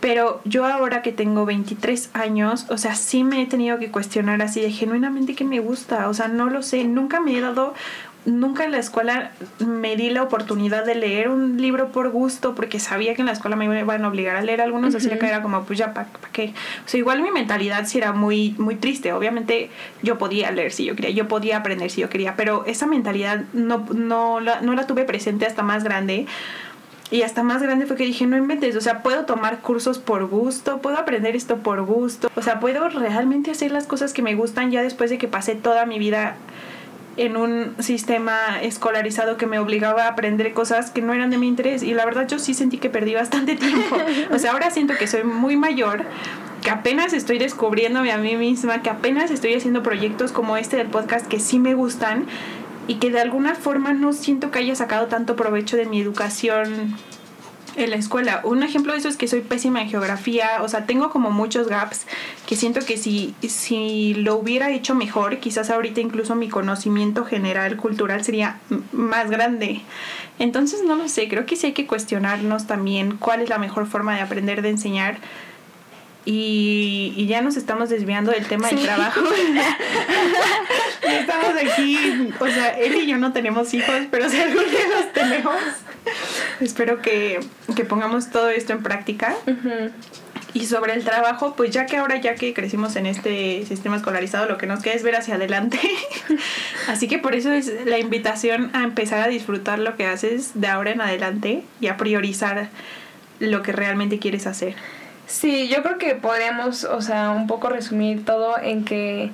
pero 0.00 0.40
yo 0.44 0.66
ahora 0.66 1.02
que 1.02 1.12
tengo 1.12 1.46
23 1.46 2.10
años, 2.12 2.66
o 2.68 2.76
sea, 2.76 2.94
sí 2.94 3.24
me 3.24 3.42
he 3.42 3.46
tenido 3.46 3.78
que 3.78 3.90
cuestionar 3.90 4.42
así 4.42 4.60
de 4.60 4.70
genuinamente 4.70 5.34
que 5.34 5.44
me 5.44 5.60
gusta, 5.60 6.08
o 6.08 6.14
sea, 6.14 6.28
no 6.28 6.50
lo 6.50 6.62
sé, 6.62 6.84
nunca 6.84 7.20
me 7.20 7.36
he 7.36 7.40
dado 7.40 7.74
nunca 8.26 8.64
en 8.64 8.72
la 8.72 8.78
escuela 8.78 9.30
me 9.64 9.96
di 9.96 10.10
la 10.10 10.22
oportunidad 10.22 10.84
de 10.84 10.96
leer 10.96 11.28
un 11.28 11.60
libro 11.60 11.92
por 11.92 12.10
gusto 12.10 12.54
porque 12.54 12.80
sabía 12.80 13.14
que 13.14 13.22
en 13.22 13.26
la 13.26 13.32
escuela 13.32 13.56
me 13.56 13.64
iban 13.64 14.04
a 14.04 14.08
obligar 14.08 14.36
a 14.36 14.42
leer 14.42 14.60
algunos, 14.60 14.94
así 14.94 15.08
que 15.08 15.26
era 15.26 15.42
como, 15.42 15.64
pues 15.64 15.78
ya, 15.78 15.94
¿para 15.94 16.08
qué? 16.32 16.52
O 16.84 16.88
sea, 16.88 16.98
igual 16.98 17.22
mi 17.22 17.30
mentalidad 17.30 17.86
sí 17.86 17.98
era 17.98 18.12
muy, 18.12 18.54
muy 18.58 18.74
triste. 18.74 19.12
Obviamente 19.12 19.70
yo 20.02 20.18
podía 20.18 20.50
leer 20.50 20.72
si 20.72 20.84
yo 20.84 20.96
quería, 20.96 21.10
yo 21.10 21.28
podía 21.28 21.56
aprender 21.58 21.90
si 21.90 22.00
yo 22.00 22.08
quería, 22.08 22.34
pero 22.36 22.64
esa 22.66 22.86
mentalidad 22.86 23.44
no, 23.52 23.86
no, 23.94 24.40
la, 24.40 24.60
no 24.60 24.74
la 24.74 24.86
tuve 24.86 25.04
presente 25.04 25.46
hasta 25.46 25.62
más 25.62 25.84
grande. 25.84 26.26
Y 27.08 27.22
hasta 27.22 27.44
más 27.44 27.62
grande 27.62 27.86
fue 27.86 27.94
que 27.94 28.02
dije, 28.02 28.26
no 28.26 28.36
inventes, 28.36 28.74
o 28.74 28.80
sea, 28.80 29.04
puedo 29.04 29.26
tomar 29.26 29.60
cursos 29.60 30.00
por 30.00 30.26
gusto, 30.26 30.78
puedo 30.78 30.98
aprender 30.98 31.36
esto 31.36 31.58
por 31.58 31.82
gusto, 31.82 32.28
o 32.34 32.42
sea, 32.42 32.58
puedo 32.58 32.88
realmente 32.88 33.52
hacer 33.52 33.70
las 33.70 33.86
cosas 33.86 34.12
que 34.12 34.22
me 34.22 34.34
gustan 34.34 34.72
ya 34.72 34.82
después 34.82 35.10
de 35.10 35.16
que 35.16 35.28
pasé 35.28 35.54
toda 35.54 35.86
mi 35.86 36.00
vida 36.00 36.34
en 37.16 37.36
un 37.36 37.74
sistema 37.78 38.60
escolarizado 38.60 39.36
que 39.36 39.46
me 39.46 39.58
obligaba 39.58 40.04
a 40.04 40.08
aprender 40.08 40.52
cosas 40.52 40.90
que 40.90 41.02
no 41.02 41.14
eran 41.14 41.30
de 41.30 41.38
mi 41.38 41.48
interés 41.48 41.82
y 41.82 41.94
la 41.94 42.04
verdad 42.04 42.26
yo 42.28 42.38
sí 42.38 42.54
sentí 42.54 42.78
que 42.78 42.90
perdí 42.90 43.14
bastante 43.14 43.56
tiempo. 43.56 43.96
O 44.32 44.38
sea, 44.38 44.52
ahora 44.52 44.70
siento 44.70 44.94
que 44.98 45.06
soy 45.06 45.24
muy 45.24 45.56
mayor, 45.56 46.04
que 46.62 46.70
apenas 46.70 47.12
estoy 47.12 47.38
descubriéndome 47.38 48.12
a 48.12 48.18
mí 48.18 48.36
misma, 48.36 48.82
que 48.82 48.90
apenas 48.90 49.30
estoy 49.30 49.54
haciendo 49.54 49.82
proyectos 49.82 50.32
como 50.32 50.56
este 50.56 50.76
del 50.76 50.88
podcast 50.88 51.26
que 51.26 51.40
sí 51.40 51.58
me 51.58 51.74
gustan 51.74 52.26
y 52.88 52.96
que 52.96 53.10
de 53.10 53.20
alguna 53.20 53.54
forma 53.54 53.92
no 53.92 54.12
siento 54.12 54.50
que 54.50 54.58
haya 54.60 54.74
sacado 54.74 55.06
tanto 55.06 55.36
provecho 55.36 55.76
de 55.76 55.86
mi 55.86 56.00
educación 56.00 56.96
en 57.76 57.90
la 57.90 57.96
escuela. 57.96 58.40
Un 58.44 58.62
ejemplo 58.62 58.92
de 58.92 58.98
eso 58.98 59.08
es 59.08 59.16
que 59.16 59.28
soy 59.28 59.40
pésima 59.40 59.82
en 59.82 59.88
geografía, 59.88 60.62
o 60.62 60.68
sea, 60.68 60.86
tengo 60.86 61.10
como 61.10 61.30
muchos 61.30 61.68
gaps 61.68 62.06
que 62.46 62.56
siento 62.56 62.80
que 62.80 62.96
si, 62.96 63.34
si 63.48 64.14
lo 64.14 64.36
hubiera 64.36 64.70
hecho 64.70 64.94
mejor, 64.94 65.38
quizás 65.38 65.70
ahorita 65.70 66.00
incluso 66.00 66.34
mi 66.34 66.48
conocimiento 66.48 67.24
general, 67.24 67.76
cultural 67.76 68.24
sería 68.24 68.58
más 68.92 69.30
grande. 69.30 69.82
Entonces, 70.38 70.82
no 70.84 70.96
lo 70.96 71.08
sé, 71.08 71.28
creo 71.28 71.46
que 71.46 71.56
sí 71.56 71.68
hay 71.68 71.72
que 71.72 71.86
cuestionarnos 71.86 72.66
también 72.66 73.16
cuál 73.16 73.40
es 73.42 73.48
la 73.48 73.58
mejor 73.58 73.86
forma 73.86 74.14
de 74.14 74.22
aprender, 74.22 74.62
de 74.62 74.70
enseñar. 74.70 75.18
Y, 76.26 77.14
y 77.16 77.26
ya 77.26 77.40
nos 77.40 77.56
estamos 77.56 77.88
desviando 77.88 78.32
del 78.32 78.46
tema 78.46 78.68
del 78.68 78.82
trabajo. 78.82 79.20
estamos 81.02 81.54
aquí, 81.56 82.32
o 82.38 82.46
sea, 82.46 82.70
él 82.78 82.96
y 82.96 83.06
yo 83.06 83.16
no 83.16 83.32
tenemos 83.32 83.72
hijos, 83.72 83.94
pero 84.10 84.28
si 84.28 84.40
algún 84.40 84.64
día 84.64 84.88
los 84.92 85.12
tenemos, 85.12 85.54
espero 86.60 87.00
que, 87.00 87.40
que 87.74 87.84
pongamos 87.84 88.30
todo 88.30 88.50
esto 88.50 88.72
en 88.72 88.82
práctica. 88.82 89.36
Y 90.56 90.64
sobre 90.64 90.94
el 90.94 91.04
trabajo, 91.04 91.54
pues 91.54 91.70
ya 91.70 91.84
que 91.84 91.98
ahora 91.98 92.18
ya 92.18 92.34
que 92.34 92.54
crecimos 92.54 92.96
en 92.96 93.04
este 93.04 93.66
sistema 93.66 93.96
escolarizado, 93.96 94.48
lo 94.48 94.56
que 94.56 94.66
nos 94.66 94.82
queda 94.82 94.94
es 94.94 95.02
ver 95.02 95.14
hacia 95.14 95.34
adelante. 95.34 95.78
Así 96.88 97.08
que 97.08 97.18
por 97.18 97.34
eso 97.34 97.52
es 97.52 97.70
la 97.84 97.98
invitación 97.98 98.70
a 98.74 98.82
empezar 98.82 99.20
a 99.20 99.28
disfrutar 99.28 99.78
lo 99.78 99.96
que 99.96 100.06
haces 100.06 100.52
de 100.54 100.66
ahora 100.68 100.92
en 100.92 101.02
adelante 101.02 101.62
y 101.80 101.88
a 101.88 101.98
priorizar 101.98 102.70
lo 103.38 103.62
que 103.62 103.72
realmente 103.72 104.18
quieres 104.18 104.46
hacer. 104.46 104.76
Sí, 105.26 105.68
yo 105.68 105.82
creo 105.82 105.98
que 105.98 106.14
podríamos, 106.14 106.84
o 106.84 107.00
sea, 107.02 107.30
un 107.30 107.46
poco 107.46 107.68
resumir 107.68 108.24
todo 108.24 108.58
en 108.58 108.84
que 108.84 109.30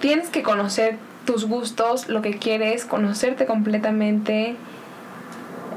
tienes 0.00 0.28
que 0.30 0.42
conocer 0.42 0.96
tus 1.26 1.44
gustos, 1.44 2.08
lo 2.08 2.22
que 2.22 2.38
quieres, 2.38 2.84
conocerte 2.86 3.44
completamente, 3.46 4.56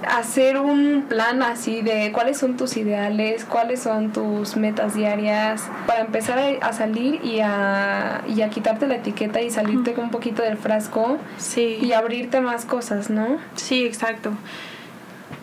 hacer 0.07 0.57
un 0.59 1.05
plan 1.09 1.43
así 1.43 1.81
de 1.81 2.11
cuáles 2.13 2.37
son 2.37 2.55
tus 2.55 2.77
ideales, 2.77 3.43
cuáles 3.43 3.81
son 3.81 4.13
tus 4.13 4.55
metas 4.55 4.93
diarias, 4.93 5.67
para 5.85 6.01
empezar 6.01 6.39
a, 6.61 6.73
salir 6.73 7.19
y 7.23 7.41
a, 7.41 8.21
y 8.27 8.41
a 8.41 8.49
quitarte 8.49 8.87
la 8.87 8.95
etiqueta 8.95 9.41
y 9.41 9.49
salirte 9.49 9.93
con 9.93 10.05
un 10.05 10.11
poquito 10.11 10.41
del 10.43 10.57
frasco 10.57 11.17
Sí. 11.37 11.79
y 11.81 11.91
abrirte 11.91 12.39
más 12.39 12.63
cosas, 12.65 13.09
¿no? 13.09 13.37
Sí, 13.55 13.85
exacto. 13.85 14.31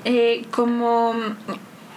Eh, 0.04 0.46
como 0.50 1.12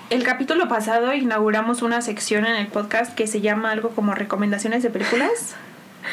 el 0.09 0.23
capítulo 0.23 0.67
pasado 0.67 1.13
inauguramos 1.13 1.81
una 1.81 2.01
sección 2.01 2.45
en 2.45 2.55
el 2.55 2.67
podcast 2.67 3.13
que 3.13 3.27
se 3.27 3.41
llama 3.41 3.71
algo 3.71 3.89
como 3.89 4.15
recomendaciones 4.15 4.83
de 4.83 4.89
películas. 4.89 5.55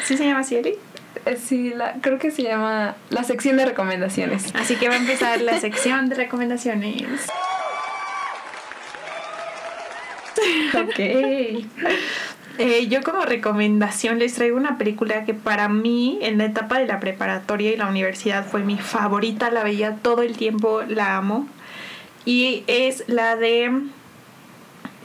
¿Sí 0.03 0.17
se 0.17 0.25
llama 0.25 0.41
así, 0.41 0.55
Eli? 0.55 0.75
Eh, 1.25 1.37
Sí, 1.37 1.71
la, 1.71 1.93
creo 2.01 2.19
que 2.19 2.31
se 2.31 2.43
llama 2.43 2.95
la 3.09 3.23
sección 3.23 3.57
de 3.57 3.65
recomendaciones. 3.65 4.53
Así 4.55 4.75
que 4.75 4.89
va 4.89 4.95
a 4.95 4.97
empezar 4.97 5.41
la 5.41 5.59
sección 5.59 6.09
de 6.09 6.15
recomendaciones. 6.15 7.27
Ok. 10.73 10.99
Eh, 12.59 12.87
yo 12.87 13.03
como 13.03 13.21
recomendación 13.23 14.17
les 14.17 14.33
traigo 14.33 14.57
una 14.57 14.77
película 14.77 15.25
que 15.25 15.35
para 15.35 15.69
mí 15.69 16.17
en 16.21 16.39
la 16.39 16.45
etapa 16.45 16.79
de 16.79 16.87
la 16.87 16.99
preparatoria 16.99 17.71
y 17.71 17.77
la 17.77 17.87
universidad 17.87 18.45
fue 18.47 18.63
mi 18.63 18.77
favorita, 18.77 19.51
la 19.51 19.63
veía 19.63 19.97
todo 19.97 20.23
el 20.23 20.35
tiempo, 20.37 20.81
la 20.87 21.17
amo. 21.17 21.47
Y 22.27 22.65
es 22.67 23.05
la 23.07 23.37
de 23.37 23.71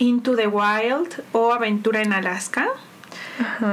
Into 0.00 0.34
the 0.34 0.48
Wild 0.48 1.22
o 1.30 1.52
Aventura 1.52 2.02
en 2.02 2.12
Alaska. 2.12 2.66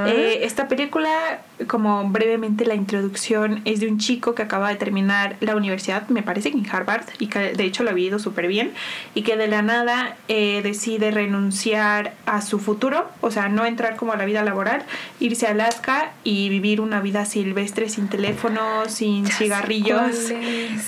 Eh, 0.06 0.42
esta 0.42 0.68
película, 0.68 1.42
como 1.66 2.08
brevemente 2.08 2.64
la 2.64 2.74
introducción, 2.74 3.62
es 3.64 3.80
de 3.80 3.88
un 3.88 3.98
chico 3.98 4.34
que 4.34 4.42
acaba 4.42 4.68
de 4.68 4.76
terminar 4.76 5.36
la 5.40 5.56
universidad, 5.56 6.08
me 6.08 6.22
parece 6.22 6.50
que 6.50 6.58
en 6.58 6.66
Harvard, 6.70 7.04
y 7.18 7.26
que 7.26 7.52
de 7.52 7.64
hecho 7.64 7.82
lo 7.82 7.90
ha 7.90 7.98
ido 7.98 8.18
súper 8.18 8.46
bien, 8.46 8.72
y 9.14 9.22
que 9.22 9.36
de 9.36 9.48
la 9.48 9.62
nada 9.62 10.16
eh, 10.28 10.60
decide 10.62 11.10
renunciar 11.10 12.14
a 12.26 12.42
su 12.42 12.58
futuro, 12.58 13.08
o 13.20 13.30
sea, 13.30 13.48
no 13.48 13.64
entrar 13.66 13.96
como 13.96 14.12
a 14.12 14.16
la 14.16 14.24
vida 14.24 14.42
laboral, 14.42 14.82
irse 15.18 15.46
a 15.46 15.50
Alaska 15.50 16.12
y 16.24 16.48
vivir 16.48 16.80
una 16.80 17.00
vida 17.00 17.24
silvestre 17.24 17.88
sin 17.88 18.08
teléfono, 18.08 18.60
sin 18.88 19.24
Ya 19.24 19.34
cigarrillos. 19.34 20.32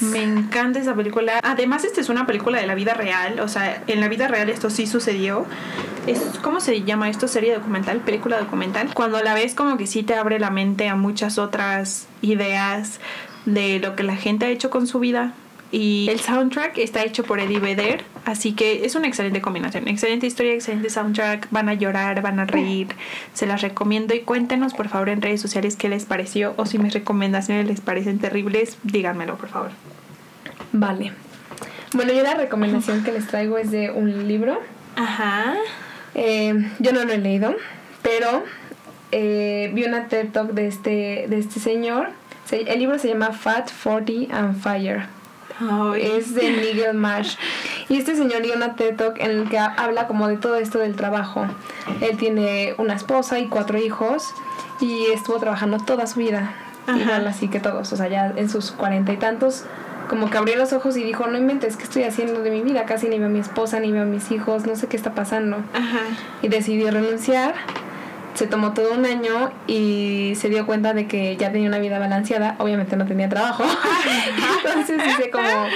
Me 0.00 0.22
encanta 0.22 0.78
esa 0.78 0.94
película. 0.94 1.40
Además, 1.42 1.84
esta 1.84 2.00
es 2.00 2.08
una 2.08 2.26
película 2.26 2.60
de 2.60 2.66
la 2.66 2.74
vida 2.74 2.94
real. 2.94 3.40
O 3.40 3.48
sea, 3.48 3.82
en 3.86 4.00
la 4.00 4.08
vida 4.08 4.28
real 4.28 4.48
esto 4.48 4.70
sí 4.70 4.86
sucedió. 4.86 5.46
Es, 6.06 6.20
¿Cómo 6.42 6.60
se 6.60 6.82
llama 6.82 7.08
esto? 7.08 7.28
¿Serie 7.28 7.54
documental? 7.54 7.98
¿Película 7.98 8.38
documental? 8.38 8.92
Cuando 8.94 9.22
la 9.22 9.34
ves 9.34 9.54
como 9.54 9.76
que 9.76 9.86
sí 9.86 10.02
te 10.02 10.14
abre 10.14 10.38
la 10.38 10.50
mente 10.50 10.61
a 10.88 10.96
muchas 10.96 11.38
otras 11.38 12.06
ideas 12.20 13.00
de 13.46 13.80
lo 13.80 13.96
que 13.96 14.02
la 14.02 14.16
gente 14.16 14.46
ha 14.46 14.48
hecho 14.48 14.70
con 14.70 14.86
su 14.86 15.00
vida. 15.00 15.34
Y 15.72 16.06
el 16.10 16.20
soundtrack 16.20 16.76
está 16.76 17.02
hecho 17.02 17.24
por 17.24 17.40
Eddie 17.40 17.58
Vedder, 17.58 18.04
así 18.26 18.52
que 18.52 18.84
es 18.84 18.94
una 18.94 19.08
excelente 19.08 19.40
combinación. 19.40 19.88
Excelente 19.88 20.26
historia, 20.26 20.52
excelente 20.52 20.90
soundtrack. 20.90 21.48
Van 21.50 21.70
a 21.70 21.74
llorar, 21.74 22.20
van 22.20 22.40
a 22.40 22.44
reír. 22.44 22.88
Se 23.32 23.46
las 23.46 23.62
recomiendo 23.62 24.14
y 24.14 24.20
cuéntenos 24.20 24.74
por 24.74 24.88
favor 24.88 25.08
en 25.08 25.22
redes 25.22 25.40
sociales 25.40 25.76
qué 25.76 25.88
les 25.88 26.04
pareció 26.04 26.52
o 26.58 26.66
si 26.66 26.78
mis 26.78 26.92
recomendaciones 26.92 27.66
les 27.66 27.80
parecen 27.80 28.18
terribles, 28.18 28.76
díganmelo 28.82 29.38
por 29.38 29.48
favor. 29.48 29.70
Vale. 30.72 31.12
Bueno, 31.94 32.12
yo 32.12 32.22
la 32.22 32.34
recomendación 32.34 33.02
que 33.02 33.12
les 33.12 33.26
traigo 33.26 33.56
es 33.56 33.70
de 33.70 33.90
un 33.90 34.28
libro. 34.28 34.60
Ajá. 34.96 35.54
Eh, 36.14 36.54
yo 36.80 36.92
no 36.92 37.04
lo 37.04 37.14
he 37.14 37.18
leído, 37.18 37.56
pero 38.02 38.44
eh, 39.12 39.70
vi 39.72 39.84
una 39.84 40.08
TED 40.08 40.30
Talk 40.32 40.50
de 40.52 40.66
este, 40.66 41.26
de 41.28 41.38
este 41.38 41.60
señor 41.60 42.08
el 42.52 42.78
libro 42.78 42.98
se 42.98 43.08
llama 43.08 43.32
Fat, 43.32 43.70
Forty 43.70 44.28
and 44.30 44.60
Fire. 44.60 45.06
Es 45.98 46.34
de 46.34 46.50
Miguel 46.50 46.94
Marsh. 46.94 47.36
Y 47.88 47.96
este 47.96 48.14
señor 48.16 48.42
dio 48.42 48.54
una 48.54 48.74
TED 48.74 48.96
Talk 48.96 49.18
en 49.20 49.30
el 49.30 49.48
que 49.48 49.58
habla 49.58 50.06
como 50.06 50.28
de 50.28 50.36
todo 50.36 50.56
esto 50.56 50.78
del 50.78 50.94
trabajo. 50.94 51.46
Él 52.00 52.16
tiene 52.18 52.74
una 52.78 52.94
esposa 52.94 53.38
y 53.38 53.46
cuatro 53.46 53.78
hijos 53.78 54.34
y 54.80 55.06
estuvo 55.12 55.38
trabajando 55.38 55.78
toda 55.78 56.06
su 56.06 56.20
vida. 56.20 56.52
Igual 56.88 57.26
así 57.26 57.48
que 57.48 57.60
todos, 57.60 57.92
o 57.92 57.96
sea, 57.96 58.08
ya 58.08 58.34
en 58.36 58.50
sus 58.50 58.72
cuarenta 58.72 59.12
y 59.12 59.16
tantos, 59.16 59.64
como 60.08 60.28
que 60.30 60.36
abrió 60.36 60.56
los 60.56 60.72
ojos 60.72 60.96
y 60.96 61.04
dijo, 61.04 61.28
no 61.28 61.38
inventes, 61.38 61.76
¿qué 61.76 61.84
estoy 61.84 62.02
haciendo 62.02 62.42
de 62.42 62.50
mi 62.50 62.60
vida? 62.60 62.84
Casi 62.84 63.08
ni 63.08 63.18
veo 63.18 63.28
a 63.28 63.30
mi 63.30 63.38
esposa, 63.38 63.78
ni 63.78 63.92
veo 63.92 64.02
a 64.02 64.06
mis 64.06 64.30
hijos, 64.32 64.66
no 64.66 64.74
sé 64.74 64.88
qué 64.88 64.96
está 64.96 65.14
pasando. 65.14 65.58
Y 66.42 66.48
decidió 66.48 66.90
renunciar 66.90 67.54
se 68.34 68.46
tomó 68.46 68.72
todo 68.72 68.92
un 68.92 69.04
año 69.04 69.52
y 69.66 70.34
se 70.36 70.48
dio 70.48 70.66
cuenta 70.66 70.94
de 70.94 71.06
que 71.06 71.36
ya 71.36 71.52
tenía 71.52 71.68
una 71.68 71.78
vida 71.78 71.98
balanceada, 71.98 72.56
obviamente 72.58 72.96
no 72.96 73.06
tenía 73.06 73.28
trabajo, 73.28 73.64
entonces 74.64 75.00
dice 75.04 75.30
como, 75.30 75.66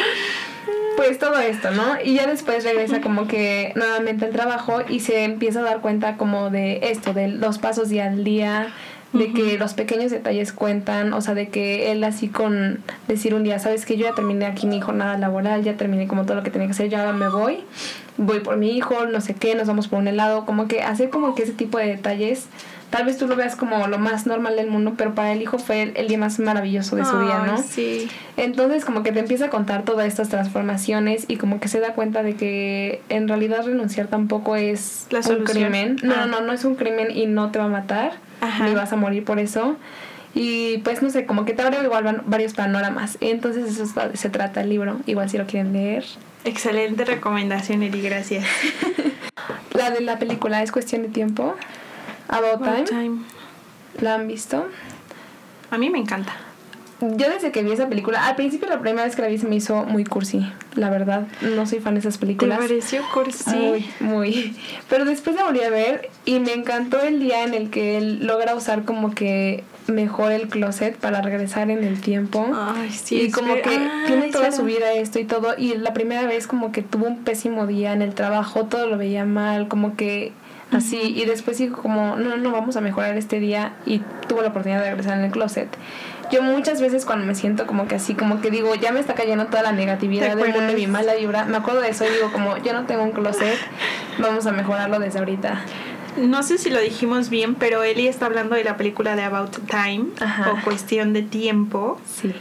pues 0.97 1.19
todo 1.19 1.39
esto, 1.39 1.71
¿no? 1.71 2.01
Y 2.03 2.15
ya 2.15 2.27
después 2.27 2.65
regresa 2.65 3.01
como 3.01 3.27
que 3.29 3.73
nuevamente 3.77 4.25
al 4.25 4.33
trabajo 4.33 4.79
y 4.89 5.01
se 5.01 5.25
empieza 5.25 5.61
a 5.61 5.63
dar 5.63 5.81
cuenta 5.81 6.17
como 6.17 6.51
de 6.51 6.81
esto, 6.91 7.13
de 7.13 7.29
los 7.29 7.59
pasos 7.59 7.89
día 7.91 8.07
al 8.07 8.25
día, 8.25 8.73
de 9.13 9.33
que 9.33 9.59
los 9.59 9.75
pequeños 9.75 10.11
detalles 10.11 10.53
cuentan, 10.53 11.13
o 11.13 11.21
sea, 11.21 11.35
de 11.35 11.49
que 11.49 11.93
él 11.93 12.03
así 12.05 12.29
con 12.29 12.83
decir 13.09 13.35
un 13.35 13.45
día, 13.45 13.59
sabes 13.59 13.87
que 13.87 13.97
yo 13.97 14.07
ya 14.07 14.15
terminé 14.15 14.47
aquí 14.47 14.67
mi 14.67 14.81
jornada 14.81 15.17
laboral, 15.19 15.63
ya 15.63 15.77
terminé 15.77 16.07
como 16.07 16.25
todo 16.25 16.37
lo 16.37 16.43
que 16.43 16.51
tenía 16.51 16.67
que 16.67 16.73
hacer, 16.73 16.89
ya 16.89 17.13
me 17.13 17.29
voy, 17.29 17.65
voy 18.19 18.41
por 18.41 18.57
mi 18.57 18.77
hijo, 18.77 19.07
no 19.07 19.21
sé 19.21 19.35
qué, 19.35 19.55
nos 19.55 19.69
vamos 19.69 19.89
por 19.89 19.99
un 19.99 20.09
helado, 20.09 20.47
como 20.47 20.69
que 20.69 20.83
hace 20.83 21.11
como 21.11 21.35
que 21.35 21.43
ese 21.43 21.53
tipo 21.53 21.79
de 21.79 21.87
detalles, 21.87 22.47
tal 22.91 23.05
vez 23.05 23.19
tú 23.19 23.27
lo 23.27 23.37
veas 23.37 23.57
como 23.57 23.87
lo 23.87 23.99
más 23.99 24.27
normal 24.27 24.57
del 24.57 24.69
mundo, 24.69 24.95
pero 24.97 25.15
para 25.15 25.33
el 25.33 25.43
hijo 25.43 25.59
fue 25.59 25.93
el, 25.95 26.09
día 26.09 26.19
más 26.19 26.39
maravilloso 26.39 26.97
de 26.97 27.05
su 27.05 27.19
día, 27.21 27.41
¿no? 27.47 27.59
Sí. 27.63 28.09
Entonces 28.37 28.85
como 28.85 29.03
que 29.03 29.13
te 29.13 29.21
empieza 29.21 29.47
a 29.47 29.51
contar 29.51 29.85
todas 29.85 30.07
estas 30.07 30.29
transformaciones 30.29 31.25
y 31.29 31.37
como 31.37 31.61
que 31.61 31.69
se 31.69 31.81
da 31.81 31.93
cuenta 31.95 32.23
de 32.23 32.35
que 32.35 33.03
en 33.09 33.29
realidad 33.29 33.65
renunciar 33.65 34.07
tampoco 34.07 34.57
es 34.57 35.07
un 35.29 35.45
crimen. 35.45 35.97
No, 36.03 36.17
no, 36.17 36.27
no, 36.27 36.41
no 36.41 36.53
es 36.53 36.65
un 36.65 36.77
crimen 36.77 37.11
y 37.11 37.27
no 37.27 37.51
te 37.51 37.59
va 37.59 37.67
a 37.67 37.69
matar 37.69 38.13
ni 38.63 38.75
vas 38.75 38.93
a 38.93 38.97
morir 38.97 39.25
por 39.25 39.39
eso. 39.39 39.77
Y 40.39 40.79
pues 40.79 41.01
no 41.01 41.09
sé, 41.09 41.25
como 41.25 41.47
que 41.47 41.55
te 41.55 41.63
abre 41.63 41.83
igual 41.83 42.23
varios 42.27 42.53
panoramas. 42.53 43.17
Entonces 43.23 43.79
eso 43.79 43.91
se 44.13 44.29
trata 44.29 44.61
el 44.61 44.69
libro, 44.69 45.01
igual 45.07 45.31
si 45.31 45.39
lo 45.39 45.47
quieren 45.47 45.73
leer. 45.73 46.05
Excelente 46.45 47.07
recomendación, 47.07 47.83
Eri, 47.83 48.03
gracias. 48.03 48.45
la 49.73 49.91
de 49.91 50.03
la 50.03 50.19
película 50.19 50.63
es 50.63 50.73
cuestión 50.73 51.01
de 51.01 51.09
tiempo. 51.09 51.55
About, 52.29 52.87
time. 52.87 53.23
¿La 53.99 54.17
han 54.17 54.29
visto? 54.29 54.67
A 55.71 55.79
mí 55.79 55.89
me 55.89 55.99
encanta 55.99 56.35
yo 57.01 57.29
desde 57.29 57.53
que 57.53 57.63
vi 57.63 57.73
esa 57.73 57.89
película, 57.89 58.27
al 58.27 58.37
principio 58.37 58.69
la 58.69 58.81
primera 58.81 59.05
vez 59.05 59.15
que 59.15 59.23
la 59.23 59.29
vi 59.29 59.37
se 59.37 59.47
me 59.47 59.57
hizo 59.57 59.85
muy 59.85 60.05
cursi, 60.05 60.51
la 60.75 60.89
verdad. 60.89 61.27
No 61.43 61.67
soy 61.67 61.81
fan 61.81 61.95
de 61.95 62.01
esas 62.01 62.17
películas. 62.17 62.59
¿Te 62.59 62.69
pareció 62.69 63.03
cursi? 63.13 63.51
Muy, 63.51 63.91
muy. 64.01 64.57
Pero 64.89 65.05
después 65.05 65.37
la 65.37 65.45
volví 65.45 65.61
a 65.61 65.69
ver 65.69 66.09
y 66.25 66.41
me 66.41 66.55
encantó 66.55 67.01
el 67.03 67.21
día 67.21 67.45
en 67.45 67.53
el 67.53 67.69
que 67.69 67.99
él 67.99 68.27
logra 68.27 68.55
usar 68.55 68.85
como 68.85 69.15
que 69.15 69.63
mejor 69.89 70.33
el 70.33 70.49
closet 70.49 70.97
para 70.97 71.23
regresar 71.23 71.71
en 71.71 71.85
el 71.85 72.01
tiempo. 72.01 72.47
Ay, 72.55 72.91
sí. 72.91 73.23
Y 73.23 73.31
como 73.31 73.55
que 73.55 73.79
tiene 74.07 74.31
toda 74.31 74.53
su 74.53 74.65
vida 74.65 74.93
esto 74.93 75.19
y 75.19 75.25
todo. 75.25 75.55
Y 75.57 75.75
la 75.77 75.93
primera 75.93 76.27
vez 76.27 76.47
como 76.47 76.73
que 76.73 76.83
tuvo 76.83 77.07
un 77.07 77.25
pésimo 77.25 77.67
día 77.67 77.93
en 77.93 78.03
el 78.03 78.15
trabajo, 78.15 78.65
todo 78.65 78.87
lo 78.87 78.99
veía 78.99 79.25
mal, 79.25 79.69
como 79.69 79.97
que 79.97 80.33
así. 80.73 80.99
Y 81.17 81.25
después 81.25 81.59
dijo 81.59 81.83
como, 81.83 82.17
no, 82.17 82.37
no, 82.37 82.51
vamos 82.51 82.77
a 82.77 82.81
mejorar 82.81 83.17
este 83.17 83.41
día. 83.41 83.75
Y 83.85 84.01
tuvo 84.29 84.43
la 84.43 84.49
oportunidad 84.49 84.83
de 84.83 84.91
regresar 84.91 85.19
en 85.19 85.25
el 85.25 85.31
closet 85.31 85.69
yo 86.31 86.43
muchas 86.43 86.81
veces 86.81 87.05
cuando 87.05 87.27
me 87.27 87.35
siento 87.35 87.67
como 87.67 87.87
que 87.87 87.97
así, 87.97 88.15
como 88.15 88.41
que 88.41 88.51
digo, 88.51 88.75
ya 88.75 88.93
me 88.93 89.01
está 89.01 89.15
cayendo 89.15 89.47
toda 89.47 89.63
la 89.63 89.73
negatividad 89.73 90.35
del 90.35 90.53
mundo 90.53 90.73
y 90.73 90.75
mi 90.75 90.87
mala 90.87 91.15
vibra, 91.15 91.45
me 91.45 91.57
acuerdo 91.57 91.81
de 91.81 91.91
eso 91.91 92.05
y 92.05 92.09
digo 92.09 92.33
como, 92.33 92.57
yo 92.59 92.73
no 92.73 92.85
tengo 92.87 93.03
un 93.03 93.13
closet, 93.13 93.57
vamos 94.19 94.47
a 94.47 94.53
mejorarlo 94.53 94.99
desde 94.99 95.19
ahorita. 95.19 95.61
No 96.17 96.43
sé 96.43 96.59
si 96.59 96.71
lo 96.71 96.81
dijimos 96.81 97.31
bien, 97.31 97.55
pero 97.55 97.83
Eli 97.83 98.09
está 98.09 98.27
hablando 98.27 98.55
de 98.55 98.65
la 98.65 98.77
película 98.77 99.17
de 99.17 99.23
About 99.23 99.57
Time 99.69 100.07
o 100.51 100.65
Cuestión 100.65 101.13
de 101.13 101.23
Tiempo. 101.23 102.01
Sí. 102.07 102.33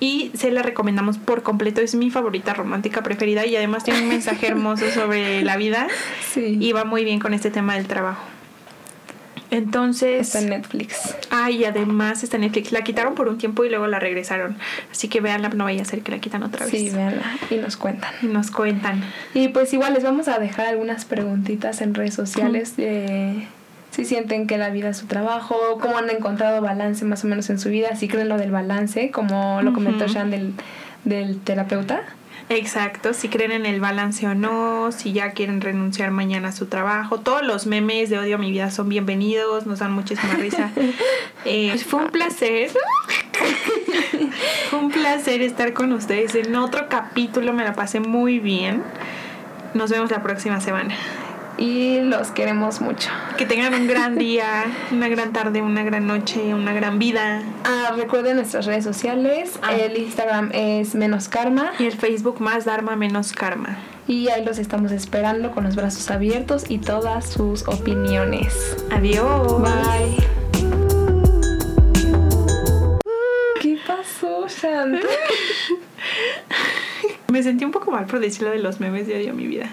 Y 0.00 0.32
se 0.34 0.50
la 0.50 0.62
recomendamos 0.62 1.18
por 1.18 1.42
completo. 1.42 1.80
Es 1.80 1.94
mi 1.94 2.10
favorita 2.10 2.54
romántica 2.54 3.02
preferida 3.02 3.46
y 3.46 3.54
además 3.54 3.84
tiene 3.84 4.00
un 4.00 4.08
mensaje 4.08 4.48
hermoso 4.48 4.90
sobre 4.90 5.42
la 5.42 5.56
vida. 5.56 5.86
Sí. 6.32 6.56
Y 6.58 6.72
va 6.72 6.84
muy 6.84 7.04
bien 7.04 7.18
con 7.18 7.34
este 7.34 7.50
tema 7.50 7.74
del 7.74 7.86
trabajo. 7.86 8.22
Entonces. 9.52 10.28
Está 10.28 10.40
en 10.40 10.48
Netflix. 10.48 11.14
Ah, 11.30 11.50
y 11.50 11.66
además 11.66 12.24
está 12.24 12.36
en 12.36 12.42
Netflix. 12.42 12.72
La 12.72 12.82
quitaron 12.82 13.14
por 13.14 13.28
un 13.28 13.36
tiempo 13.36 13.64
y 13.64 13.68
luego 13.68 13.86
la 13.86 14.00
regresaron. 14.00 14.56
Así 14.90 15.08
que 15.08 15.20
véanla, 15.20 15.50
no 15.50 15.64
vaya 15.64 15.82
a 15.82 15.84
ser 15.84 16.00
que 16.00 16.10
la 16.10 16.18
quitan 16.18 16.42
otra 16.42 16.64
vez. 16.64 16.70
Sí, 16.70 16.88
véanla. 16.88 17.22
Y 17.50 17.56
nos 17.56 17.76
cuentan. 17.76 18.12
Y 18.22 18.26
nos 18.26 18.50
cuentan. 18.50 19.04
Y 19.34 19.48
pues 19.48 19.72
igual 19.74 19.92
les 19.92 20.04
vamos 20.04 20.26
a 20.28 20.38
dejar 20.38 20.66
algunas 20.66 21.04
preguntitas 21.04 21.82
en 21.82 21.94
redes 21.94 22.14
sociales 22.14 22.78
de 22.78 23.46
si 23.90 24.06
sienten 24.06 24.46
que 24.46 24.56
la 24.56 24.70
vida 24.70 24.88
es 24.88 24.96
su 24.96 25.06
trabajo, 25.06 25.54
cómo 25.82 25.98
han 25.98 26.08
encontrado 26.08 26.62
balance 26.62 27.04
más 27.04 27.22
o 27.24 27.28
menos 27.28 27.50
en 27.50 27.58
su 27.58 27.68
vida, 27.68 27.94
si 27.94 28.08
creen 28.08 28.30
lo 28.30 28.38
del 28.38 28.50
balance, 28.50 29.10
como 29.10 29.60
lo 29.60 29.74
comentó 29.74 30.08
Sean 30.08 30.30
del, 30.30 30.54
del 31.04 31.38
terapeuta. 31.40 32.00
Exacto, 32.54 33.14
si 33.14 33.30
creen 33.30 33.50
en 33.50 33.64
el 33.64 33.80
balance 33.80 34.26
o 34.26 34.34
no, 34.34 34.92
si 34.92 35.14
ya 35.14 35.30
quieren 35.30 35.62
renunciar 35.62 36.10
mañana 36.10 36.48
a 36.48 36.52
su 36.52 36.66
trabajo. 36.66 37.18
Todos 37.18 37.42
los 37.42 37.66
memes 37.66 38.10
de 38.10 38.18
odio 38.18 38.34
a 38.34 38.38
mi 38.38 38.50
vida 38.50 38.70
son 38.70 38.90
bienvenidos, 38.90 39.64
nos 39.66 39.78
dan 39.78 39.92
muchísima 39.92 40.34
risa. 40.34 40.70
Eh, 41.44 41.76
fue 41.78 42.04
un 42.04 42.10
placer. 42.10 42.70
fue 44.70 44.78
un 44.78 44.92
placer 44.92 45.42
estar 45.42 45.72
con 45.72 45.92
ustedes 45.92 46.36
en 46.36 46.54
otro 46.54 46.88
capítulo, 46.88 47.52
me 47.52 47.64
la 47.64 47.72
pasé 47.72 47.98
muy 47.98 48.38
bien. 48.38 48.84
Nos 49.74 49.90
vemos 49.90 50.12
la 50.12 50.22
próxima 50.22 50.60
semana 50.60 50.94
y 51.62 52.00
los 52.00 52.32
queremos 52.32 52.80
mucho. 52.80 53.08
Que 53.38 53.46
tengan 53.46 53.72
un 53.72 53.86
gran 53.86 54.18
día, 54.18 54.64
una 54.90 55.06
gran 55.06 55.32
tarde, 55.32 55.62
una 55.62 55.84
gran 55.84 56.08
noche, 56.08 56.54
una 56.54 56.72
gran 56.72 56.98
vida. 56.98 57.40
Ah, 57.62 57.92
recuerden 57.96 58.34
nuestras 58.34 58.66
redes 58.66 58.82
sociales. 58.82 59.60
Ah. 59.62 59.72
El 59.72 59.96
Instagram 59.96 60.50
es 60.52 60.96
menos 60.96 61.28
karma. 61.28 61.70
Y 61.78 61.84
el 61.84 61.92
Facebook 61.92 62.40
más 62.40 62.64
Dharma 62.64 62.96
menos 62.96 63.32
karma. 63.32 63.78
Y 64.08 64.28
ahí 64.28 64.44
los 64.44 64.58
estamos 64.58 64.90
esperando 64.90 65.52
con 65.52 65.62
los 65.62 65.76
brazos 65.76 66.10
abiertos 66.10 66.68
y 66.68 66.78
todas 66.78 67.30
sus 67.30 67.68
opiniones. 67.68 68.76
Adiós. 68.90 69.62
Bye. 69.62 70.16
¿Qué 73.60 73.78
pasó, 73.86 74.48
Shant? 74.48 75.00
Me 77.28 77.40
sentí 77.44 77.64
un 77.64 77.70
poco 77.70 77.92
mal 77.92 78.06
por 78.06 78.18
decir 78.18 78.42
lo 78.42 78.50
de 78.50 78.58
los 78.58 78.80
memes 78.80 79.06
de 79.06 79.16
odio 79.16 79.30
a 79.30 79.34
mi 79.34 79.46
vida. 79.46 79.70